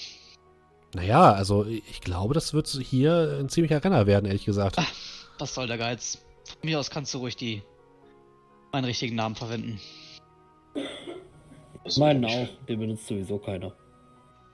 [0.97, 4.77] Naja, also ich glaube, das wird hier ein ziemlicher Renner werden, ehrlich gesagt.
[5.39, 6.25] Was soll der Geiz?
[6.47, 7.63] Von mir aus kannst du ruhig die
[8.73, 9.79] meinen richtigen Namen verwenden.
[11.99, 12.65] Meinen würde mich- auch.
[12.67, 13.73] Den benutzt sowieso keiner.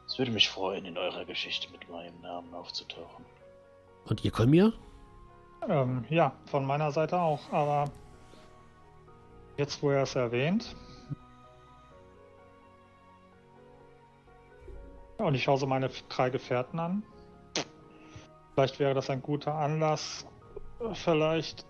[0.08, 3.24] Es würde mich freuen, in eurer Geschichte mit meinem Namen aufzutauchen.
[4.06, 4.72] Und ihr Kolmir?
[5.68, 7.88] Ähm, ja, von meiner Seite auch, aber
[9.56, 10.74] jetzt, wo er es erwähnt.
[15.22, 17.02] Und ich schaue so meine drei Gefährten an.
[18.54, 20.26] Vielleicht wäre das ein guter Anlass,
[20.80, 21.64] äh, vielleicht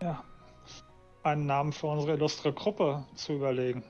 [0.00, 0.24] ja,
[1.22, 3.84] einen Namen für unsere illustre Gruppe zu überlegen.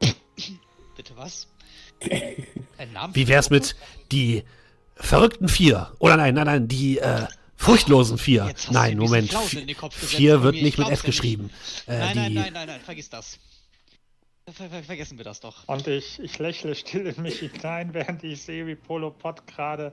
[0.96, 1.48] Bitte was?
[2.78, 3.14] Ein Namen?
[3.14, 3.76] Wie wär's mit
[4.10, 4.42] die
[4.96, 5.92] verrückten vier?
[6.00, 8.52] Oder nein, nein, nein, die äh, furchtlosen vier.
[8.70, 9.32] Nein, Moment.
[9.92, 11.50] Vier wird nicht ich mit F ja geschrieben.
[11.86, 13.38] Äh, Nein, nein, nein, nein, nein, vergiss das.
[14.50, 15.68] Ver ver vergessen wir das doch.
[15.68, 19.92] Und ich, ich lächle still in mich hinein, während ich sehe, wie Polo Pot gerade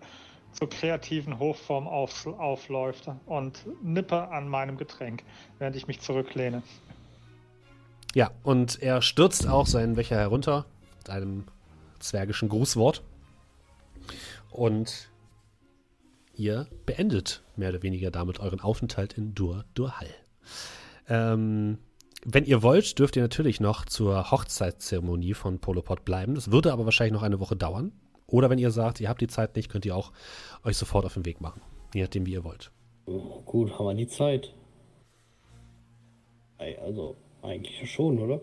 [0.51, 5.23] zur kreativen Hochform auf, aufläuft und nippe an meinem Getränk,
[5.59, 6.63] während ich mich zurücklehne.
[8.15, 10.65] Ja, und er stürzt auch seinen Becher herunter
[10.97, 11.43] mit einem
[11.99, 13.03] zwergischen Grußwort.
[14.49, 15.11] Und
[16.33, 20.09] ihr beendet mehr oder weniger damit euren Aufenthalt in Dur Durhal.
[21.07, 21.77] Ähm,
[22.25, 26.35] wenn ihr wollt, dürft ihr natürlich noch zur Hochzeitszeremonie von Polopod bleiben.
[26.35, 27.91] Das würde aber wahrscheinlich noch eine Woche dauern.
[28.27, 30.11] Oder wenn ihr sagt, ihr habt die Zeit nicht, könnt ihr auch
[30.63, 31.61] euch sofort auf den Weg machen.
[31.93, 32.71] Je nachdem, wie ihr wollt.
[33.05, 34.53] Oh, gut, haben wir die Zeit.
[36.57, 38.41] Also, eigentlich schon, oder?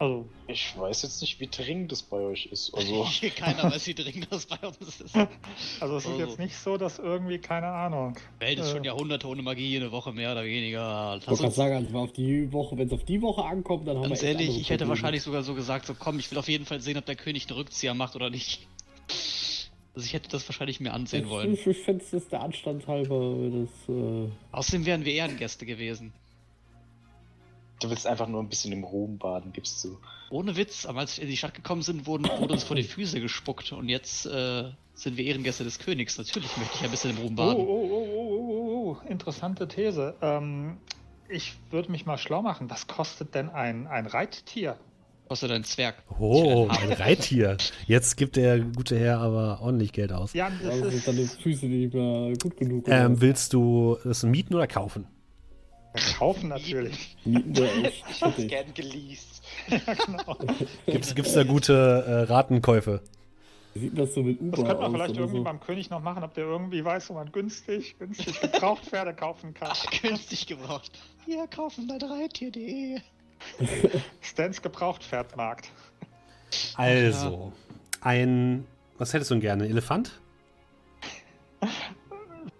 [0.00, 2.74] Also, Ich weiß jetzt nicht, wie dringend es bei euch ist.
[2.74, 5.14] Also, Hier keiner weiß, wie dringend das bei uns ist.
[5.80, 6.18] also es ist Also.
[6.24, 8.16] jetzt nicht so, dass irgendwie, keine Ahnung.
[8.40, 8.72] Welt ist Äh.
[8.72, 11.18] schon Jahrhunderte ohne Magie, eine Woche mehr oder weniger.
[11.20, 13.96] Ich wollte gerade sagen, also auf die Woche, wenn es auf die Woche ankommt, dann
[13.98, 14.88] haben ganz wir echt ehrlich, ich hätte Probleme.
[14.90, 17.46] wahrscheinlich sogar so gesagt, so komm, ich will auf jeden Fall sehen, ob der König
[17.48, 18.66] einen Rückzieher macht oder nicht.
[19.94, 21.54] Also ich hätte das wahrscheinlich mir ansehen wollen.
[21.54, 23.94] Ich, ich fände es der Anstand halber, wenn das.
[23.94, 26.12] Äh, Außerdem wären wir Ehrengäste gewesen.
[27.80, 29.98] Du willst einfach nur ein bisschen im Ruhm baden, gibst du.
[30.30, 32.82] Ohne Witz, aber als wir in die Stadt gekommen sind, wurden, wurde uns vor die
[32.82, 34.64] Füße gespuckt und jetzt äh,
[34.94, 36.18] sind wir Ehrengäste des Königs.
[36.18, 37.60] Natürlich möchte ich ein bisschen im Ruhm Oh, baden.
[37.60, 40.14] oh, oh, oh, oh, oh, interessante These.
[40.22, 40.78] Ähm,
[41.28, 42.70] ich würde mich mal schlau machen.
[42.70, 44.76] Was kostet denn ein, ein Reittier?
[45.28, 46.02] Kostet ein Zwerg.
[46.18, 47.56] Oh, ein Reittier.
[47.86, 50.34] Jetzt gibt der gute Herr aber ordentlich Geld aus.
[50.34, 52.86] Ja, das also sind ist deine Füße nicht mehr gut genug.
[52.88, 55.06] Ähm, willst du das mieten oder kaufen?
[56.18, 57.16] Kaufen natürlich.
[57.24, 58.46] Ich hab's Bitte.
[58.48, 59.42] gern geleast.
[59.68, 60.36] Ja, genau.
[60.86, 61.72] Gibt's, gibt's da gute
[62.06, 63.00] äh, Ratenkäufe?
[63.74, 65.44] Wie sieht das so mit Uber Das könnte man aus vielleicht irgendwie so?
[65.44, 69.54] beim König noch machen, ob der irgendwie weiß, wo man günstig, günstig gebraucht Pferde kaufen
[69.54, 69.68] kann.
[69.70, 70.90] Ach, günstig gebraucht.
[71.26, 72.98] Wir kaufen dein Reittier.de.
[74.20, 75.70] Stans Gebrauchtpferdmarkt.
[76.76, 77.52] Also,
[78.00, 78.66] ein.
[78.98, 79.64] Was hättest du denn gerne?
[79.64, 80.20] Ein Elefant?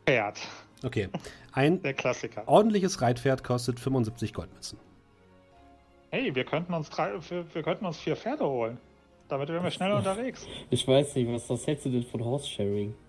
[0.06, 0.38] Pferd.
[0.84, 1.08] Okay.
[1.52, 2.42] Ein Der Klassiker.
[2.46, 4.78] ordentliches Reitpferd kostet 75 Goldmünzen.
[6.10, 8.78] Hey, wir könnten uns drei, wir, wir könnten uns vier Pferde holen.
[9.28, 10.46] Damit wären wir schneller unterwegs.
[10.70, 12.94] Ich weiß nicht, was das hältst du denn von Horse-Sharing?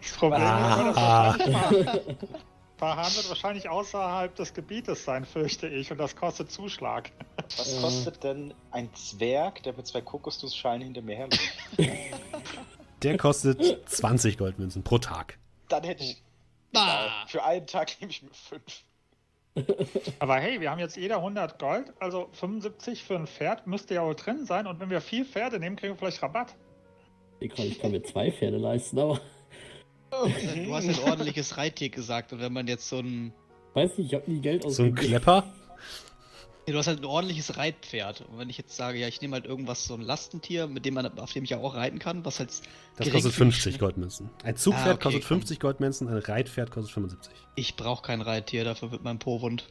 [0.00, 1.34] Das Problem Ah.
[1.38, 2.16] ist nur, dass das
[2.76, 7.10] Pahan wird wahrscheinlich außerhalb des Gebietes sein, fürchte ich, und das kostet Zuschlag.
[7.56, 11.52] Was kostet denn ein Zwerg, der mit zwei Kokosnussschalen hinter mir herläuft?
[13.02, 15.38] Der kostet 20 Goldmünzen pro Tag.
[15.68, 16.22] Dann hätte ich.
[16.74, 17.26] Ah.
[17.26, 18.84] Für einen Tag nehme ich mir fünf.
[20.18, 24.04] Aber hey, wir haben jetzt jeder 100 Gold, also 75 für ein Pferd müsste ja
[24.04, 24.66] wohl drin sein.
[24.66, 26.54] Und wenn wir vier Pferde nehmen, kriegen wir vielleicht Rabatt.
[27.40, 29.20] Ich kann, ich kann mir zwei Pferde leisten, aber
[30.10, 33.32] Du hast ein ordentliches Reittier gesagt und wenn man jetzt so ein.
[33.74, 35.42] weiß nicht, ich habe nie Geld So ein ausgegeben.
[36.70, 36.72] Klepper.
[36.72, 38.22] Du hast halt ein ordentliches Reitpferd.
[38.30, 40.94] Und wenn ich jetzt sage, ja, ich nehme halt irgendwas, so ein Lastentier, mit dem
[40.94, 42.50] man, auf dem ich ja auch reiten kann, was halt.
[42.96, 43.78] Das kostet 50 ist.
[43.78, 44.30] Goldmünzen.
[44.44, 45.38] Ein Zugpferd Ah, okay, kostet komm.
[45.38, 47.32] 50 Goldmünzen, ein Reitpferd kostet 75.
[47.56, 49.68] Ich brauche kein Reittier, dafür wird mein Po wund.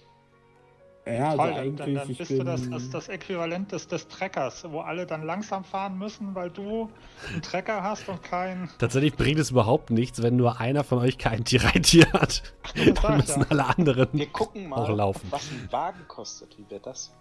[1.06, 3.72] Ja, also Toll, dann, eigentlich dann, dann ich bist bin, du das, das, das Äquivalent
[3.72, 6.90] des, des Treckers, wo alle dann langsam fahren müssen, weil du
[7.32, 8.70] einen Trecker hast und kein.
[8.78, 12.44] Tatsächlich bringt es überhaupt nichts, wenn nur einer von euch kein Reittier hat.
[12.76, 13.48] das Dann müssen ja.
[13.50, 15.28] alle anderen Wir gucken auch mal, laufen.
[15.32, 16.58] was ein Wagen kostet.
[16.60, 17.12] Wie wäre das?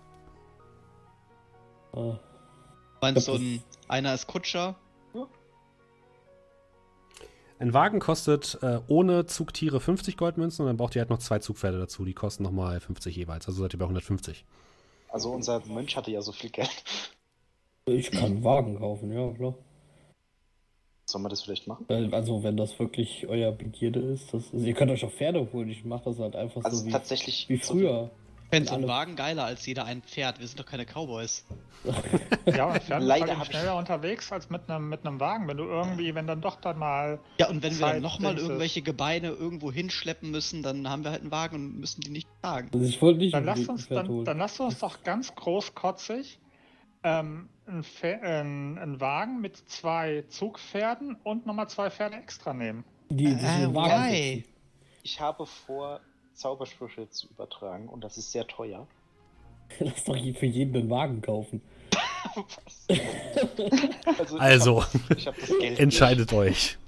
[1.95, 2.13] äh,
[3.01, 3.63] Meinst so Das ein.
[3.89, 4.75] Einer ist Kutscher,
[7.61, 11.41] Ein Wagen kostet äh, ohne Zugtiere 50 Goldmünzen und dann braucht ihr halt noch zwei
[11.41, 12.05] Zugpferde dazu.
[12.05, 13.49] Die kosten nochmal 50 jeweils.
[13.49, 14.45] Also seid ihr bei 150.
[15.09, 16.71] Also unser Mönch hatte ja so viel Geld.
[17.87, 19.55] ich kann einen Wagen kaufen, ja klar.
[21.07, 21.87] Sollen wir das vielleicht machen?
[22.13, 25.71] Also wenn das wirklich euer Begierde ist, das, also ihr könnt euch auch Pferde holen,
[25.71, 27.49] ich mache das halt einfach Also so wie, tatsächlich.
[27.49, 28.11] wie so früher.
[28.27, 30.41] Ich fände so Alle- ein Wagen geiler als jeder ein Pferd.
[30.41, 31.45] Wir sind doch keine Cowboys.
[32.47, 35.21] Ja, aber Pferd ist Leider halt hab ich- schneller unterwegs als mit einem, mit einem
[35.21, 35.47] Wagen.
[35.47, 37.21] Wenn du irgendwie, wenn dann doch dann mal.
[37.39, 41.13] Ja, und wenn wir dann Zeit nochmal irgendwelche Gebeine irgendwo hinschleppen müssen, dann haben wir
[41.13, 42.71] halt einen Wagen und müssen die nicht tragen.
[42.73, 46.41] Also ich wollte nicht Dann ein uns, dann, dann lasst uns doch ganz großkotzig
[47.05, 52.85] ähm, ein, Pfer- äh, einen Wagen mit zwei Zugpferden und nochmal zwei Pferde extra nehmen.
[53.09, 54.45] die, die Äh, Wagen.
[55.05, 56.01] Ich habe vor,
[56.39, 58.87] Zaubersprüche zu übertragen und das ist sehr teuer.
[59.81, 61.61] Lass doch für jeden einen Wagen kaufen.
[64.19, 65.79] Also, ich Also, hab, ich hab das Geld.
[65.79, 66.79] entscheidet euch,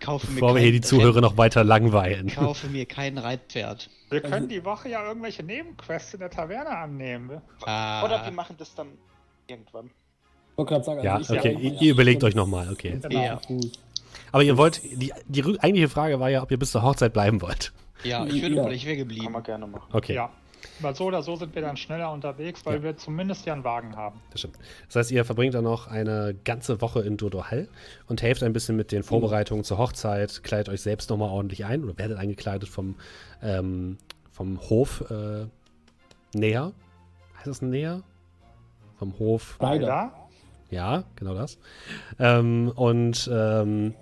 [0.00, 2.28] Kaufe mir bevor wir hier die Zuhörer noch weiter langweilen.
[2.28, 3.90] Kaufe mir kein Reitpferd.
[4.08, 7.28] Wir Also- können die Woche ja irgendwelche Nebenquests in der Taverne annehmen.
[7.28, 7.42] Nicht.
[7.68, 8.88] Ah, Oder wir machen das dann
[9.46, 9.86] irgendwann.
[10.52, 12.98] Ich wollte gerade sagen, Ja, also ich okay, ihr, ihr überlegt euch nochmal, okay.
[13.00, 13.22] Genau.
[13.22, 13.40] Ja.
[14.32, 17.40] Aber ihr wollt, die, die eigentliche Frage war ja, ob ihr bis zur Hochzeit bleiben
[17.42, 17.72] wollt.
[18.04, 18.68] Ja, ich würde Ja.
[18.70, 19.32] ich wäre Kann geblieben.
[19.32, 19.88] man gerne machen.
[19.92, 20.30] Okay, Ja.
[20.80, 22.82] Weil so oder so sind wir dann schneller unterwegs, weil Ja.
[22.82, 24.20] wir zumindest ja einen Wagen haben.
[24.30, 24.58] das stimmt.
[24.88, 27.66] Das heißt, ihr verbringt dann noch eine ganze Woche in Dodo-Hall
[28.08, 31.82] und helft ein bisschen mit den Vorbereitungen zur Hochzeit, kleidet euch selbst nochmal ordentlich ein
[31.82, 32.96] oder werdet eingekleidet vom,
[33.42, 33.96] ähm,
[34.30, 35.46] vom Hof äh,
[36.34, 36.72] näher.
[37.38, 38.02] Heißt das näher?
[38.98, 39.56] Vom Hof.
[39.60, 40.12] Leider.
[40.68, 41.58] Ja, genau das.
[42.18, 43.94] Ähm, und ähm,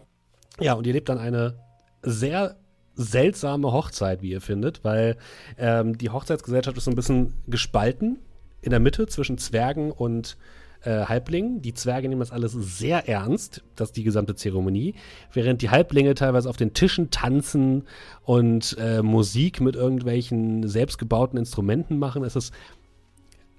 [0.59, 1.55] ja, und ihr lebt dann eine
[2.03, 2.57] sehr
[2.99, 5.16] seltsame Hochzeit, wie ihr findet, weil
[5.57, 8.19] ähm, die Hochzeitsgesellschaft ist so ein bisschen gespalten
[8.61, 10.37] in der Mitte zwischen Zwergen und
[10.83, 11.62] äh, Halblingen.
[11.62, 14.95] Die Zwerge nehmen das alles sehr ernst, das die gesamte Zeremonie,
[15.33, 17.85] während die Halblinge teilweise auf den Tischen tanzen
[18.25, 22.25] und äh, Musik mit irgendwelchen selbstgebauten Instrumenten machen.
[22.25, 22.53] Es ist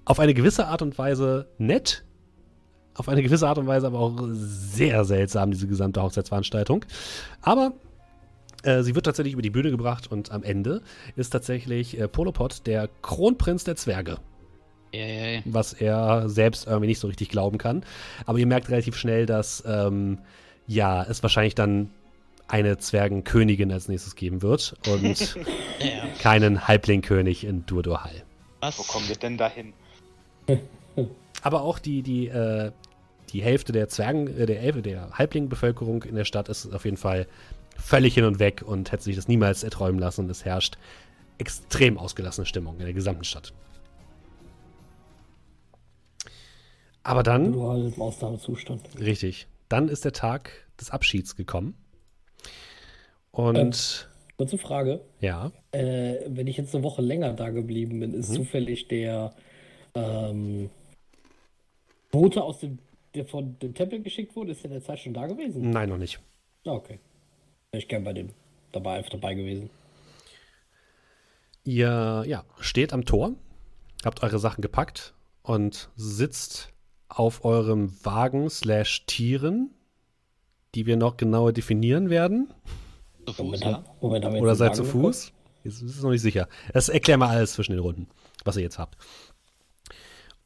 [0.06, 2.04] auf eine gewisse Art und Weise nett,
[2.96, 6.84] auf eine gewisse Art und Weise aber auch sehr seltsam, diese gesamte Hochzeitsveranstaltung.
[7.42, 7.74] Aber
[8.64, 10.82] äh, sie wird tatsächlich über die Bühne gebracht und am Ende
[11.16, 14.18] ist tatsächlich äh, Polopod der Kronprinz der Zwerge,
[14.94, 15.42] Yay.
[15.46, 17.84] was er selbst irgendwie nicht so richtig glauben kann.
[18.26, 20.20] Aber ihr merkt relativ schnell, dass ähm,
[20.68, 21.90] ja, es wahrscheinlich dann
[22.48, 25.36] eine Zwergenkönigin als nächstes geben wird und
[25.80, 26.08] Ja.
[26.22, 28.24] keinen Halblingkönig in Durdurhall.
[28.60, 28.78] Was?
[28.80, 29.72] Wo kommen wir denn dahin?
[31.42, 32.72] Aber auch die, die, äh,
[33.32, 36.98] die Hälfte der Zwergen, äh, der Elfe, der Halblingbevölkerung in der Stadt ist auf jeden
[36.98, 37.28] Fall
[37.80, 40.26] völlig hin und weg und hätte sich das niemals erträumen lassen.
[40.26, 40.78] Und es herrscht
[41.38, 43.54] extrem ausgelassene Stimmung in der gesamten Stadt.
[47.04, 48.82] Aber dann, Du halt im Ausnahmezustand.
[49.00, 51.76] richtig, dann ist der Tag des Abschieds gekommen.
[53.32, 54.08] Und
[54.38, 55.02] Kurze Frage.
[55.20, 58.20] ja, Äh, wenn ich jetzt eine Woche länger da geblieben bin, Mhm.
[58.20, 59.34] ist zufällig der
[59.96, 60.70] ähm,
[62.12, 62.80] Bote aus dem,
[63.16, 65.70] der von dem Tempel geschickt wurde, ist der in der Zeit schon da gewesen?
[65.72, 66.20] nein, noch nicht.
[66.66, 67.00] Ah, okay.
[67.72, 68.30] Wäre ich gern bei dem
[68.72, 69.70] dabei, einfach dabei gewesen.
[71.64, 73.36] Ihr ja, steht am Tor,
[74.04, 75.14] habt eure Sachen gepackt
[75.44, 76.74] und sitzt
[77.10, 79.70] auf eurem Wagen slash Tieren,
[80.74, 82.52] die wir noch genauer definieren werden.
[83.28, 83.72] Zu Fuß, Moment, ja?
[83.74, 84.84] hab- Moment, haben wir jetzt Oder seid zu?
[84.84, 85.32] Fuß.
[85.64, 86.48] Das ist noch nicht sicher.
[86.74, 88.08] Das erklären wir alles zwischen den Runden,
[88.46, 88.98] was ihr jetzt habt.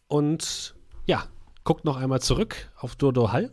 [0.08, 0.76] Und
[1.06, 1.28] ja,
[1.64, 3.52] guckt noch einmal zurück auf Dodo Hall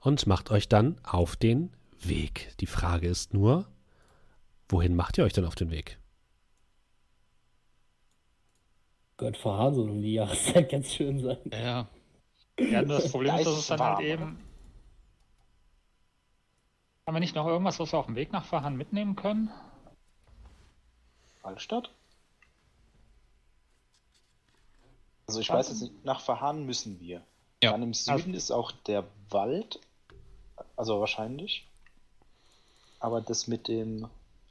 [0.00, 1.70] und macht euch dann auf den
[2.08, 2.54] Weg.
[2.60, 3.66] Die Frage ist nur,
[4.68, 5.98] Wohin macht ihr euch denn auf den Weg?
[9.16, 11.38] Gott, Verhahn soll um die Jahreszeit ganz schön sein.
[11.50, 11.88] Ja,
[12.58, 14.44] Ja, nur das Problem Da ist, dass es dann warm, halt eben.
[17.06, 19.50] Haben wir nicht noch irgendwas, was wir auf dem Weg nach Verhan mitnehmen können?
[21.42, 21.90] Waldstadt?
[25.28, 27.22] Also ich weiß jetzt nicht, nach Verhahn müssen wir.
[27.62, 27.70] Ja.
[27.70, 29.80] Dann im Süden ist auch der Wald,
[30.76, 31.66] also wahrscheinlich.
[33.00, 34.08] Aber das mit dem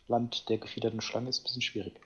[0.07, 1.99] Land der gefiederten Schlange ist ein bisschen schwierig.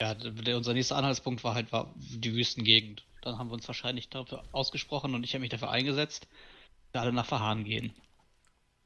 [0.00, 3.04] ja der, unser nächster Anhaltspunkt war halt war die Wüstengegend.
[3.22, 6.26] Dann haben wir uns wahrscheinlich dafür ausgesprochen und ich habe mich dafür eingesetzt,
[6.92, 7.92] dass wir alle nach Verhahn gehen.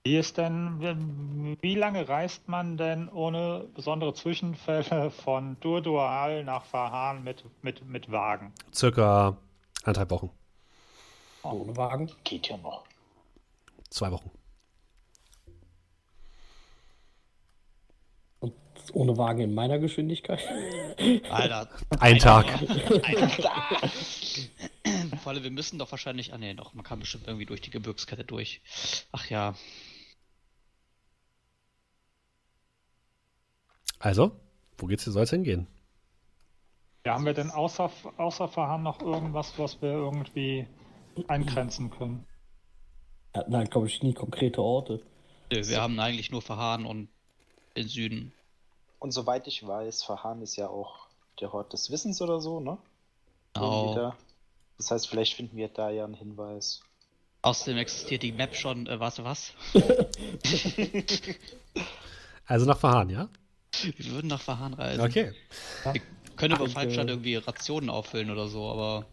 [0.07, 7.25] Wie ist denn, wie- lange reist man denn ohne besondere Zwischenfälle von Durdual nach Verhan
[7.25, 8.53] mit, mit, mit Wagen?
[8.73, 9.39] Circa
[9.83, 10.31] anderthalb Wochen.
[11.43, 12.11] Ohne Wagen.
[12.25, 12.85] Geht ja noch.
[13.89, 14.31] Zwei Wochen.
[18.41, 18.53] Und
[18.93, 20.41] ohne Wagen in meiner Geschwindigkeit.
[21.31, 21.69] Alter.
[22.01, 22.47] Ein Tag.
[25.23, 26.33] Vor allem, wir müssen doch wahrscheinlich.
[26.35, 28.61] Ah, nee, doch, man kann bestimmt irgendwie durch die Gebirgskette durch.
[29.13, 29.55] Ach ja.
[33.99, 34.33] Also,
[34.77, 35.67] wo geht's, soll es hingehen?
[37.07, 40.67] Ja, haben wir denn außer, außer Verhan noch irgendwas, was wir irgendwie
[41.29, 42.27] eingrenzen können?
[43.35, 45.03] Hatten halt, glaube ich, nie konkrete Orte.
[45.53, 47.09] Nö, Wir haben eigentlich nur Verhahn und
[47.77, 48.33] den Süden.
[49.05, 51.09] Und soweit ich weiß, Verhahn ist ja auch
[51.39, 52.79] der Hort des Wissens oder so, ne?
[53.53, 53.95] Genau.
[53.95, 54.17] da.
[54.79, 56.81] Das heißt, vielleicht finden wir da ja einen Hinweis.
[57.43, 59.53] Außerdem existiert die Map schon, äh, du was?
[62.47, 63.29] Also nach Verhahn, ja?
[63.83, 65.03] Wir würden nach Verhahn reisen.
[65.03, 65.35] Okay.
[65.93, 66.01] Wir
[66.37, 69.05] können über Und, Falkstadt äh, irgendwie Rationen auffüllen oder so, aber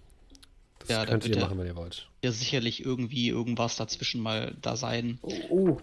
[0.80, 2.08] Das Ja, da könnt ihr machen, wenn ihr wollt.
[2.24, 5.20] ja sicherlich irgendwie irgendwas dazwischen mal da sein.
[5.22, 5.78] Oh, oh.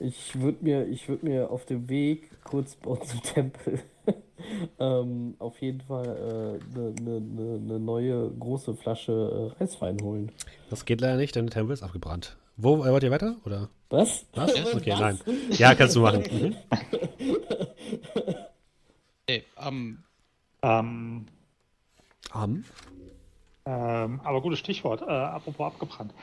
[0.00, 3.80] Ich würde mir, ich würd mir auf dem Weg kurz bei uns im Tempel
[4.78, 10.32] ähm, auf jeden Fall eine äh, ne, ne, ne neue große Flasche äh, Reiswein holen.
[10.70, 12.36] Das geht leider nicht, denn der Tempel ist abgebrannt.
[12.56, 13.36] Wo äh, wollt ihr weiter?
[13.44, 13.68] Oder?
[13.90, 14.26] Was?
[14.34, 14.54] Was?
[14.56, 15.00] Ja, Okay, Was?
[15.00, 15.18] nein.
[15.50, 16.22] Ja, kannst du machen.
[16.30, 16.56] Mhm.
[19.30, 20.02] Nee, am
[20.62, 21.26] Ähm,
[22.30, 22.64] Am?
[23.66, 26.14] ähm, aber gutes Stichwort, äh, apropos abgebrannt.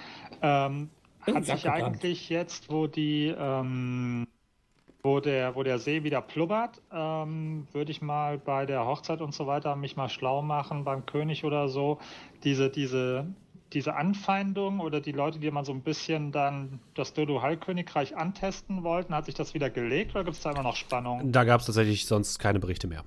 [0.42, 0.90] Ähm,
[1.34, 4.28] hat sich eigentlich jetzt, wo die, ähm,
[5.04, 9.34] wo der, wo der See wieder plubbert, ähm, würde ich mal bei der Hochzeit und
[9.34, 12.00] so weiter mich mal schlau machen beim König oder so,
[12.44, 13.28] diese, diese,
[13.74, 19.14] diese Anfeindung oder die Leute, die mal so ein bisschen dann das Dodo-Hall-Königreich antesten wollten,
[19.14, 21.32] hat sich das wieder gelegt oder gibt es da immer noch Spannung?
[21.32, 23.04] Da gab es tatsächlich sonst keine Berichte mehr.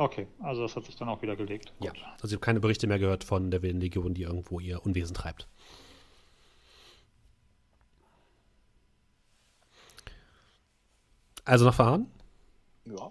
[0.00, 1.72] Okay, also das hat sich dann auch wieder gelegt.
[1.80, 1.90] Ja.
[1.90, 2.00] Gut.
[2.22, 5.14] Also ich habe keine Berichte mehr gehört von der Wilden Legion, die irgendwo ihr Unwesen
[5.14, 5.48] treibt.
[11.48, 12.06] Also nach Verhahn?
[12.84, 13.10] Ja.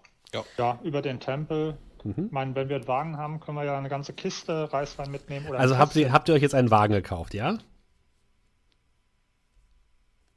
[0.58, 1.78] Ja, über den Tempel.
[2.04, 2.26] Mhm.
[2.28, 5.48] Ich meine, wenn wir einen Wagen haben, können wir ja eine ganze Kiste Reiswein mitnehmen.
[5.48, 7.58] Oder Also habt ihr, habt ihr euch jetzt einen Wagen gekauft, ja?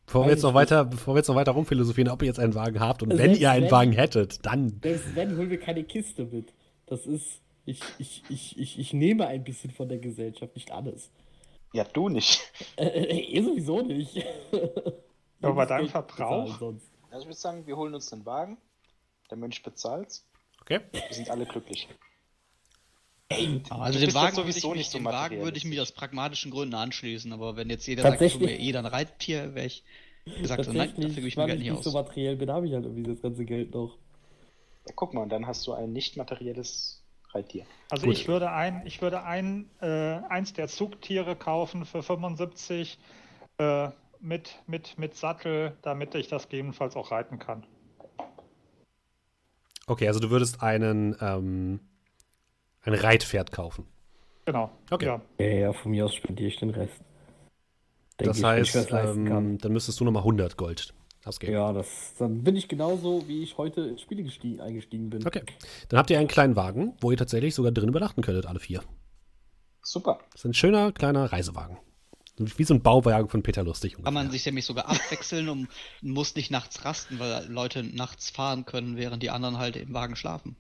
[0.06, 2.54] Bevor wir, jetzt noch weiter, bevor wir jetzt noch weiter rumphilosophieren, ob ihr jetzt einen
[2.54, 4.80] Wagen habt und wenn Selbst ihr einen wenn- Wagen hättet, dann.
[4.82, 6.52] Selbst wenn, holen wir keine Kiste mit.
[6.86, 7.40] Das ist.
[7.66, 11.10] Ich, ich, ich, ich, ich nehme ein bisschen von der Gesellschaft, nicht alles.
[11.72, 12.40] Ja, du nicht.
[12.76, 14.24] Äh, äh, eh sowieso nicht.
[15.42, 16.58] Aber bei Jedes deinem Verbrauch?
[16.58, 16.89] Sonst.
[17.10, 18.58] Also ich würde sagen, wir holen uns einen Wagen.
[19.30, 20.26] Der Mönch bezahlt's.
[20.60, 20.80] Okay.
[20.92, 21.88] Wir sind alle glücklich.
[23.70, 25.64] Also Du den Wagen, doch würde ich, sowieso mich, nicht so den Wagen würde ich
[25.64, 29.54] mir aus pragmatischen Gründen anschließen, aber wenn jetzt jeder sagt, ich mir jeder ein Reittier,
[29.54, 29.84] wäre ich
[30.24, 31.94] gesagt, so, nein, dafür gebe ich mir Geld ich nicht nicht so aus.
[31.94, 33.96] materiell bin, habe ich halt irgendwie das ganze Geld noch.
[34.86, 37.66] Ja, guck mal, und dann hast du ein nicht materielles Reittier.
[37.88, 38.16] Also Gut.
[38.16, 42.98] ich würde ein, ich würde ein, äh, eins der Zugtiere kaufen für 75
[43.58, 43.90] äh,
[44.20, 47.66] mit, mit, mit Sattel, damit ich das gegebenenfalls auch reiten kann.
[49.86, 51.80] Okay, also du würdest einen, ähm,
[52.82, 53.86] ein Reitpferd kaufen.
[54.44, 54.70] Genau.
[54.90, 55.06] Okay.
[55.06, 55.20] Ja.
[55.38, 57.02] Ja, ja, von mir aus spendiere ich den Rest.
[58.18, 60.94] Denke das ich, wenn ich heißt, ähm, dann müsstest du nochmal 100 Gold
[61.24, 61.52] ausgeben.
[61.52, 65.26] Ja, das, dann bin ich genauso, wie ich heute ins Spiel gestiegen, eingestiegen bin.
[65.26, 65.42] Okay.
[65.88, 68.82] Dann habt ihr einen kleinen Wagen, wo ihr tatsächlich sogar drin übernachten könntet, alle vier.
[69.82, 70.20] Super.
[70.32, 71.78] Das ist ein schöner kleiner Reisewagen.
[72.56, 73.94] Wie so ein Bauwagen von Peter Lustig.
[73.94, 74.32] Kann man ungefähr.
[74.32, 75.68] sich nämlich sogar abwechseln und
[76.00, 80.16] muss nicht nachts rasten, weil Leute nachts fahren können, während die anderen halt im Wagen
[80.16, 80.56] schlafen.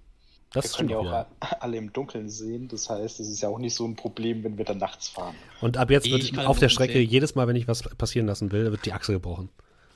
[0.52, 1.26] Das wir können ja auch
[1.60, 2.68] alle im Dunkeln sehen.
[2.68, 5.34] Das heißt, es ist ja auch nicht so ein Problem, wenn wir dann nachts fahren.
[5.60, 7.08] Und ab jetzt Ich wird auf der Strecke sehen.
[7.08, 9.48] jedes Mal, wenn ich was passieren lassen will, wird die Achse gebrochen.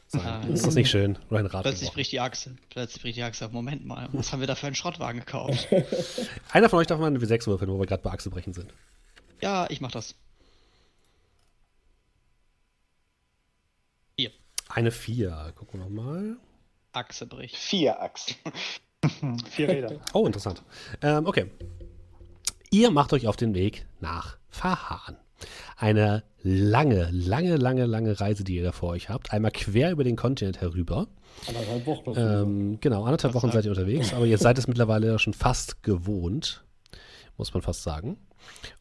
[0.07, 0.21] Sein.
[0.23, 0.43] Ah.
[0.47, 1.19] Ist das nicht schön?
[1.31, 1.95] Oder ein Rad Plötzlich gebrochen.
[1.97, 2.57] bricht die Achse.
[2.71, 3.49] Plötzlich bricht die Achse.
[3.49, 5.67] Moment mal, was haben wir da für einen Schrottwagen gekauft?
[6.53, 8.73] Einer von euch darf mal eine W6 würfeln, wo wir gerade bei Achselbrechen sind.
[9.41, 10.15] ja, ich mach das.
[14.75, 15.53] Eine 4.
[15.55, 16.37] Gucken wir nochmal.
[16.93, 17.55] Achse bricht.
[17.55, 18.35] Vier Achsen.
[19.49, 20.01] Vier Räder.
[20.13, 20.65] Oh, interessant.
[21.01, 21.49] Ähm, okay.
[22.73, 25.17] Ihr macht euch auf den Weg nach Fahan.
[25.77, 29.33] Eine lange, lange, lange, lange Reise, die ihr da vor euch habt.
[29.33, 31.07] Einmal quer über den Kontinent herüber.
[31.47, 32.13] Anderthalb Wochen.
[32.17, 35.85] Ähm, genau, anderthalb Wochen seid ihr unterwegs, aber ihr seid es mittlerweile ja schon fast
[35.85, 36.65] gewohnt,
[37.37, 38.17] muss man fast sagen.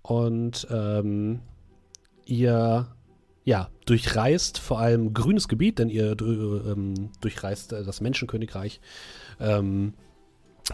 [0.02, 1.42] Und ähm,
[2.26, 2.88] ihr
[3.46, 8.80] ja, durchreist vor allem grünes Gebiet, denn ihr ähm, durchreist äh, das Menschenkönigreich,
[9.40, 9.94] ähm,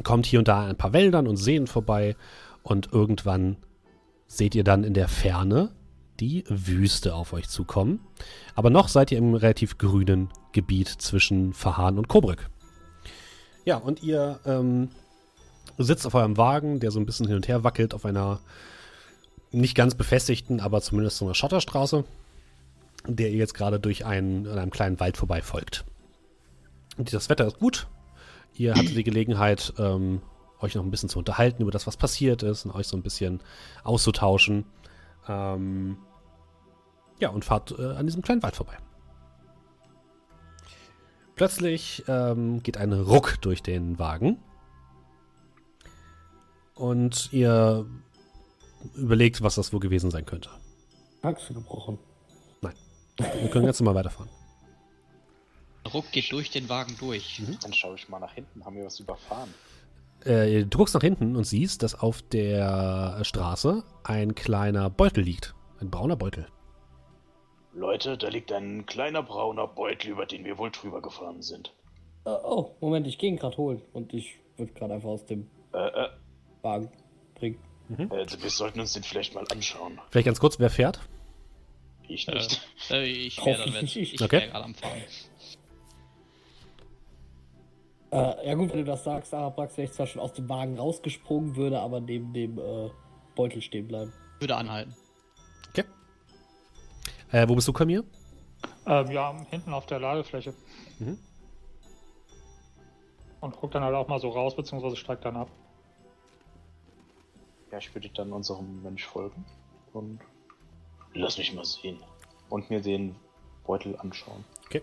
[0.04, 2.16] kommt hier und da ein paar Wäldern und Seen vorbei
[2.62, 3.58] und irgendwann
[4.28, 5.72] seht ihr dann in der Ferne
[6.20, 8.00] die Wüste auf euch zukommen.
[8.54, 12.50] Aber noch seid ihr im relativ grünen Gebiet zwischen Fahan und Kobrück.
[13.66, 14.90] Ja, und ihr ähm,
[15.78, 18.40] sitzt auf eurem Wagen, der so ein bisschen hin und her wackelt auf einer
[19.52, 22.04] nicht ganz befestigten, aber zumindest so einer Schotterstraße,
[23.08, 25.86] der ihr jetzt gerade durch einen, einem kleinen Wald vorbei folgt.
[26.98, 27.88] Und das Wetter ist gut.
[28.54, 30.22] Ihr hattet die Gelegenheit, ähm,
[30.60, 33.04] euch noch ein bisschen zu unterhalten über das, was passiert ist und euch so ein
[33.04, 33.40] bisschen
[33.84, 34.66] auszutauschen.
[35.28, 35.98] Ähm,
[37.20, 38.78] ja, und fahrt äh, an diesem kleinen Wald vorbei.
[41.36, 44.40] Plötzlich ähm, geht ein Ruck durch den Wagen.
[46.76, 47.86] Und ihr
[48.96, 50.50] überlegt, was das wohl gewesen sein könnte.
[51.22, 51.98] Achse gebrochen.
[53.20, 54.30] Wir können jetzt mal weiterfahren.
[55.94, 57.42] Ruck geht durch den Wagen durch.
[57.64, 58.64] Dann schaue ich mal nach hinten.
[58.66, 59.54] Haben wir was überfahren?
[60.26, 65.56] Äh, du guckst nach hinten und siehst, dass auf der Straße ein kleiner Beutel liegt.
[65.80, 66.48] Ein brauner Beutel.
[67.74, 71.74] Leute, da liegt ein kleiner brauner Beutel, über den wir wohl drüber gefahren sind.
[72.26, 73.82] Äh, oh, Moment, ich gehe ihn gerade holen.
[73.94, 76.10] Und ich würde gerade einfach aus dem Äh, äh,
[76.62, 76.92] Wagen
[77.36, 77.58] bringen.
[78.10, 80.00] also wir sollten uns den vielleicht mal anschauen.
[80.12, 81.00] Vielleicht ganz kurz, wer fährt?
[82.10, 82.62] Ich nicht.
[82.90, 84.14] äh, ich wäre dann, wenn Hoffentlich.
[84.16, 84.48] ich Okay.
[84.48, 85.02] gerade am Fahren.
[88.12, 90.78] Äh, ja gut, wenn du das sagst, Arabrax wäre ich zwar schon aus dem Wagen
[90.78, 92.90] rausgesprungen, würde aber neben dem äh,
[93.36, 94.12] Beutel stehen bleiben.
[94.40, 94.96] Würde anhalten.
[95.70, 95.84] Okay.
[97.32, 98.04] Äh, wo bist du, Kamir?
[98.88, 100.56] Ähm, ja, hinten auf der Ladefläche.
[100.98, 101.20] Mhm.
[103.42, 105.50] Und guck dann halt auch mal so raus, beziehungsweise steigt dann ab.
[107.72, 109.46] Ja, ich würde dann unserem Mensch folgen.
[109.94, 110.20] Und
[111.14, 112.00] lass mich mal sehen.
[112.50, 113.16] Und mir den
[113.66, 114.44] Beutel anschauen.
[114.66, 114.82] Okay.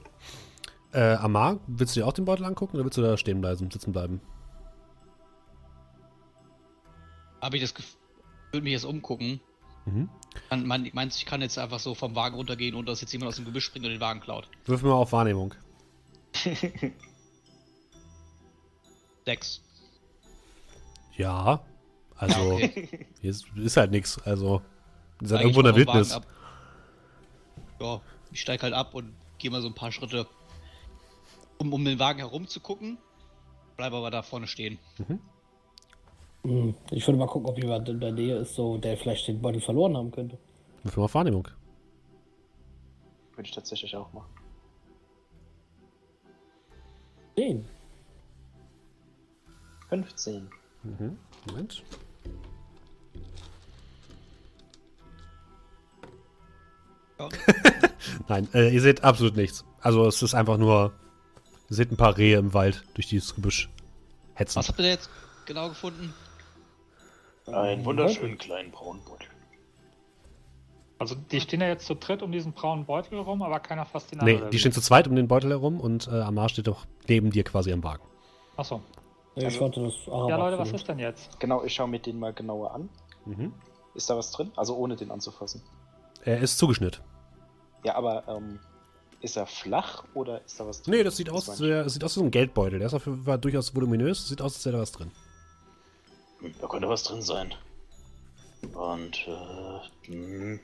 [0.92, 3.70] Äh, Amar, willst du dir auch den Beutel angucken oder willst du da stehen bleiben,
[3.70, 4.20] sitzen bleiben?
[7.42, 7.98] Habe ich das Gefühl,
[8.52, 9.40] würde mich jetzt umgucken.
[9.84, 10.08] Mhm.
[10.50, 13.28] Man, man meinst, ich kann jetzt einfach so vom Wagen runtergehen und dass jetzt jemand
[13.28, 14.48] aus dem Gebüsch springt und den Wagen klaut.
[14.64, 15.54] Wirf mal auf Wahrnehmung.
[19.24, 19.60] Sechs.
[21.16, 21.64] Ja.
[22.16, 23.06] Also, Okay.
[23.20, 24.18] hier ist, ist halt nichts.
[24.22, 24.62] Also,
[25.20, 26.20] seid Steig ich irgendwo in der Wildnis.
[27.80, 28.00] Ja,
[28.32, 30.26] ich steig halt ab und gehe mal so ein paar Schritte,
[31.58, 32.98] um, um den Wagen herum zu gucken.
[33.76, 34.78] Bleib aber da vorne stehen.
[36.42, 39.40] Hm, Ich würde mal gucken, ob jemand in der Nähe ist, so der vielleicht den
[39.42, 40.38] Beutel verloren haben könnte.
[40.84, 41.48] Mal auf Wahrnehmung.
[43.34, 44.30] Würde ich tatsächlich auch machen.
[47.36, 47.66] Den.
[49.90, 50.48] 15.
[50.84, 51.18] Mhm.
[51.48, 51.82] Moment.
[58.28, 59.64] Nein, äh, ihr seht absolut nichts.
[59.80, 60.92] Also, es ist einfach nur.
[61.68, 63.68] Ihr seht ein paar Rehe im Wald durch dieses Gebüsch
[64.34, 64.56] hetzen.
[64.56, 65.10] Was habt ihr jetzt
[65.46, 66.14] genau gefunden?
[67.46, 69.28] Einen wunderschönen kleinen braunen Beutel.
[70.98, 74.12] Also die stehen ja jetzt zu dritt um diesen braunen Beutel rum, aber keiner fasst
[74.12, 74.24] ihn an.
[74.26, 74.58] Nee, die wie?
[74.58, 77.72] stehen zu zweit um den Beutel herum und äh, Amar steht doch neben dir quasi
[77.72, 78.02] am Wagen.
[78.56, 78.80] Achso.
[79.34, 81.38] Ich Also- warte, das Ja, Leute, was ist denn jetzt?
[81.38, 82.88] Genau, ich schaue mir den mal genauer an.
[83.26, 83.52] Mhm.
[83.94, 84.50] Ist da was drin?
[84.56, 85.60] Also ohne den anzufassen.
[86.26, 87.02] Er ist zugeschnitten.
[87.84, 88.58] Ja, aber ähm,
[89.20, 90.94] ist er flach oder ist da was drin?
[90.94, 92.80] Nee, das sieht aus, der, das sieht aus wie so ein Geldbeutel.
[92.80, 94.28] Der ist auf jeden Fall durchaus voluminös.
[94.28, 95.12] Sieht aus, als wäre da was drin.
[96.60, 97.54] Da könnte was drin sein.
[98.74, 100.60] Und, äh, hm,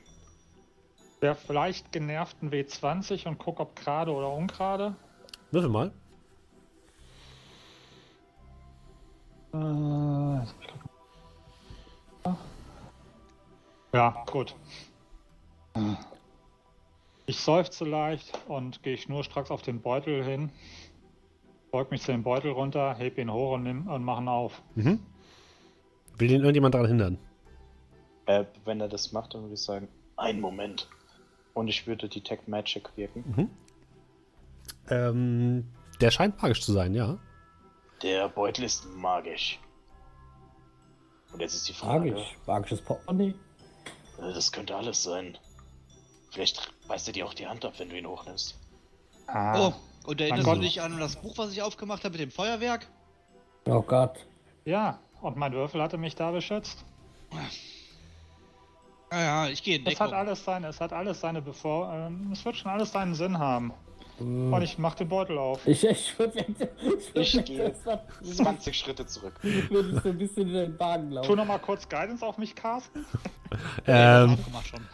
[1.21, 4.93] Wer vielleicht genervten W20 und guck, ob gerade oder ungerade.
[5.51, 5.93] Würfel mal.
[9.53, 10.45] Äh,
[13.93, 14.53] ja, gut.
[17.25, 20.51] Ich seufze leicht und gehe schnurstracks auf den Beutel hin.
[21.71, 24.61] Beug mich zu dem Beutel runter, heb ihn hoch und, nimm, und mach ihn auf.
[24.75, 24.99] Mhm.
[26.17, 27.17] Will ihn irgendjemand daran hindern?
[28.25, 30.89] äh, wenn er das macht, dann würde ich sagen, einen Moment.
[31.53, 33.23] Und ich würde Detect Magic wirken.
[33.35, 33.49] Mhm.
[34.89, 35.65] Ähm,
[36.01, 37.17] der scheint magisch zu sein, ja.
[38.01, 39.59] Der Beutel ist magisch.
[41.31, 42.37] Und jetzt ist die Frage, Magisch.
[42.47, 43.33] Magisches Portemonnaie.
[44.17, 45.37] das könnte alles sein.
[46.33, 48.55] Vielleicht beißt er dir auch die Hand ab, wenn du ihn hochnimmst.
[49.27, 49.73] Ah, Oh,
[50.05, 52.87] Und erinnerst du dich an das Buch, was ich aufgemacht habe mit dem Feuerwerk?
[53.65, 54.15] Oh Gott.
[54.65, 56.83] Ja, und mein Würfel hatte mich da beschützt.
[59.11, 60.13] Ja, ja, ich gehe in Es hat Deckung.
[60.19, 63.71] alles seine, es hat alles seine Bevor, ähm, es wird schon alles seinen Sinn haben.
[64.17, 64.51] Hm.
[64.53, 65.65] Und ich mach den Beutel auf.
[65.67, 69.33] Ich, ich würde ich Ich würd gehe jetzt mal- 20 Schritte zurück.
[69.41, 71.35] würde so ein bisschen in den Wagen Tu laufen.
[71.35, 73.05] noch mal kurz Guidance auf mich casten.
[73.85, 74.37] Ja, Ähm.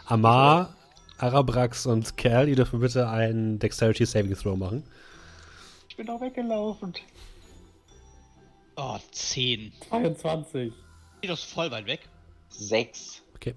[0.08, 0.74] Amar,
[1.20, 4.84] Arabrax und Kerl, ihr dürfen bitte einen Dexterity Saving Throw machen.
[5.90, 6.94] Ich bin doch weggelaufen.
[8.76, 9.74] Oh, 10.
[9.90, 10.74] 22.
[11.22, 12.08] Geht das voll weit weg.
[12.50, 13.22] 6.
[13.36, 13.54] Okay.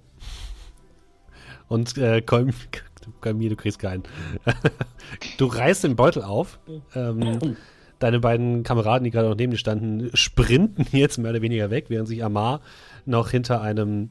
[1.68, 2.50] Und äh, Kolm,
[3.20, 4.02] Kolmir, du kriegst keinen.
[5.38, 6.58] du reißt den Beutel auf.
[6.94, 7.56] Ähm,
[7.98, 11.86] deine beiden Kameraden, die gerade noch neben dir standen, sprinten jetzt mehr oder weniger weg,
[11.88, 12.60] während sich Amar
[13.06, 14.10] noch hinter einem,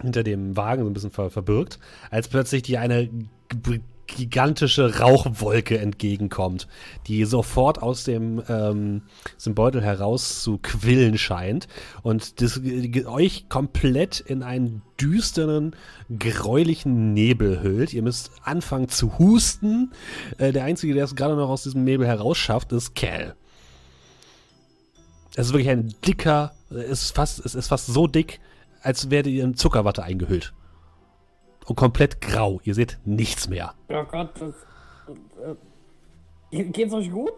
[0.00, 1.78] hinter dem Wagen so ein bisschen ver verbirgt,
[2.10, 3.08] als plötzlich dir eine
[4.08, 6.66] gigantische Rauchwolke entgegenkommt,
[7.06, 9.02] die sofort aus dem, ähm,
[9.36, 11.68] aus dem Beutel heraus zu quillen scheint
[12.02, 12.60] und das,
[13.06, 15.76] euch komplett in einen düsteren,
[16.18, 17.92] gräulichen Nebel hüllt.
[17.92, 19.92] Ihr müsst anfangen zu husten.
[20.38, 23.36] Äh, der Einzige, der es gerade noch aus diesem Nebel herausschafft, ist Cal.
[25.36, 28.40] Es ist wirklich ein dicker, es ist fast, es ist fast so dick,
[28.88, 30.54] als wäre ihr in Zuckerwatte eingehüllt.
[31.66, 32.58] Und komplett grau.
[32.64, 33.74] Ihr seht nichts mehr.
[33.90, 34.54] Oh Gott, das.
[36.50, 37.32] Äh, geht's euch gut?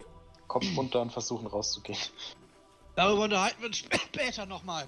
[0.47, 1.99] Kopf runter und versuchen rauszugehen.
[2.95, 4.87] Darüber unterhalten wir uns sp- später nochmal.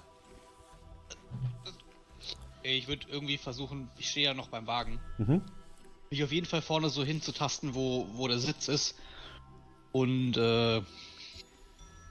[2.62, 5.42] Ich würde irgendwie versuchen, ich stehe ja noch beim Wagen, Mhm.
[6.10, 8.94] mich auf jeden Fall vorne so hinzutasten, wo, wo der Sitz ist.
[9.92, 10.80] Und äh,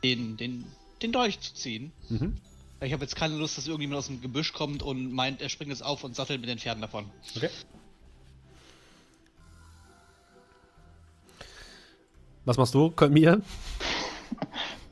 [0.04, 0.66] den, den,
[1.02, 1.92] den Dolch zu ziehen.
[2.10, 2.36] Mhm.
[2.84, 5.72] Ich habe jetzt keine Lust, dass irgendjemand aus dem Gebüsch kommt und meint, er springt
[5.72, 7.10] jetzt auf und sattelt mit den Pferden davon.
[7.36, 7.50] Okay.
[12.44, 13.42] Was machst du, Kolmir?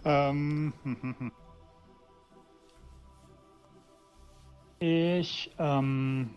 [0.05, 1.31] Ähm, hm, hm, hm.
[4.80, 6.31] Ich, ähm,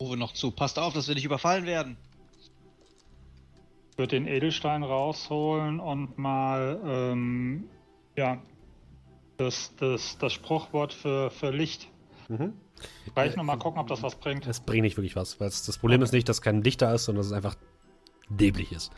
[0.00, 0.50] Rufe noch zu.
[0.50, 1.96] Passt auf, dass wir nicht überfallen werden.
[3.96, 7.64] Würde den Edelstein rausholen und mal, ähm,
[8.16, 8.38] ja,
[9.36, 11.88] das, das, das Spruchwort für, für Licht
[12.28, 12.54] Mhm.
[13.14, 14.46] reichen und mal gucken, ob das was bringt.
[14.46, 16.94] Es bringt nicht wirklich was, weil es- das Problem ist nicht, dass kein Licht da
[16.94, 17.54] ist, sondern dass es einfach
[18.30, 18.90] dämlich ist.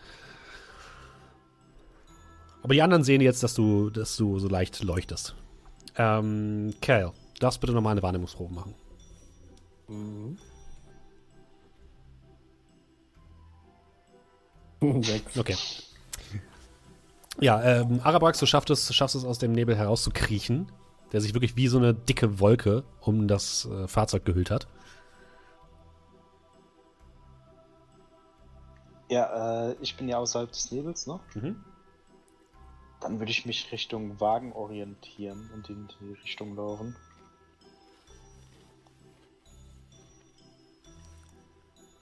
[2.63, 5.35] Aber die anderen sehen jetzt, dass du, dass du so leicht leuchtest.
[5.97, 8.75] Ähm, Cal, darfst bitte nochmal eine Wahrnehmungsprobe machen.
[14.81, 15.39] Sechs.
[15.39, 15.57] Okay.
[17.41, 20.71] Ja, ähm, Arabrax, du schaffst es, schaffst es aus dem Nebel herauszukriechen,
[21.13, 24.67] der sich wirklich wie so eine dicke Wolke um das äh, Fahrzeug gehüllt hat.
[29.09, 31.21] Ja, äh, ich bin ja außerhalb des Nebels, ne?
[31.35, 31.65] Mhm.
[33.01, 36.97] Dann würde ich mich Richtung Wagen orientieren und in die Richtung laufen.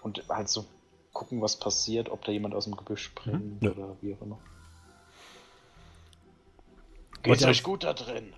[0.03, 0.65] Und halt so
[1.15, 3.71] gucken, was passiert, ob da jemand aus dem Gebüsch springt Nö.
[3.71, 4.39] oder wie auch immer.
[7.25, 8.35] Ihr- euch gut da drin?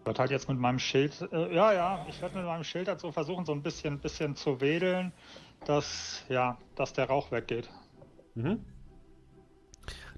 [0.00, 2.88] Ich würde halt jetzt mit meinem Schild, äh, ja, ja, ich werde mit meinem Schild
[2.88, 5.12] halt so versuchen, so ein bisschen, bisschen zu wedeln,
[5.66, 7.68] dass, ja, dass der Rauch weggeht.
[8.34, 8.64] Mhm.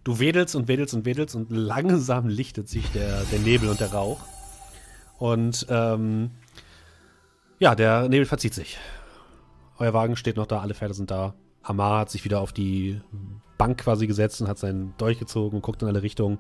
[0.05, 3.93] Du wedelst und wedelst und wedelst und langsam lichtet sich der, der Nebel und der
[3.93, 4.21] Rauch.
[5.19, 6.31] Und ähm,
[7.61, 8.79] ja, der Nebel verzieht sich.
[9.79, 11.35] Euer Wagen steht noch da, alle Pferde sind da.
[11.63, 13.01] Amar hat sich wieder auf die
[13.59, 16.39] Bank quasi gesetzt und hat seinen Dolch gezogen und guckt in alle Richtungen.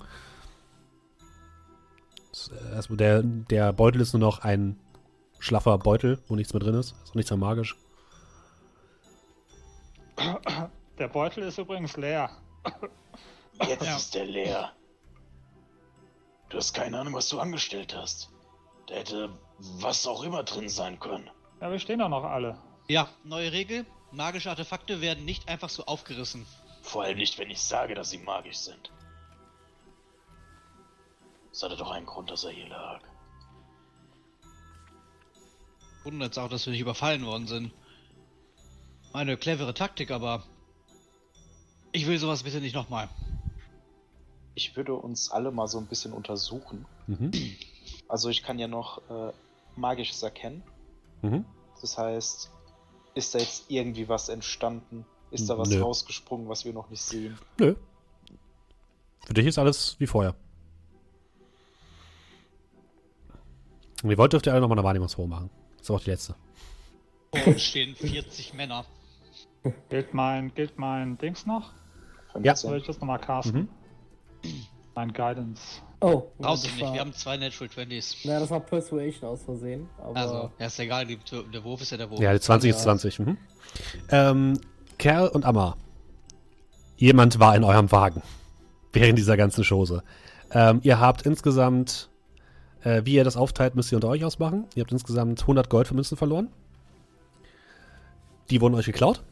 [2.30, 4.78] Das, äh, erstmal Der, der Beutel ist nur noch ein
[5.38, 6.94] schlaffer Beutel, wo nichts mehr drin ist.
[7.04, 7.76] Ist auch nichts mehr magisch.
[10.98, 12.30] Der Beutel ist übrigens leer.
[13.66, 13.96] Jetzt Ja.
[13.96, 14.72] ist der leer.
[16.50, 18.30] Du hast keine Ahnung, was du angestellt hast.
[18.86, 19.30] Da hätte
[19.80, 21.30] was auch immer drin sein können.
[21.60, 22.58] Ja, wir stehen doch noch alle.
[22.88, 23.86] Ja, neue Regel.
[24.12, 26.46] Magische Artefakte werden nicht einfach so aufgerissen.
[26.82, 28.90] Vor allem nicht, wenn ich sage, dass sie magisch sind.
[31.52, 33.00] Es hatte doch einen Grund, dass er hier lag.
[36.04, 37.72] Wundert auch, dass wir nicht überfallen worden sind.
[39.12, 40.42] Eine clevere Taktik, aber
[41.92, 43.08] ich will sowas bitte nicht nochmal.
[44.54, 46.86] Ich würde uns alle mal so ein bisschen untersuchen.
[47.06, 47.30] Mhm.
[48.08, 49.32] Also ich kann ja noch äh,
[49.76, 50.62] Magisches erkennen.
[51.22, 51.44] Mhm.
[51.80, 52.50] Das heißt,
[53.14, 55.04] ist da jetzt irgendwie was entstanden?
[55.30, 55.80] Ist da was Nö.
[55.80, 57.38] rausgesprungen, was wir noch nicht sehen?
[57.58, 57.74] Nö.
[59.26, 60.34] Für dich ist alles wie vorher.
[64.02, 65.50] Und ihr wollt, dürft ihr alle nochmal eine Wahrnehmungsprobe machen.
[65.80, 66.34] ist auch die letzte.
[67.34, 68.84] Vor uns stehen 40 Männer.
[69.90, 71.72] Gilt mein, gilt mein Dings noch?
[72.42, 72.56] Ja.
[72.56, 73.68] Soll ich das nochmal casten?
[74.44, 74.50] Mhm.
[75.00, 75.62] Mein Guidance.
[76.00, 78.26] Oh, Brauchst du nicht, war- wir haben zwei Natural 20s.
[78.26, 79.88] Naja, das war Persuasion aus Versehen.
[79.98, 81.18] Aber Also, ja, ist egal, die,
[81.52, 82.20] der Wurf ist ja der Wurf.
[82.20, 82.82] Ja, die 20 ist Ja.
[82.82, 83.18] 20.
[83.20, 83.38] Mhm.
[84.10, 84.60] Ähm,
[84.98, 85.76] Kerl und Amma.
[86.96, 88.22] Jemand war in eurem Wagen.
[88.92, 90.02] Während dieser ganzen Chose.
[90.52, 92.10] Ähm, ihr habt insgesamt,
[92.82, 94.66] äh, wie ihr das aufteilt, müsst ihr unter euch ausmachen.
[94.74, 96.48] Ihr habt insgesamt 100 Gold für Münzen verloren.
[98.50, 99.22] Die wurden euch geklaut.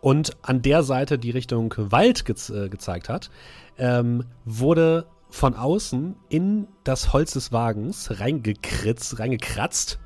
[0.00, 3.30] Und an der Seite, die Richtung Wald gez äh, gezeigt hat,
[3.78, 9.98] ähm, wurde von außen in das Holz des Wagens reingekritzt, reingekratzt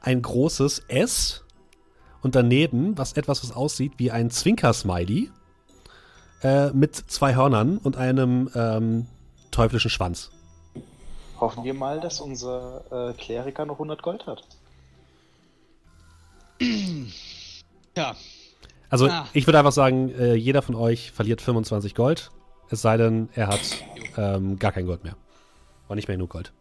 [0.00, 1.44] ein großes S
[2.22, 5.30] und daneben was etwas, was aussieht wie ein Zwinker-Smiley
[6.42, 9.06] äh, mit zwei Hörnern und einem ähm,
[9.50, 10.30] teuflischen Schwanz.
[11.40, 14.42] Hoffen wir mal, dass unser äh, Kleriker noch 100 Gold hat.
[17.98, 18.14] Ja,
[18.88, 19.26] Also Ah.
[19.32, 22.30] ich würde einfach sagen, äh, jeder von euch verliert 25 Gold,
[22.70, 23.60] es sei denn, er hat
[24.16, 25.16] ähm, gar kein Gold mehr.
[25.86, 26.52] Oder nicht mehr genug Gold.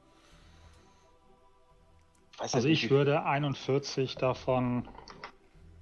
[2.38, 4.88] Also ich würde 41 davon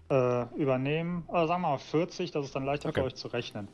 [0.09, 1.23] äh, übernehmen.
[1.27, 3.01] Oder sagen wir mal 40, das ist dann leichter Okay.
[3.01, 3.67] für euch zu rechnen.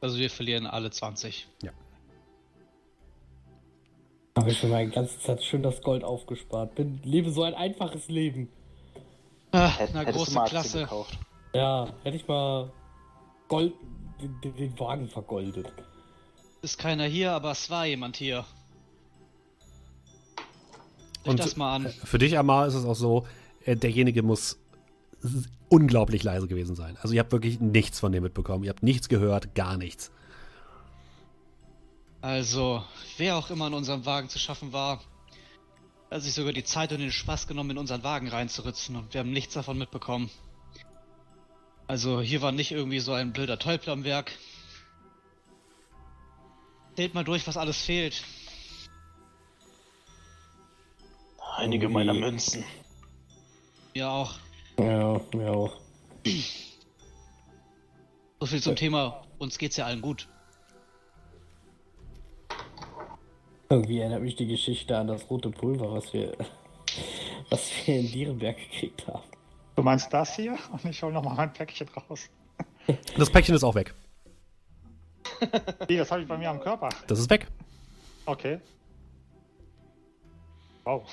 [0.00, 1.48] also wir verlieren alle 20.
[4.38, 6.74] habe ich mir meine ganze Zeit schön das Gold aufgespart.
[6.74, 8.48] Bin, lebe so ein einfaches Leben.
[9.52, 10.80] Ah, du große Klasse.
[10.82, 11.18] gekauft.
[11.52, 12.70] Ja, hätte ich mal
[13.48, 13.74] Gold,
[14.20, 15.72] den, den- Wagen vergoldet.
[16.62, 18.44] Ist keiner hier, aber es war jemand hier.
[21.22, 21.88] Sich Und- das mal an.
[21.88, 23.26] Für dich, Amar, ist es auch so,
[23.64, 24.58] äh, derjenige muss
[25.68, 26.96] unglaublich leise gewesen sein.
[27.02, 28.64] Also ihr habt wirklich nichts von dem mitbekommen.
[28.64, 30.10] Ihr habt nichts gehört, gar nichts.
[32.22, 32.82] Also,
[33.16, 35.00] wer auch immer in unserem Wagen zu schaffen war,
[36.10, 39.20] hat sich sogar die Zeit und den Spaß genommen, in unseren Wagen reinzuritzen und wir
[39.20, 40.30] haben nichts davon mitbekommen.
[41.90, 44.30] Also, hier war nicht irgendwie so ein blöder Teufel am Werk.
[46.94, 48.22] Zählt mal durch, was alles fehlt.
[51.56, 52.62] Einige Irgendwie- meiner Münzen.
[53.94, 54.34] Ja, auch.
[54.78, 55.80] Ja, ja auch.
[58.38, 60.28] So viel zum Thema, uns geht's ja allen gut.
[63.68, 66.36] Irgendwie erinnert mich die Geschichte an das rote Pulver, was wir,
[67.50, 69.29] was wir in Dierenberg gekriegt haben.
[69.80, 70.58] Du meinst das hier?
[70.72, 72.28] Und ich hole nochmal mein Päckchen raus.
[73.16, 73.94] Das Päckchen ist auch weg.
[75.88, 76.90] Wie, das habe ich bei mir am Körper.
[77.06, 77.46] Das ist weg.
[78.26, 78.60] Okay.
[80.84, 81.10] Wow.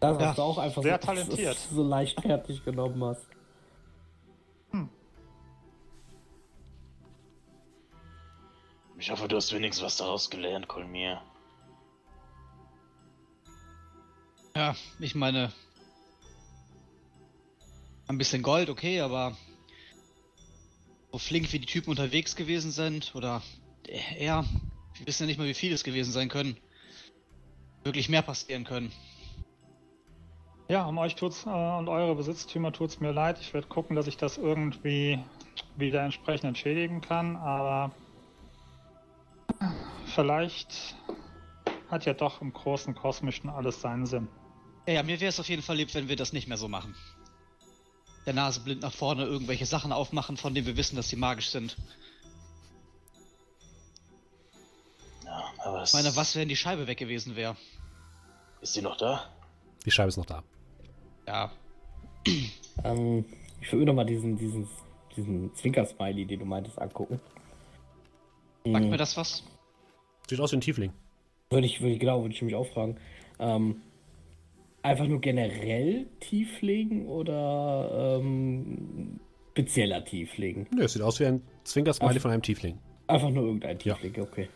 [0.00, 1.56] Das Ja, hast du auch einfach sehr so, talentiert.
[1.70, 3.24] so leichtfertig genommen hast.
[8.98, 11.22] Ich hoffe, du hast wenigstens was daraus gelernt, Kolmir.
[14.56, 15.52] Ja, ich meine.
[18.12, 19.34] Ein bisschen Gold, okay, aber.
[21.12, 23.42] So flink wie die Typen unterwegs gewesen sind, oder
[24.18, 24.44] er,
[24.98, 26.58] wir wissen ja nicht mal, wie viel es gewesen sein können.
[27.84, 28.92] Wirklich mehr passieren können.
[30.68, 33.38] Ja, um euch tut's äh, und eure Besitztümer tut's mir leid.
[33.40, 35.18] Ich werde gucken, dass ich das irgendwie
[35.76, 37.94] wieder entsprechend entschädigen kann, aber
[40.14, 40.96] vielleicht
[41.88, 44.28] hat ja doch im großen Kosmischen alles seinen Sinn.
[44.86, 46.68] Ja, ja mir wäre es auf jeden Fall lieb, wenn wir das nicht mehr so
[46.68, 46.94] machen.
[48.26, 51.50] Der Nase blind nach vorne irgendwelche Sachen aufmachen, von denen wir wissen, dass sie magisch
[51.50, 51.76] sind.
[55.24, 57.56] Ja, aber Ich meine, was, wenn die Scheibe weg gewesen wäre?
[58.60, 59.28] Ist die noch da?
[59.84, 60.42] Die Scheibe ist noch da.
[61.26, 61.50] Ja,
[62.84, 63.24] Ähm,
[63.60, 64.66] ich würde mir noch mal diesen, diesen,
[65.16, 67.20] diesen Zwinker-Smiley, den du meintest, angucken.
[68.64, 69.42] sagt Hm, mir das was?
[70.28, 70.92] Sieht aus wie ein Tiefling.
[71.50, 72.96] Würde ich, würde ich, genau, würde ich mich auch fragen.
[73.38, 73.82] Ähm,
[74.82, 79.20] einfach nur generell tieflegen oder ähm,
[79.52, 80.66] spezieller tieflegen?
[80.74, 82.78] Nö, es sieht aus wie ein Zwinker-Smiley von einem Tiefling.
[83.06, 83.94] Einfach nur irgendein Ja.
[83.94, 84.48] Tiefling, okay.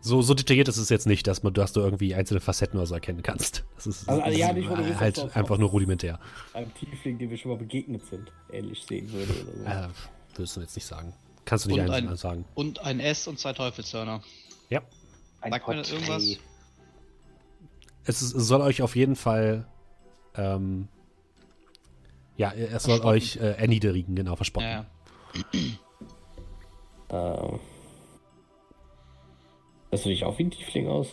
[0.00, 2.86] So, so detailliert ist es jetzt nicht, dass, man, dass du irgendwie einzelne Facetten oder
[2.86, 3.64] so erkennen kannst.
[3.74, 6.20] Das ist, Also, das ja, ist nicht, wo du willst, halt auf- einfach nur rudimentär.
[6.54, 9.64] Einem Tiefling, dem wir schon mal begegnet sind, ähnlich sehen würde oder so.
[9.64, 9.88] Äh,
[10.36, 11.12] würdest du jetzt nicht sagen.
[11.44, 12.44] Kannst du nicht Und einzeln ein- sagen.
[12.54, 14.22] Und ein S und zwei Teufelshörner.
[14.70, 14.82] Ja.
[15.40, 16.38] Ein Sagt mir das irgendwas?
[18.08, 19.66] Es, ist, es soll euch auf jeden Fall.
[20.34, 20.88] Ähm,
[22.36, 24.68] ja, es soll euch äh, erniedrigen, genau, verspotten.
[24.68, 24.86] Ja,
[25.34, 25.60] ja.
[27.10, 27.58] Ähm,
[29.90, 31.08] das sieht auch wie ein Tiefling aus.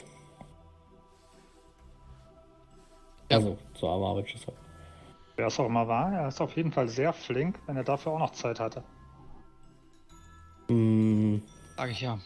[3.32, 3.38] Ja.
[3.38, 4.52] Also, so armer Arbeitsschüsse.
[5.38, 8.12] Wer es auch immer war, er ist auf jeden Fall sehr flink, wenn er dafür
[8.12, 8.84] auch noch Zeit hatte.
[10.68, 11.42] Hm,
[11.78, 12.20] Sag ich ja.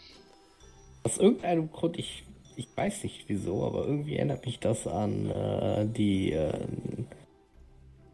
[1.03, 2.25] aus irgendeinem Grund, ich,
[2.59, 6.67] ich weiß nicht wieso, aber irgendwie erinnert mich das an äh, die äh,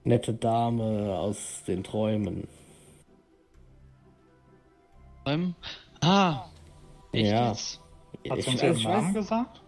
[0.03, 2.47] nette Dame aus den Träumen.
[5.26, 5.55] Ähm,
[6.01, 6.45] ah,
[7.11, 7.49] echt Ja.
[7.49, 7.81] jetzt?
[8.30, 9.61] Hat sie Ich uns ihren Namen gesagt?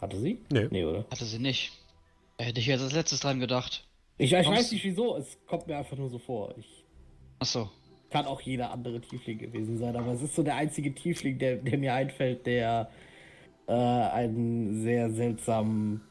[0.00, 0.38] Hatte sie?
[0.50, 0.68] Nö.
[0.70, 1.06] Nee, oder?
[1.10, 1.72] Hatte sie nicht.
[2.36, 3.86] Da hätte ich jetzt als letztes dran gedacht.
[4.18, 6.54] Ich, ich weiß nicht wieso, es kommt mir einfach nur so vor.
[6.58, 6.84] Ich
[7.38, 7.70] Achso.
[8.12, 11.56] Kann auch jeder andere Tiefling gewesen sein, aber es ist so der einzige Tiefling, der,
[11.56, 12.90] der mir einfällt, der
[13.66, 16.02] äh, einen sehr seltsamen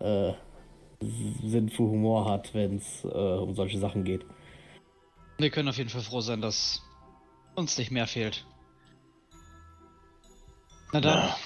[0.00, 0.32] äh,
[1.00, 4.24] Sinn für Humor hat, wenn es äh, um solche Sachen geht.
[5.38, 6.82] Wir können auf jeden Fall froh sein, dass
[7.54, 8.46] uns nicht mehr fehlt.
[10.92, 11.36] Na dann, Ja.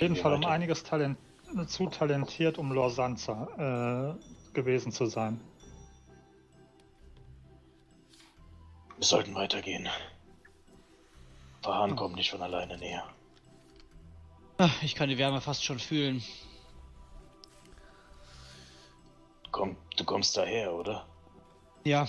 [0.00, 1.18] Auf jeden Fall um einiges talent
[1.66, 5.40] zu talentiert, um Lorsanza äh, gewesen zu sein.
[9.00, 9.88] Wir sollten weitergehen.
[11.62, 13.08] Verhahn kommt nicht von alleine näher.
[14.82, 16.22] ich kann die Wärme fast schon fühlen.
[19.52, 21.08] Komm, du kommst daher, oder?
[21.82, 22.06] Ja.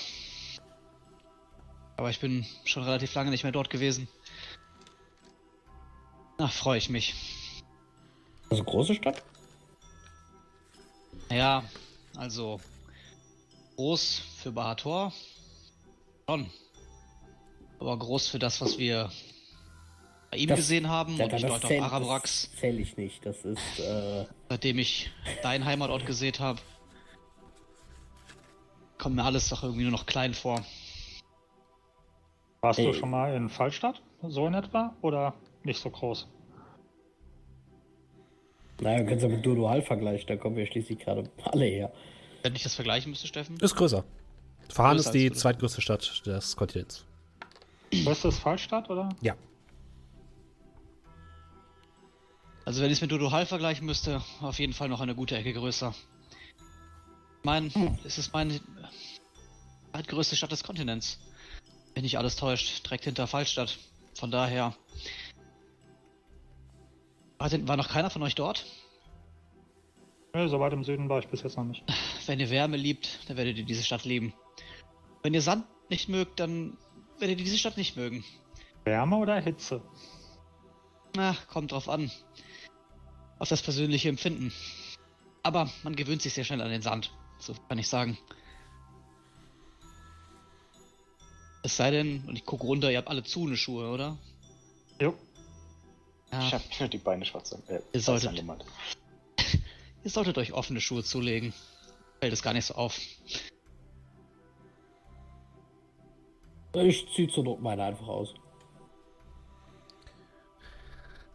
[1.95, 4.09] Aber ich bin schon relativ lange nicht mehr dort gewesen.
[6.39, 7.15] Na, freue ich mich.
[8.49, 9.23] Also große Stadt?
[11.29, 11.63] Ja,
[12.17, 12.59] also
[13.77, 15.13] groß für Bahator.
[16.27, 16.51] Schon.
[17.81, 19.09] Aber groß für das, was wir
[20.29, 23.25] bei ihm Das- gesehen haben Ja, und ich dort auf Arabrax, das zähl ich nicht.
[23.25, 25.09] Das ist äh, seitdem ich
[25.41, 26.59] deinen Heimatort gesehen habe,
[28.99, 30.63] kommt mir alles doch irgendwie nur noch klein vor.
[32.61, 32.85] Warst Ey.
[32.85, 33.99] du schon mal in Fallstadt?
[34.21, 34.95] So in etwa?
[35.01, 35.33] Oder
[35.63, 36.27] nicht so groß?
[38.79, 41.91] Naja, wir können es ja mit Dual vergleichen, da kommen wir schließlich gerade alle her.
[42.43, 43.57] Wenn ich das vergleichen müsste, Steffen?
[43.59, 44.03] Ist größer.
[44.69, 45.35] Größer ist die du.
[45.35, 47.05] zweitgrößte Stadt des Kontinents.
[47.91, 49.09] Größte ist Fallstadt, oder?
[49.21, 49.35] Ja.
[52.65, 55.35] Also wenn ich es mit Dodo Hall vergleichen müsste, auf jeden Fall noch eine gute
[55.35, 55.93] Ecke größer.
[57.43, 57.71] Mein,
[58.05, 58.59] es ist meine
[59.91, 61.19] zweitgrößte Stadt des Kontinents.
[61.93, 63.77] Wenn nicht alles täuscht, direkt hinter Fallstadt.
[64.13, 64.75] Von daher.
[67.37, 68.65] War, denn, war noch keiner von euch dort?
[70.33, 71.83] Nee, so weit im Süden war ich bis jetzt noch nicht.
[72.25, 74.33] Wenn ihr Wärme liebt, dann werdet ihr diese Stadt lieben.
[75.23, 76.77] Wenn ihr Sand nicht mögt, dann
[77.21, 78.23] werdet ihr diese Stadt nicht mögen.
[78.83, 79.81] Wärme oder Hitze?
[81.15, 82.11] Na, kommt drauf an.
[83.39, 84.51] Auf das persönliche Empfinden.
[85.43, 87.11] Aber man gewöhnt sich sehr schnell an den Sand.
[87.39, 88.17] So kann ich sagen.
[91.63, 94.17] Es sei denn, und ich gucke runter, ihr habt alle zu eine Schuhe, oder?
[94.99, 95.15] Jo.
[96.31, 98.33] Ja, Ich hab mir die Beine schwarz an, äh, Ihr solltet-
[100.03, 101.53] ihr solltet euch offene Schuhe zulegen.
[102.19, 102.99] Fällt es gar nicht so auf.
[106.73, 108.33] Ich zieh zur Not meine einfach aus.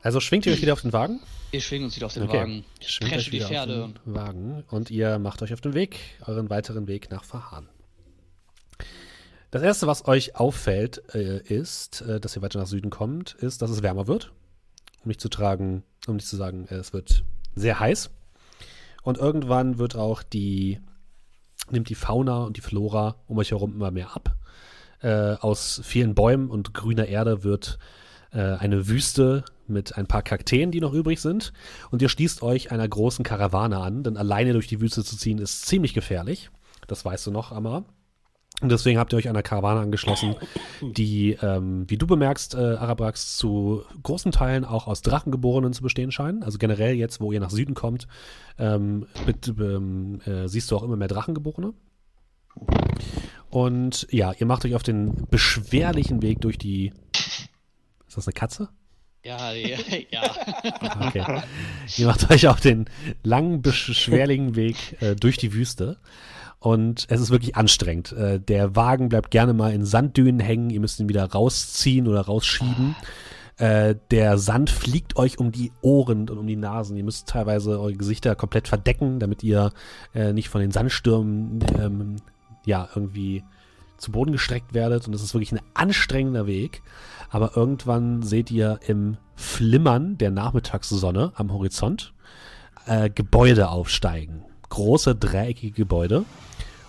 [0.03, 1.21] Also schwingt ihr euch wieder auf den Wagen?
[1.51, 2.39] Wir schwingen uns wieder auf den Okay.
[2.39, 2.65] Wagen.
[2.81, 3.85] Ich Schwingt presche euch die wieder Pferde.
[3.85, 7.69] auf den Wagen und ihr macht euch auf den Weg, euren weiteren Weg nach Verhan.
[9.51, 13.63] Das erste, was euch auffällt, äh, ist, äh, dass ihr weiter nach Süden kommt, ist,
[13.63, 14.33] dass es wärmer wird.
[15.03, 17.23] Um nicht zu tragen, um nicht zu sagen, äh, es wird
[17.55, 18.11] sehr heiß.
[19.03, 20.81] Und irgendwann wird auch die,
[21.71, 24.37] nimmt die Fauna und die Flora um euch herum immer mehr ab.
[25.03, 27.79] Äh, aus vielen Bäumen und grüner Erde wird
[28.33, 31.53] äh, eine Wüste mit ein paar Kakteen, die noch übrig sind.
[31.91, 35.39] Und ihr schließt euch einer großen Karawane an, denn alleine durch die Wüste zu ziehen
[35.39, 36.51] ist ziemlich gefährlich.
[36.87, 37.85] Das weißt du noch, Amar.
[38.63, 40.35] Und deswegen habt ihr euch einer Karawane angeschlossen,
[40.81, 46.11] die, ähm, wie du bemerkst, äh, Arabrax zu großen Teilen auch aus Drachengeborenen zu bestehen
[46.11, 46.43] scheinen.
[46.43, 48.09] Also generell jetzt, wo ihr nach Süden kommt,
[48.59, 51.75] ähm, mit, ähm, äh, siehst du auch immer mehr Drachengeborene.
[53.51, 56.93] Und ja, ihr macht euch auf den beschwerlichen Weg durch die.
[58.07, 58.69] Ist das eine Katze?
[59.25, 59.79] Ja, ja,
[60.11, 60.23] ja.
[61.09, 61.43] Okay.
[61.97, 62.87] Ihr macht euch auf den
[63.25, 65.99] langen, beschwerlichen Weg äh, durch die Wüste.
[66.61, 68.13] Und es ist wirklich anstrengend.
[68.13, 70.71] Äh, der Wagen bleibt gerne mal in Sanddünen hängen.
[70.71, 72.95] Ihr müsst ihn wieder rausziehen oder rausschieben.
[73.59, 76.97] Äh, der Sand fliegt euch um die Ohren und um die Nasen.
[76.97, 79.73] Ihr müsst teilweise eure Gesichter komplett verdecken, damit ihr
[80.15, 82.17] äh, nicht von den Sandstürmen ähm,
[82.67, 83.43] ja irgendwie
[83.97, 85.07] zu Boden gestreckt werdet.
[85.07, 86.83] Und es ist wirklich ein anstrengender Weg.
[87.31, 92.13] Aber irgendwann seht ihr im Flimmern der Nachmittagssonne am Horizont
[92.87, 94.45] äh, Gebäude aufsteigen.
[94.69, 96.25] Große, dreieckige Gebäude.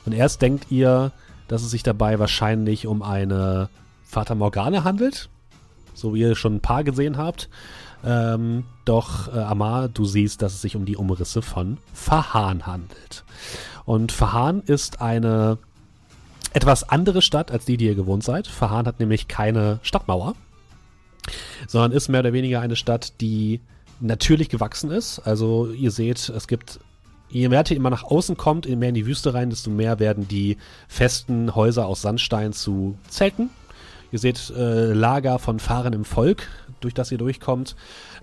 [0.05, 1.11] Und erst denkt ihr,
[1.47, 3.69] dass es sich dabei wahrscheinlich um eine
[4.03, 5.29] Fata Morgane handelt.
[5.93, 7.49] So wie ihr schon ein paar gesehen habt.
[8.05, 13.25] Ähm, doch, äh, Amar, du siehst, dass es sich um die Umrisse von Fahan handelt.
[13.85, 15.57] Und Fahan ist eine
[16.57, 18.47] etwas andere Stadt als die, die ihr gewohnt seid.
[18.47, 20.33] Fahan hat nämlich keine Stadtmauer.
[21.67, 23.61] sondern ist mehr oder weniger eine Stadt, die
[23.99, 25.19] natürlich gewachsen ist.
[25.19, 26.79] Also ihr seht, es gibt,
[27.29, 29.99] je mehr ihr immer nach außen kommt, je mehr in die Wüste rein, desto mehr
[29.99, 30.57] werden die
[30.87, 33.49] festen Häuser aus Sandstein zu Zelten.
[34.11, 36.47] Ihr seht äh, Lager von fahrendem Volk,
[36.79, 37.75] durch das ihr durchkommt.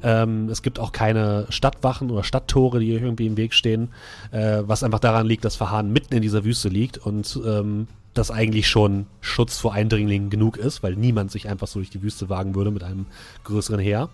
[0.02, 3.90] Ähm, es gibt auch keine Stadtwachen oder Stadttore, die irgendwie im Weg stehen,
[4.32, 8.30] äh, was einfach daran liegt, dass Verhahn mitten in dieser Wüste liegt und ähm, das
[8.30, 12.28] eigentlich schon Schutz vor Eindringlingen genug ist, weil niemand sich einfach so durch die Wüste
[12.28, 13.06] wagen würde mit einem
[13.44, 14.08] größeren Heer.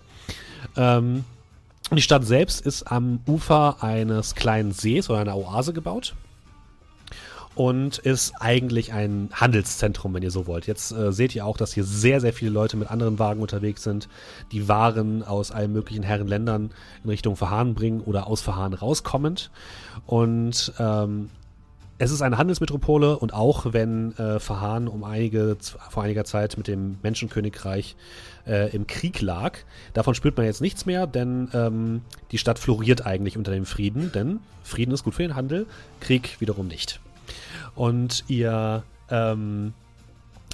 [0.75, 1.23] Ähm,
[1.91, 6.15] die Stadt selbst ist am Ufer eines kleinen Sees oder einer Oase gebaut
[7.53, 10.67] und ist eigentlich ein Handelszentrum, wenn ihr so wollt.
[10.67, 13.83] Jetzt äh, seht ihr auch, dass hier sehr, sehr viele Leute mit anderen Wagen unterwegs
[13.83, 14.07] sind,
[14.51, 16.71] die Waren aus allen möglichen Herrenländern
[17.03, 19.51] in Richtung Verhahn bringen oder aus Verhahn rauskommend.
[20.05, 21.29] Und ähm,
[22.01, 25.55] es ist eine Handelsmetropole und auch wenn äh, Verhahn um einige,
[25.91, 27.95] vor einiger Zeit mit dem Menschenkönigreich
[28.47, 29.59] äh, im Krieg lag,
[29.93, 32.01] davon spürt man jetzt nichts mehr, denn ähm,
[32.31, 35.67] die Stadt floriert eigentlich unter dem Frieden, denn Frieden ist gut für den Handel,
[35.99, 36.99] Krieg wiederum nicht.
[37.75, 39.73] Und ihr ähm,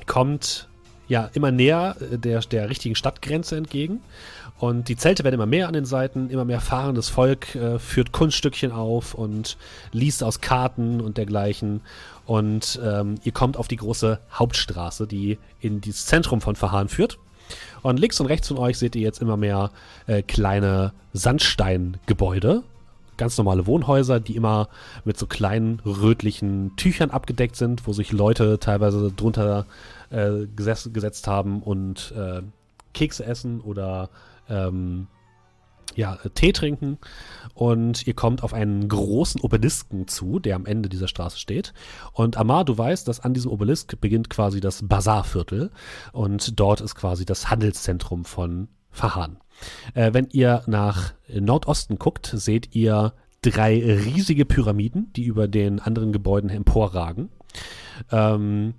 [0.05, 0.67] kommt
[1.07, 4.01] ja immer näher äh, der, der richtigen Stadtgrenze entgegen.
[4.59, 8.11] Und die Zelte werden immer mehr an den Seiten, immer mehr fahrendes Volk äh, führt
[8.11, 9.57] Kunststückchen auf und
[9.91, 11.81] liest aus Karten und dergleichen.
[12.25, 17.19] Und ähm, ihr kommt auf die große Hauptstraße, die in das Zentrum von Verhahn führt.
[17.83, 19.71] Und links und rechts von euch seht ihr jetzt immer mehr
[20.07, 22.63] äh, kleine Sandsteingebäude.
[23.15, 24.69] Ganz normale Wohnhäuser, die immer
[25.05, 29.65] mit so kleinen rötlichen Tüchern abgedeckt sind, wo sich Leute teilweise drunter
[30.09, 32.41] äh, gesetzt, gesetzt haben und äh,
[32.93, 34.09] Kekse essen oder
[34.49, 35.07] ähm,
[35.95, 36.99] ja, Tee trinken
[37.53, 41.73] und ihr kommt auf einen großen Obelisken zu, der am Ende dieser Straße steht.
[42.13, 45.71] Und Amar, du weißt, dass an diesem Obelisk beginnt quasi das Bazarviertel
[46.13, 49.37] und dort ist quasi das Handelszentrum von Fahan.
[49.95, 56.11] Äh, wenn ihr nach Nordosten guckt, seht ihr drei riesige Pyramiden, die über den anderen
[56.11, 57.29] Gebäuden emporragen.
[58.11, 58.75] Ähm,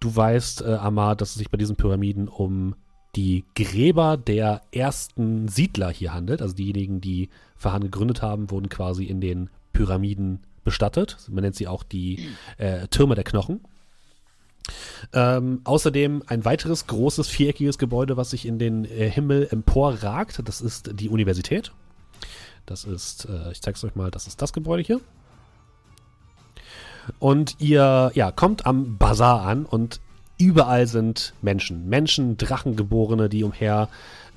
[0.00, 2.74] du weißt, äh, Amar, dass es sich bei diesen Pyramiden um
[3.18, 6.40] die Gräber der ersten Siedler hier handelt.
[6.40, 11.16] Also diejenigen, die Verhan gegründet haben, wurden quasi in den Pyramiden bestattet.
[11.28, 12.28] Man nennt sie auch die
[12.58, 13.58] äh, Türme der Knochen.
[15.12, 20.40] Ähm, außerdem ein weiteres großes viereckiges Gebäude, was sich in den äh, Himmel emporragt.
[20.44, 21.72] Das ist die Universität.
[22.66, 25.00] Das ist, äh, ich zeige es euch mal, das ist das Gebäude hier.
[27.18, 29.98] Und ihr ja, kommt am Bazar an und
[30.38, 31.88] überall sind Menschen.
[31.88, 33.88] Menschen, Drachengeborene, die umher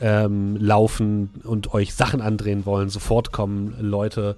[0.02, 2.90] ähm, laufen und euch Sachen andrehen wollen.
[2.90, 4.36] Sofort kommen Leute,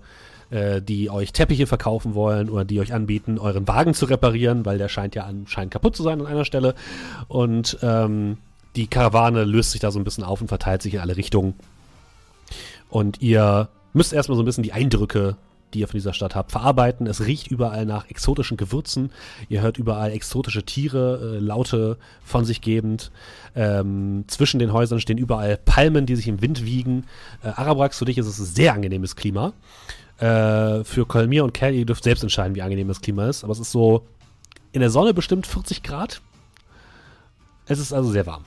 [0.49, 4.77] äh, die euch Teppiche verkaufen wollen oder die euch anbieten, euren Wagen zu reparieren, weil
[4.77, 6.75] der scheint ja anscheinend kaputt zu sein an einer Stelle.
[7.27, 8.37] Und ähm,
[8.75, 11.53] die Karawane löst sich da so ein bisschen auf und verteilt sich in alle Richtungen.
[12.89, 15.37] Und ihr müsst erstmal so ein bisschen die Eindrücke
[15.73, 17.07] die ihr von dieser Stadt habt, verarbeiten.
[17.07, 19.11] Es riecht überall nach exotischen Gewürzen.
[19.49, 23.11] Ihr hört überall exotische Tiere, äh, Laute von sich gebend.
[23.55, 27.05] Ähm, zwischen den Häusern stehen überall Palmen, die sich im Wind wiegen.
[27.43, 29.53] Äh, Arabrax, für dich ist es ein sehr angenehmes Klima.
[30.17, 33.43] Äh, für Kolmir und Kel, ihr dürft selbst entscheiden, wie angenehm das Klima ist.
[33.43, 34.05] Aber es ist so
[34.71, 36.21] in der Sonne bestimmt 40 Grad.
[37.65, 38.43] Es ist also sehr warm.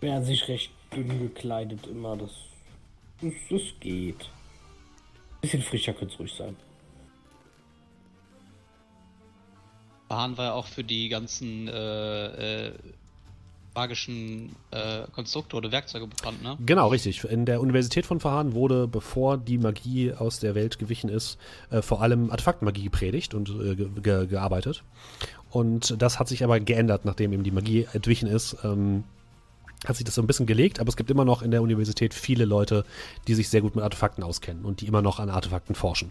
[0.00, 2.16] Werden sich recht dünn gekleidet immer.
[2.16, 2.30] Das,
[3.20, 4.28] das, das geht
[5.44, 6.56] bisschen frischer könnte es ruhig sein.
[10.08, 12.72] Bahn war ja auch für die ganzen äh, äh,
[13.74, 16.56] magischen äh, Konstrukte oder Werkzeuge bekannt, ne?
[16.64, 17.24] Genau, richtig.
[17.24, 21.38] In der Universität von Verhahn wurde, bevor die Magie aus der Welt gewichen ist,
[21.70, 24.84] äh, vor allem Artefaktmagie gepredigt und äh, ge gearbeitet.
[25.50, 28.56] Und das hat sich aber geändert, nachdem eben die Magie entwichen ist.
[28.64, 29.04] Ähm,
[29.84, 32.14] hat sich das so ein bisschen gelegt, aber es gibt immer noch in der Universität
[32.14, 32.84] viele Leute,
[33.26, 36.10] die sich sehr gut mit Artefakten auskennen und die immer noch an Artefakten forschen.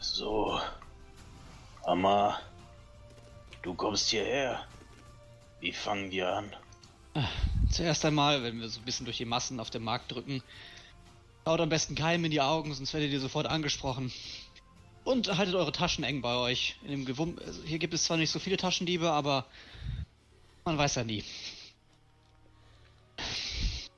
[0.00, 0.58] So,
[1.84, 2.38] Amma,
[3.62, 4.64] du kommst hierher.
[5.60, 6.52] Wie fangen wir an?
[7.70, 10.42] Zuerst einmal, wenn wir so ein bisschen durch die Massen auf dem Markt drücken,
[11.44, 14.12] schaut am besten keinem in die Augen, sonst werdet ihr sofort angesprochen.
[15.04, 16.76] Und haltet eure Taschen eng bei euch.
[16.86, 19.46] Also hier gibt es zwar nicht so viele Taschendiebe, aber
[20.64, 21.24] man weiß ja nie.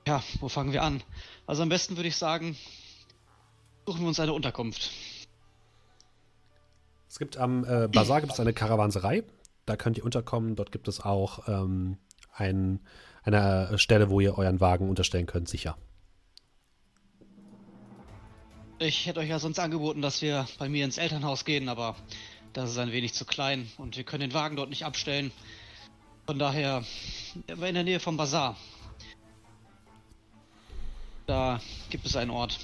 [0.07, 1.03] Ja, wo fangen wir an?
[1.47, 2.57] Also am besten würde ich sagen,
[3.87, 4.91] suchen wir uns eine Unterkunft.
[7.09, 9.25] Es gibt am äh, Bazar gibt es eine Karawanserei.
[9.67, 10.55] Da könnt ihr unterkommen.
[10.55, 11.99] Dort gibt es auch ähm,
[12.33, 12.81] ein,
[13.25, 15.77] eine Stelle, wo ihr euren Wagen unterstellen könnt, sicher.
[18.83, 21.97] Ich hätte euch ja sonst angeboten, dass wir bei mir ins Elternhaus gehen, aber
[22.55, 25.33] das ist ein wenig zu klein und wir können den Wagen dort nicht abstellen.
[26.25, 26.83] Von daher,
[27.47, 28.57] er war in der Nähe vom Bazar.
[31.27, 32.59] Da gibt es einen Ort.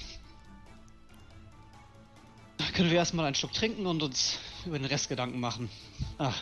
[2.57, 5.69] Da können wir erstmal einen Schluck trinken und uns über den Rest Gedanken machen.
[6.17, 6.41] Ach.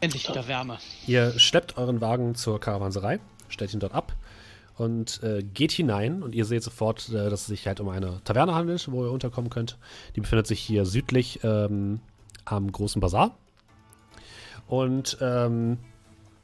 [0.00, 0.78] Endlich wieder Wärme.
[1.06, 3.20] Ihr schleppt euren Wagen zur Karawanserei,
[3.50, 4.16] stellt ihn dort ab
[4.78, 8.20] und äh, geht hinein und ihr seht sofort, äh, dass es sich halt um eine
[8.24, 9.78] Taverne handelt, wo ihr unterkommen könnt.
[10.16, 12.00] Die befindet sich hier südlich ähm,
[12.44, 13.36] am großen Bazar.
[14.66, 15.78] Und ähm,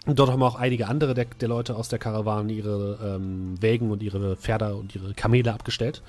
[0.06, 4.02] dort haben auch einige andere der, der Leute aus der Karawane ihre ähm, Wägen und
[4.02, 6.02] ihre Pferde und ihre Kamele abgestellt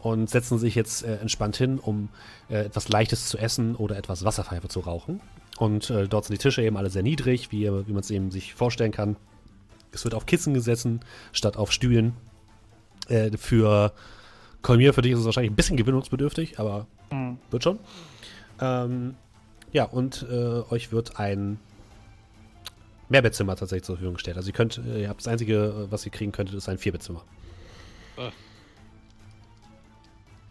[0.00, 2.08] und setzen sich jetzt äh, entspannt hin, um
[2.48, 5.20] äh, etwas Leichtes zu essen oder etwas Wasserpfeife zu rauchen.
[5.58, 8.30] Und äh, dort sind die Tische eben alle sehr niedrig, wie, wie man es eben
[8.30, 9.16] sich vorstellen kann.
[9.96, 11.00] Es wird auf Kissen gesessen,
[11.32, 12.14] statt auf Stühlen.
[13.08, 13.92] Äh, für
[14.62, 17.38] Kolmir, für dich ist es wahrscheinlich ein bisschen gewinnungsbedürftig, aber Hm.
[17.50, 17.78] wird schon.
[18.60, 19.14] Ähm,
[19.72, 21.58] ja, und äh, euch wird ein
[23.08, 24.36] Mehrbettzimmer tatsächlich zur Verfügung gestellt.
[24.36, 27.22] Also ihr könnt, äh, ihr habt das einzige, was ihr kriegen könntet, ist ein Vierbettzimmer.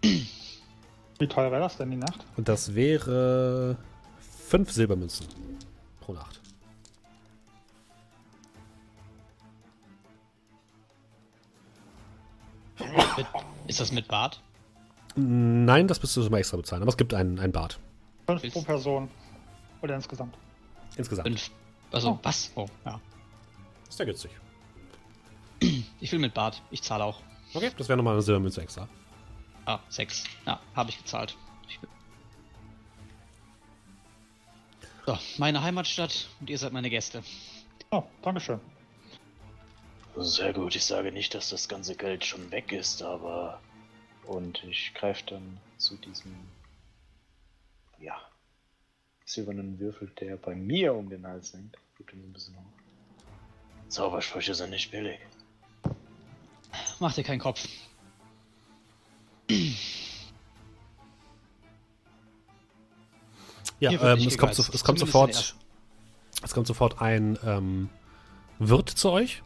[0.02, 2.26] Wie teuer wäre das denn die Nacht?
[2.38, 3.78] Und das wäre
[4.48, 5.26] fünf Silbermünzen
[6.02, 6.35] pro Nacht.
[13.68, 14.40] Ist das mit Bad?
[15.16, 17.80] Nein, das müsstest du mal extra bezahlen, aber es gibt einen, ein Bad.
[18.28, 19.10] Fünf pro Person.
[19.82, 20.36] Oder insgesamt.
[20.98, 21.28] Insgesamt.
[21.28, 21.52] Fünf.
[21.92, 22.20] Also, Oh.
[22.24, 22.52] was?
[22.56, 23.00] Oh, ja.
[23.88, 24.32] Ist ja günstig.
[26.02, 26.62] Ich will mit Bad.
[26.72, 27.22] Ich zahle auch.
[27.54, 28.88] Okay, das wäre nochmal eine Silbermünze extra.
[29.66, 30.24] Ah, sechs.
[30.46, 31.38] Ja, habe ich gezahlt.
[31.70, 31.80] Ich
[35.06, 37.24] So, meine Heimatstadt und ihr seid meine Gäste.
[37.92, 38.60] Oh, Dankeschön.
[40.18, 43.60] Sehr gut, ich sage nicht, dass das ganze Geld schon weg ist, aber.
[44.26, 46.34] Und ich greife dann zu diesem.
[48.00, 48.20] Ja.
[49.26, 51.78] Silbernen Würfel, der bei mir um den Hals hängt.
[51.98, 53.90] Tut ihn so ein bisschen hoch.
[53.90, 55.20] Zaubersprüche sind nicht billig.
[57.00, 57.68] Mach dir keinen Kopf.
[63.80, 65.56] Ja, ähm, es, kommt, so, es, kommt sofort,
[66.42, 67.90] es kommt sofort ein ähm,
[68.60, 69.44] Wirt zu euch.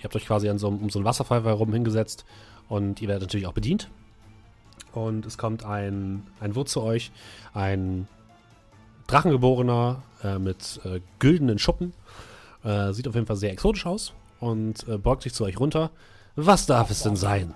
[0.00, 2.24] Ihr habt euch quasi an so, um so einen Wasserfall herum hingesetzt
[2.70, 3.90] und ihr werdet natürlich auch bedient.
[4.92, 7.12] Und es kommt ein, ein Wirt zu euch,
[7.52, 8.08] ein
[9.06, 11.92] Drachengeborener äh, mit äh, güldenen Schuppen.
[12.64, 15.90] Äh, sieht auf jeden Fall sehr exotisch aus und äh, beugt sich zu euch runter.
[16.34, 17.54] Was darf es denn sein?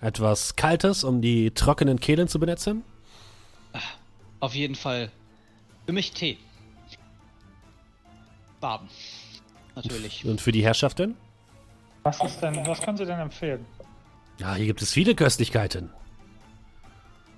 [0.00, 2.84] Etwas Kaltes, um die trockenen Kehlen zu benetzen?
[4.40, 5.10] Auf jeden Fall
[5.86, 6.38] für mich Tee.
[8.60, 8.88] Barben.
[9.74, 10.24] Natürlich.
[10.24, 11.16] Und für die Herrschaften?
[12.06, 13.66] Was ist denn, was können Sie denn empfehlen?
[14.38, 15.90] Ja, hier gibt es viele Köstlichkeiten.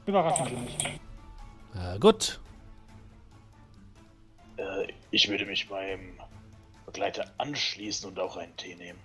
[0.04, 1.00] Überraschen Sie mich.
[1.74, 2.38] Äh, gut.
[4.58, 6.20] Äh, ich würde mich meinem
[6.84, 8.98] Begleiter anschließen und auch einen Tee nehmen.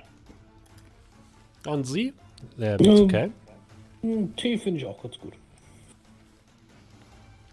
[1.66, 2.14] Und Sie?
[2.60, 3.32] Äh, ist okay.
[4.36, 5.34] Tee finde ich auch ganz gut.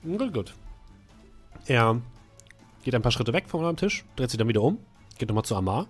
[0.03, 0.55] Gut, gut.
[1.67, 2.01] Er
[2.83, 4.79] geht ein paar Schritte weg von eurem Tisch, dreht sich dann wieder um,
[5.17, 5.87] geht nochmal zu Amar.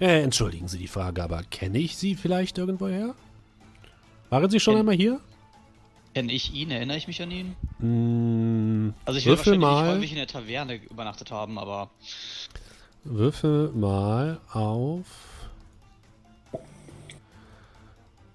[0.00, 3.14] Äh, entschuldigen Sie die Frage, aber kenne ich Sie vielleicht irgendwoher?
[4.30, 5.20] Waren Sie schon Kenn- einmal hier?
[6.14, 6.70] Kenne ich ihn?
[6.70, 7.54] Erinnere ich mich an ihn?
[7.78, 11.90] Hm, Also ich will wahrscheinlich nicht mal, häufig in der Taverne übernachtet haben, aber
[13.04, 15.06] würfel mal auf.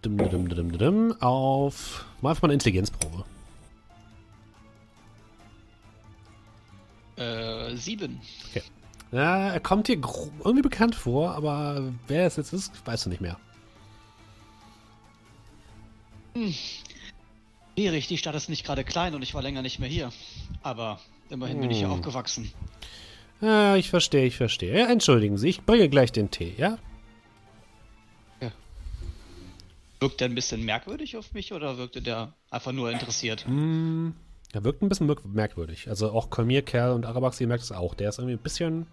[0.06, 2.06] Dim, dim, dim, dim, auf.
[2.22, 3.26] Mal einfach mal eine Intelligenzprobe.
[7.18, 8.20] äh, sieben.
[9.16, 13.22] Ja, er kommt dir irgendwie bekannt vor, aber wer es jetzt ist, weißt du nicht
[13.22, 13.40] mehr.
[17.76, 20.12] Schwierig, die Stadt ist nicht gerade klein und ich war länger nicht mehr hier.
[20.64, 21.94] Aber immerhin bin ich hier Hm.
[21.94, 22.52] aufgewachsen.
[23.40, 24.78] Ja, ich verstehe, ich verstehe.
[24.78, 26.78] Ja, entschuldigen Sie, ich bringe gleich den Tee, ja?
[30.02, 33.46] Wirkt der ein bisschen merkwürdig auf mich oder wirkte der einfach nur interessiert?
[33.48, 34.14] Hm,
[34.52, 35.88] er wirkt ein bisschen merk- merkwürdig.
[35.88, 37.94] Also auch Kolmir, Kerl und Arabax, ihr merkt es auch.
[37.94, 38.88] Der ist irgendwie ein bisschen.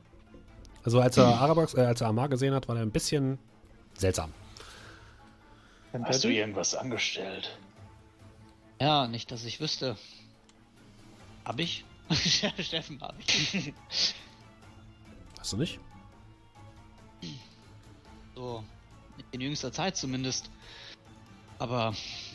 [0.84, 3.38] Also als er Arabax, äh, als er Amar gesehen hat, war er ein bisschen
[3.94, 4.32] seltsam.
[6.04, 7.56] Hast du irgendwas angestellt?
[8.80, 9.96] Ja, nicht, dass ich wüsste.
[11.44, 11.84] Hab ich?
[12.58, 13.74] Steffen hab ich.
[15.38, 15.78] Weißt du nicht?
[18.34, 18.64] So,
[19.30, 20.50] in jüngster Zeit zumindest.
[21.58, 21.94] Aber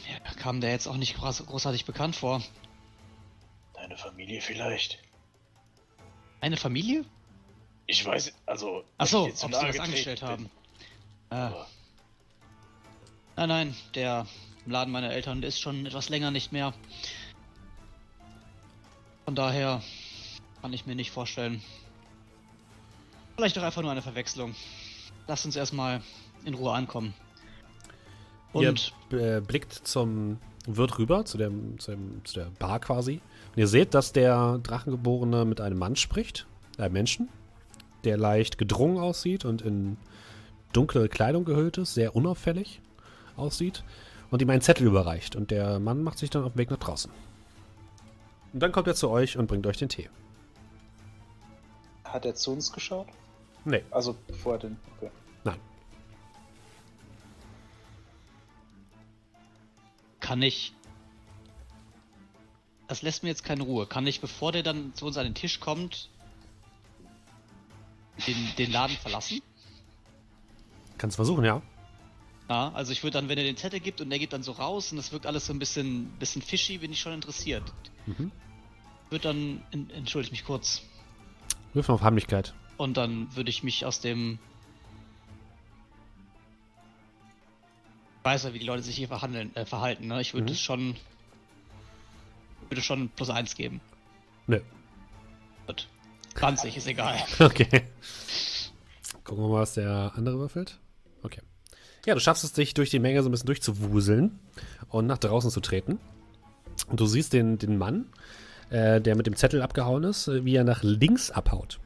[0.10, 2.42] ja, kam der jetzt auch nicht groß, großartig bekannt vor.
[3.74, 5.00] Deine Familie vielleicht?
[6.40, 7.04] Eine Familie?
[7.88, 8.84] Ich weiß, also.
[8.98, 10.30] Ach so, wenn ich dir zu ob sie getreten angestellt bin.
[10.30, 10.50] haben.
[11.30, 11.50] Äh,
[13.38, 14.28] nein, nein, der
[14.66, 16.74] im Laden meiner Eltern ist schon etwas länger nicht mehr.
[19.24, 19.82] Von daher
[20.62, 21.62] kann ich mir nicht vorstellen.
[23.36, 24.56] Vielleicht doch einfach nur eine Verwechslung.
[25.28, 26.02] Lasst uns erstmal
[26.44, 27.14] in Ruhe ankommen.
[28.52, 33.22] Und ihr äh, blickt zum Wirt rüber, zu, dem, zu, dem, zu der Bar quasi.
[33.56, 36.48] Und ihr seht, dass der Drachengeborene mit einem Mann spricht,
[36.78, 37.30] einem Menschen,
[38.08, 39.98] der leicht gedrungen aussieht und in
[40.74, 42.82] dunkle Kleidung gehüllt ist, sehr unauffällig
[43.36, 43.84] aussieht
[44.32, 45.36] und ihm einen Zettel überreicht.
[45.36, 47.12] Und der Mann macht sich dann auf den Weg nach draußen.
[48.54, 50.10] Und dann kommt er zu euch und bringt euch den Tee.
[52.06, 53.08] Hat er zu uns geschaut?
[53.66, 54.78] Nee, Also bevor er den.
[54.96, 55.12] Okay.
[55.44, 55.60] nein.
[60.22, 60.74] kann ich.
[62.88, 63.86] Das lässt mir jetzt keine Ruhe.
[63.86, 66.10] Kann ich, bevor der dann zu uns an den Tisch kommt,
[68.26, 69.42] den, den Laden verlassen?
[70.98, 71.62] Kannst versuchen, ja.
[72.50, 74.54] Ja, also ich würde dann, wenn er den Zettel gibt und er geht dann so
[74.54, 77.64] raus und das wirkt alles so ein bisschen, bisschen fishy, bin ich schon interessiert.
[78.06, 78.32] Mhm.
[79.10, 80.82] Würde dann, en, entschuldige mich kurz,
[81.74, 82.54] mal auf Heimlichkeit.
[82.78, 84.40] und dann würde ich mich aus dem.
[88.20, 90.20] Ich weiß ja, wie die Leute sich hier verhandeln, äh, verhalten, ne?
[90.22, 90.52] Ich würde Mhm.
[90.52, 90.96] es schon.
[92.70, 93.80] Würde schon plus eins geben.
[94.48, 94.60] Nö.
[95.68, 95.88] Gut.
[96.38, 97.18] 20 ist egal.
[97.40, 97.84] Okay.
[99.24, 100.80] Gucken wir mal, was der andere würfelt.
[101.24, 101.42] Okay.
[102.06, 104.40] Ja, du schaffst es, dich durch die Menge so ein bisschen durchzuwuseln
[104.90, 106.00] und nach draußen zu treten.
[106.88, 108.06] Und du siehst den, den Mann,
[108.70, 111.80] äh, der mit dem Zettel abgehauen ist, äh, wie er nach links abhaut.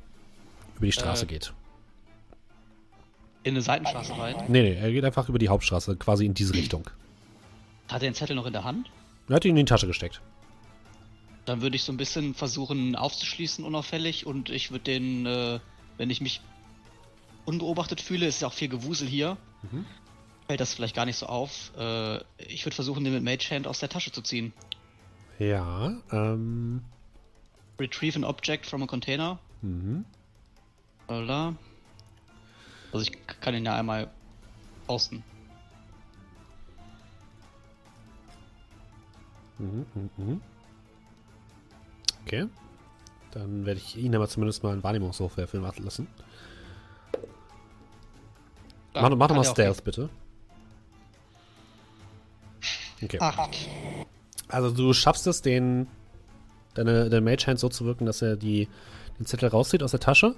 [0.76, 1.28] Über die Straße Äh.
[1.28, 1.54] geht.
[3.44, 4.36] In eine Seitenstraße rein.
[4.50, 6.84] Nee, nee, er geht einfach über die Hauptstraße, quasi in diese Richtung.
[7.88, 8.92] Hat er den Zettel noch in der Hand?
[9.28, 10.22] Er hat ihn in die Tasche gesteckt.
[11.46, 14.26] Dann würde ich so ein bisschen versuchen aufzuschließen, unauffällig.
[14.26, 15.60] Und ich würde den, äh,
[15.98, 16.42] wenn ich mich
[17.46, 19.86] unbeobachtet fühle, ist ja auch viel Gewusel hier, Mhm.
[20.48, 21.72] fällt das vielleicht gar nicht so auf.
[21.78, 24.54] Äh, ich würde versuchen, den mit Mage Hand aus der Tasche zu ziehen.
[25.40, 26.82] Ja, ähm.
[27.80, 29.40] Retrieve an object from a container.
[29.62, 30.06] Mhm.
[31.08, 31.56] Oder?
[32.92, 34.12] Also ich kann ihn ja einmal
[34.86, 35.24] posten.
[39.58, 40.42] Mhm, mhm, mhm.
[42.26, 42.48] Okay.
[43.32, 46.08] Dann werde ich ihn aber zumindest mal einen Wahrnehmungswurf werfen lassen.
[48.94, 50.10] Ja, mach mach doch mal Stealth, bitte.
[53.02, 53.20] Okay.
[53.20, 53.70] Acht.
[54.50, 55.88] Also du schaffst es, den
[56.74, 58.68] deine, deine Mage Hand so zu wirken, dass er die,
[59.18, 60.36] den Zettel rauszieht aus der Tasche.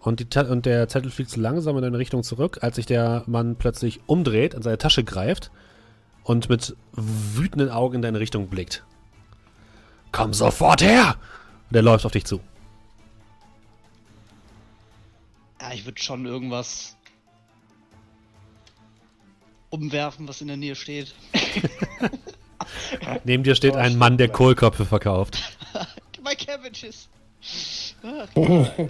[0.00, 3.22] Und, die, und der Zettel fliegt so langsam in deine Richtung zurück, als sich der
[3.26, 5.50] Mann plötzlich umdreht, in seine Tasche greift
[6.24, 8.84] und mit wütenden Augen in deine Richtung blickt.
[10.12, 11.16] Komm sofort her!
[11.70, 12.40] Und er läuft auf dich zu.
[15.60, 16.96] Ja, ich würde schon irgendwas
[19.70, 21.14] umwerfen, was in der Nähe steht.
[23.24, 24.28] Neben dir steht Oh, ein Mann, der.
[24.28, 25.38] Kohlköpfe verkauft.
[26.24, 27.08] My cabbages!
[28.02, 28.28] Ach,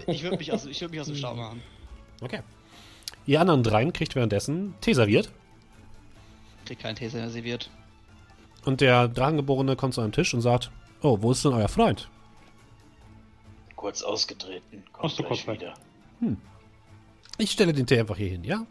[0.06, 1.62] ich würde mich, aus, ich würd mich aus dem Stau machen.
[2.20, 2.40] Okay.
[3.26, 5.30] Ihr anderen dreien kriegt währenddessen Tee serviert.
[6.64, 7.70] Krieg keinen Tee serviert.
[8.64, 10.70] Und der Dragengeborene kommt zu einem Tisch und sagt:
[11.02, 12.08] Oh, wo ist denn euer Freund?
[13.76, 14.82] Kurz ausgetreten.
[14.84, 15.74] Kommt Kommst du gleich kurz wieder.
[17.38, 18.66] Ich stelle den Tee einfach hier hin, ja?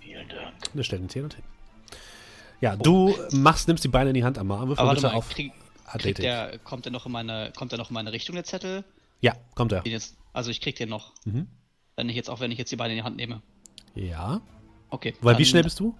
[0.00, 0.54] Vielen Dank.
[0.74, 1.30] Er stellt den Tee hin.
[2.60, 5.30] Ja, du machst, nimmst die Beine in die Hand am Arm, warte bitte mal, auf
[5.30, 5.52] krieg,
[5.86, 6.22] Athletik.
[6.22, 8.84] der, kommt der noch in meine, kommt der noch in meine Richtung, der Zettel?
[9.20, 9.86] Ja, kommt er.
[9.86, 11.14] Jetzt, also ich krieg den noch.
[11.24, 11.46] Mhm.
[11.96, 13.40] Wenn ich jetzt, auch wenn ich jetzt die Beine in die Hand nehme.
[13.94, 14.40] Ja.
[14.90, 15.14] Okay.
[15.20, 15.94] Weil wie schnell bist du?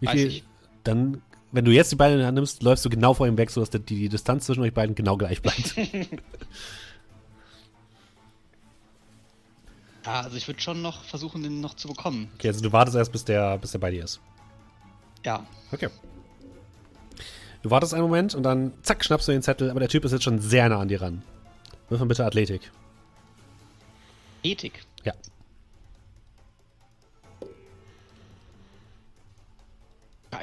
[0.00, 0.26] Wie Weiß viel?
[0.26, 0.44] ich.
[0.84, 1.22] Dann,
[1.54, 3.48] wenn du jetzt die Beine in die Hand nimmst, läufst du genau vor ihm weg,
[3.48, 5.76] sodass die, die Distanz zwischen euch beiden genau gleich bleibt.
[5.76, 5.80] Ja,
[10.04, 12.28] also ich würde schon noch versuchen, den noch zu bekommen.
[12.34, 14.20] okay, also du wartest erst, bis der, bis der bei dir ist.
[15.24, 15.46] Ja.
[15.70, 15.90] Okay.
[17.62, 20.10] Du wartest einen Moment und dann zack, schnappst du den Zettel, aber der Typ ist
[20.10, 21.22] jetzt schon sehr nah an dir ran.
[21.88, 22.72] Wirf mal bitte Athletik.
[24.42, 24.84] Ethik.
[25.04, 25.14] Ja.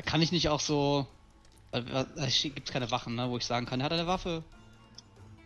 [0.06, 1.08] Kann ich nicht auch so.
[1.72, 1.82] äh,
[2.18, 4.44] Es gibt keine Wachen, ne, wo ich sagen kann, hat er eine Waffe?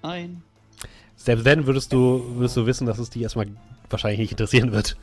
[0.04, 0.44] Nein.
[1.16, 3.48] Selbst dann würdest du, würdest du wissen, dass es dich erstmal
[3.90, 4.98] wahrscheinlich nicht interessieren wird.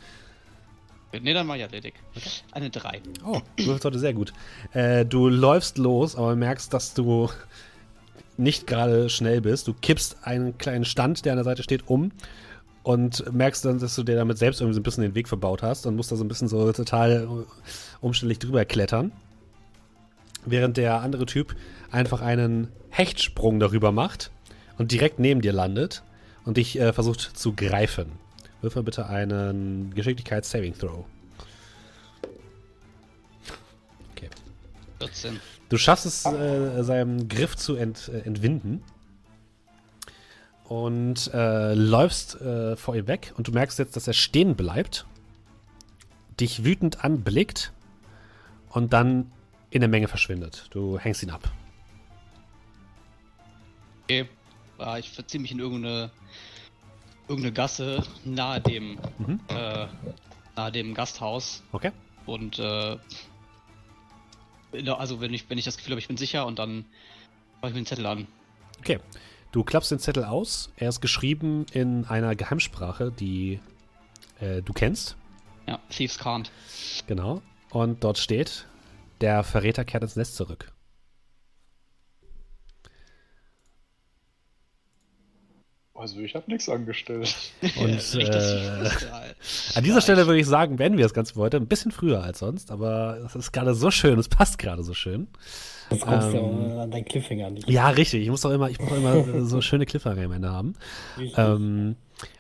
[1.20, 1.94] Ne, dann mach ich Athletik.
[2.52, 3.02] Eine 3.
[3.24, 4.32] Oh, du wirfst heute sehr gut.
[4.72, 7.28] Äh, du läufst los, aber merkst, dass du
[8.38, 9.68] nicht gerade schnell bist.
[9.68, 12.12] Du kippst einen kleinen Stand, der an der Seite steht, um
[12.82, 15.62] und merkst dann, dass du dir damit selbst irgendwie so ein bisschen den Weg verbaut
[15.62, 17.46] hast und musst da so ein bisschen so total
[18.00, 19.12] umständlich drüber klettern.
[20.44, 21.54] Während der andere Typ
[21.90, 24.30] einfach einen Hechtsprung darüber macht
[24.78, 26.02] und direkt neben dir landet
[26.44, 28.12] und dich äh, versucht zu greifen.
[28.60, 31.04] Wirf mal bitte einen Geschicklichkeits-Saving Throw.
[34.12, 34.28] Okay.
[34.98, 35.40] 14.
[35.68, 38.82] Du schaffst es, äh, seinem Griff zu ent, äh, entwinden.
[40.64, 45.06] Und äh, läufst äh, vor ihm weg und du merkst jetzt, dass er stehen bleibt,
[46.40, 47.72] dich wütend anblickt
[48.70, 49.30] und dann
[49.72, 50.66] in der Menge verschwindet.
[50.70, 51.50] Du hängst ihn ab.
[54.04, 54.28] Okay.
[54.78, 56.10] Ja, ich verziehe mich in irgendeine,
[57.28, 59.40] irgendeine Gasse nahe dem, Mhm.
[59.48, 59.86] äh,
[60.56, 61.92] nahe dem Gasthaus Okay?
[62.26, 62.98] und äh,
[64.86, 66.84] also wenn ich, wenn ich das Gefühl habe, ich bin sicher und dann
[67.60, 68.26] mache ich mir den Zettel an.
[68.80, 68.98] Okay.
[69.52, 70.70] Du klappst den Zettel aus.
[70.76, 73.60] Er ist geschrieben in einer Geheimsprache, die
[74.40, 75.16] äh, du kennst.
[75.68, 76.46] Ja, Thieves can't.
[77.06, 77.42] Genau.
[77.70, 78.66] Und dort steht,
[79.22, 80.72] der Verräter kehrt ins Nest zurück.
[85.94, 87.32] Also ich habe nichts angestellt.
[87.76, 88.90] Und äh,
[89.74, 91.58] an dieser Stelle würde ich sagen, beenden wir das Ganze heute.
[91.58, 94.94] Ein bisschen früher als sonst, aber es ist gerade so schön, es passt gerade so
[94.94, 95.28] schön.
[95.90, 97.68] Jetzt kommst Ähm, du an deinen Cliffhanger nicht.
[97.70, 98.22] Ja, richtig.
[98.22, 100.72] Ich muss doch immer, ich muss doch immer so schöne Cliffhanger am Ende haben.
[101.36, 101.96] Ähm,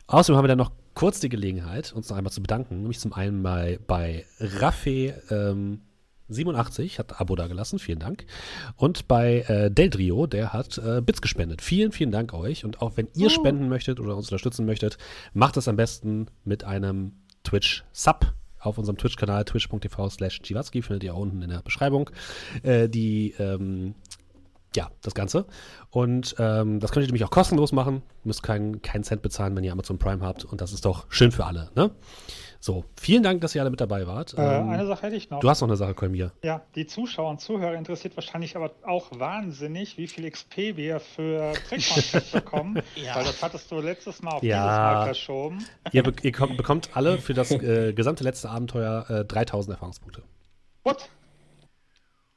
[0.08, 2.80] außerdem haben wir dann noch kurz die Gelegenheit, uns noch einmal zu bedanken.
[2.80, 5.82] Nämlich zum einen bei, bei Raffe ähm,
[6.32, 8.24] 87, hat ein Abo da gelassen, vielen Dank.
[8.76, 11.62] Und bei äh, Deldrio, der hat äh, Bits gespendet.
[11.62, 12.64] Vielen, vielen Dank euch.
[12.64, 14.98] Und auch wenn ihr spenden möchtet oder uns unterstützen möchtet,
[15.34, 17.12] macht es am besten mit einem
[17.44, 18.32] Twitch-Sub
[18.62, 22.10] auf unserem Twitch-Kanal twitch.tv slash findet ihr auch unten in der Beschreibung.
[22.62, 23.94] Äh, die ähm,
[24.76, 25.46] ja, das Ganze.
[25.90, 28.02] Und ähm, das könnt ihr nämlich auch kostenlos machen.
[28.24, 30.44] Müsst keinen keinen Cent bezahlen, wenn ihr Amazon Prime habt.
[30.44, 31.70] Und das ist doch schön für alle.
[31.74, 31.90] Ne?
[32.60, 34.34] So, vielen Dank, dass ihr alle mit dabei wart.
[34.38, 35.40] Äh, Ähm, eine Sache hätte ich noch.
[35.40, 36.30] du hast noch eine Sache, Kolmir.
[36.44, 41.54] Ja, die Zuschauer und Zuhörer interessiert wahrscheinlich aber auch wahnsinnig, wie viel XP wir für
[41.68, 42.80] Trickcontests bekommen.
[42.94, 43.16] Ja.
[43.16, 44.58] Weil das hattest du letztes Mal auf Ja.
[44.62, 45.64] dieses Mal verschoben.
[45.90, 50.22] Ihr, be ihr kommt, bekommt alle für das äh, gesamte letzte Abenteuer äh, 3000 Erfahrungspunkte.
[50.84, 51.08] What?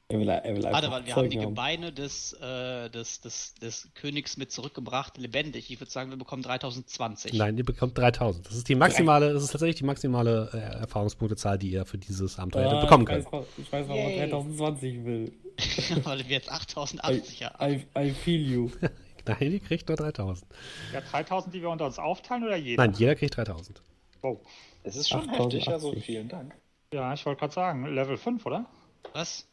[0.08, 1.48] Er will, er will Warte, weil wir haben die haben.
[1.50, 5.72] Gebeine des, äh, des, des, des Königs mit zurückgebracht, lebendig.
[5.72, 7.34] Ich würde sagen, wir bekommen 3020.
[7.34, 8.45] Nein, ihr bekommt 3000.
[8.45, 12.38] Das ist die maximale, das ist tatsächlich die maximale äh, Erfahrungspunktezahl, die ihr für dieses
[12.38, 13.25] Abenteuer hättet Ah, bekommen könnt.
[13.58, 14.30] ich weiß was Yay.
[14.30, 15.34] 3020 will.
[16.03, 17.72] weil wir jetzt I, 8080 haben.
[17.72, 18.69] I, I feel you.
[19.25, 20.45] Nein, ihr kriegt nur 3000.
[20.93, 22.85] Ja, 3000, die wir unter uns aufteilen oder jeder?
[22.85, 23.82] Nein, jeder kriegt 3000.
[24.22, 24.40] Oh.
[24.84, 25.61] Es ist schon 8080.
[25.61, 26.53] heftig, also vielen Dank.
[26.93, 28.67] Ja, ich wollte gerade sagen, Level 5, oder?
[29.14, 29.48] Was?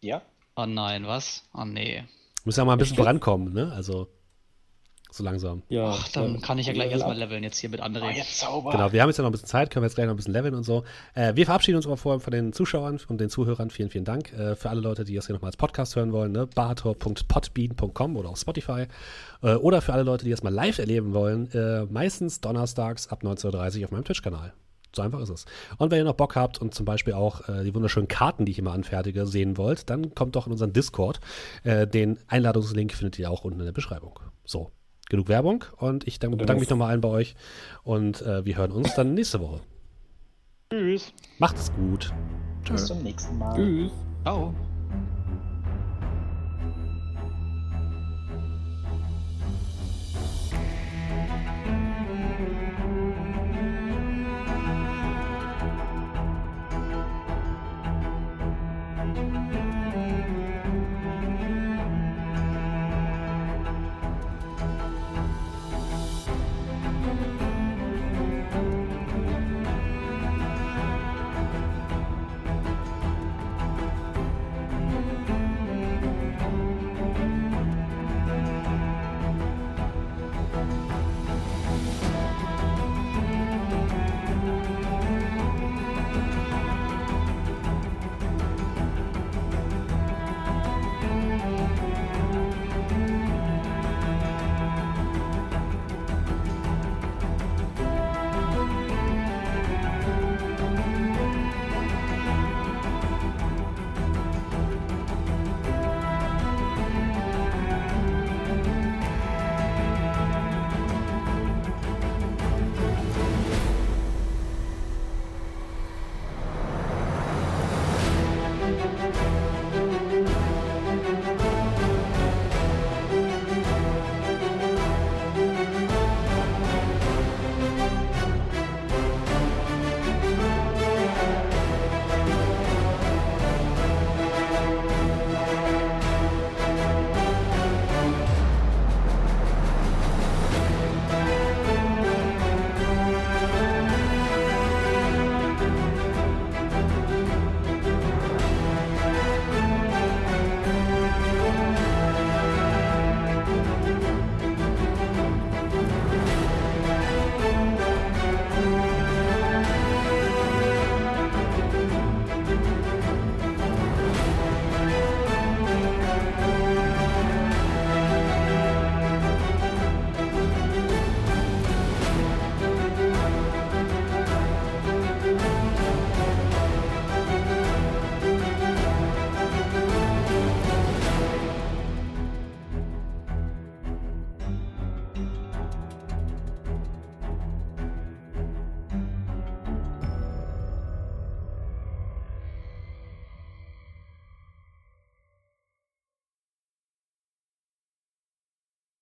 [0.00, 0.22] Ja?
[0.56, 1.44] Oh nein, was?
[1.54, 2.04] Oh nee.
[2.44, 3.72] Müssen ja mal ein bisschen vorankommen, ne?
[3.72, 4.08] Also,
[5.10, 5.62] so langsam.
[5.68, 8.10] Ja, Ach, dann kann ich ja gleich Level erstmal leveln jetzt hier mit Oh, André.
[8.10, 8.70] jetzt Zauber.
[8.72, 10.16] Genau, wir haben jetzt ja noch ein bisschen Zeit, können wir jetzt gleich noch ein
[10.16, 10.84] bisschen leveln und so.
[11.14, 13.70] Äh, wir verabschieden uns aber vorher von den Zuschauern und den Zuhörern.
[13.70, 14.32] Vielen, vielen Dank.
[14.32, 16.46] Äh, für alle Leute, die das hier nochmal als Podcast hören wollen, ne?
[16.46, 18.86] bahator.podbean.com oder auf Spotify.
[19.42, 23.22] Äh, oder für alle Leute, die das mal live erleben wollen, äh, meistens donnerstags ab
[23.22, 24.52] 19.30 Uhr auf meinem Twitch-Kanal.
[24.98, 25.44] So einfach ist es.
[25.76, 28.52] Und wenn ihr noch Bock habt und zum Beispiel auch äh, die wunderschönen Karten, die
[28.52, 31.20] ich immer anfertige, sehen wollt, dann kommt doch in unseren Discord.
[31.62, 34.18] Äh, den Einladungslink findet ihr auch unten in der Beschreibung.
[34.44, 34.72] So,
[35.08, 37.36] genug Werbung und ich dann, bedanke mich nochmal allen bei euch
[37.84, 39.60] und äh, wir hören uns dann nächste Woche.
[40.72, 41.12] Tschüss.
[41.38, 42.12] Macht's gut.
[42.68, 43.54] Bis zum nächsten Mal.
[43.54, 43.92] Tschüss.
[44.24, 44.52] Ciao.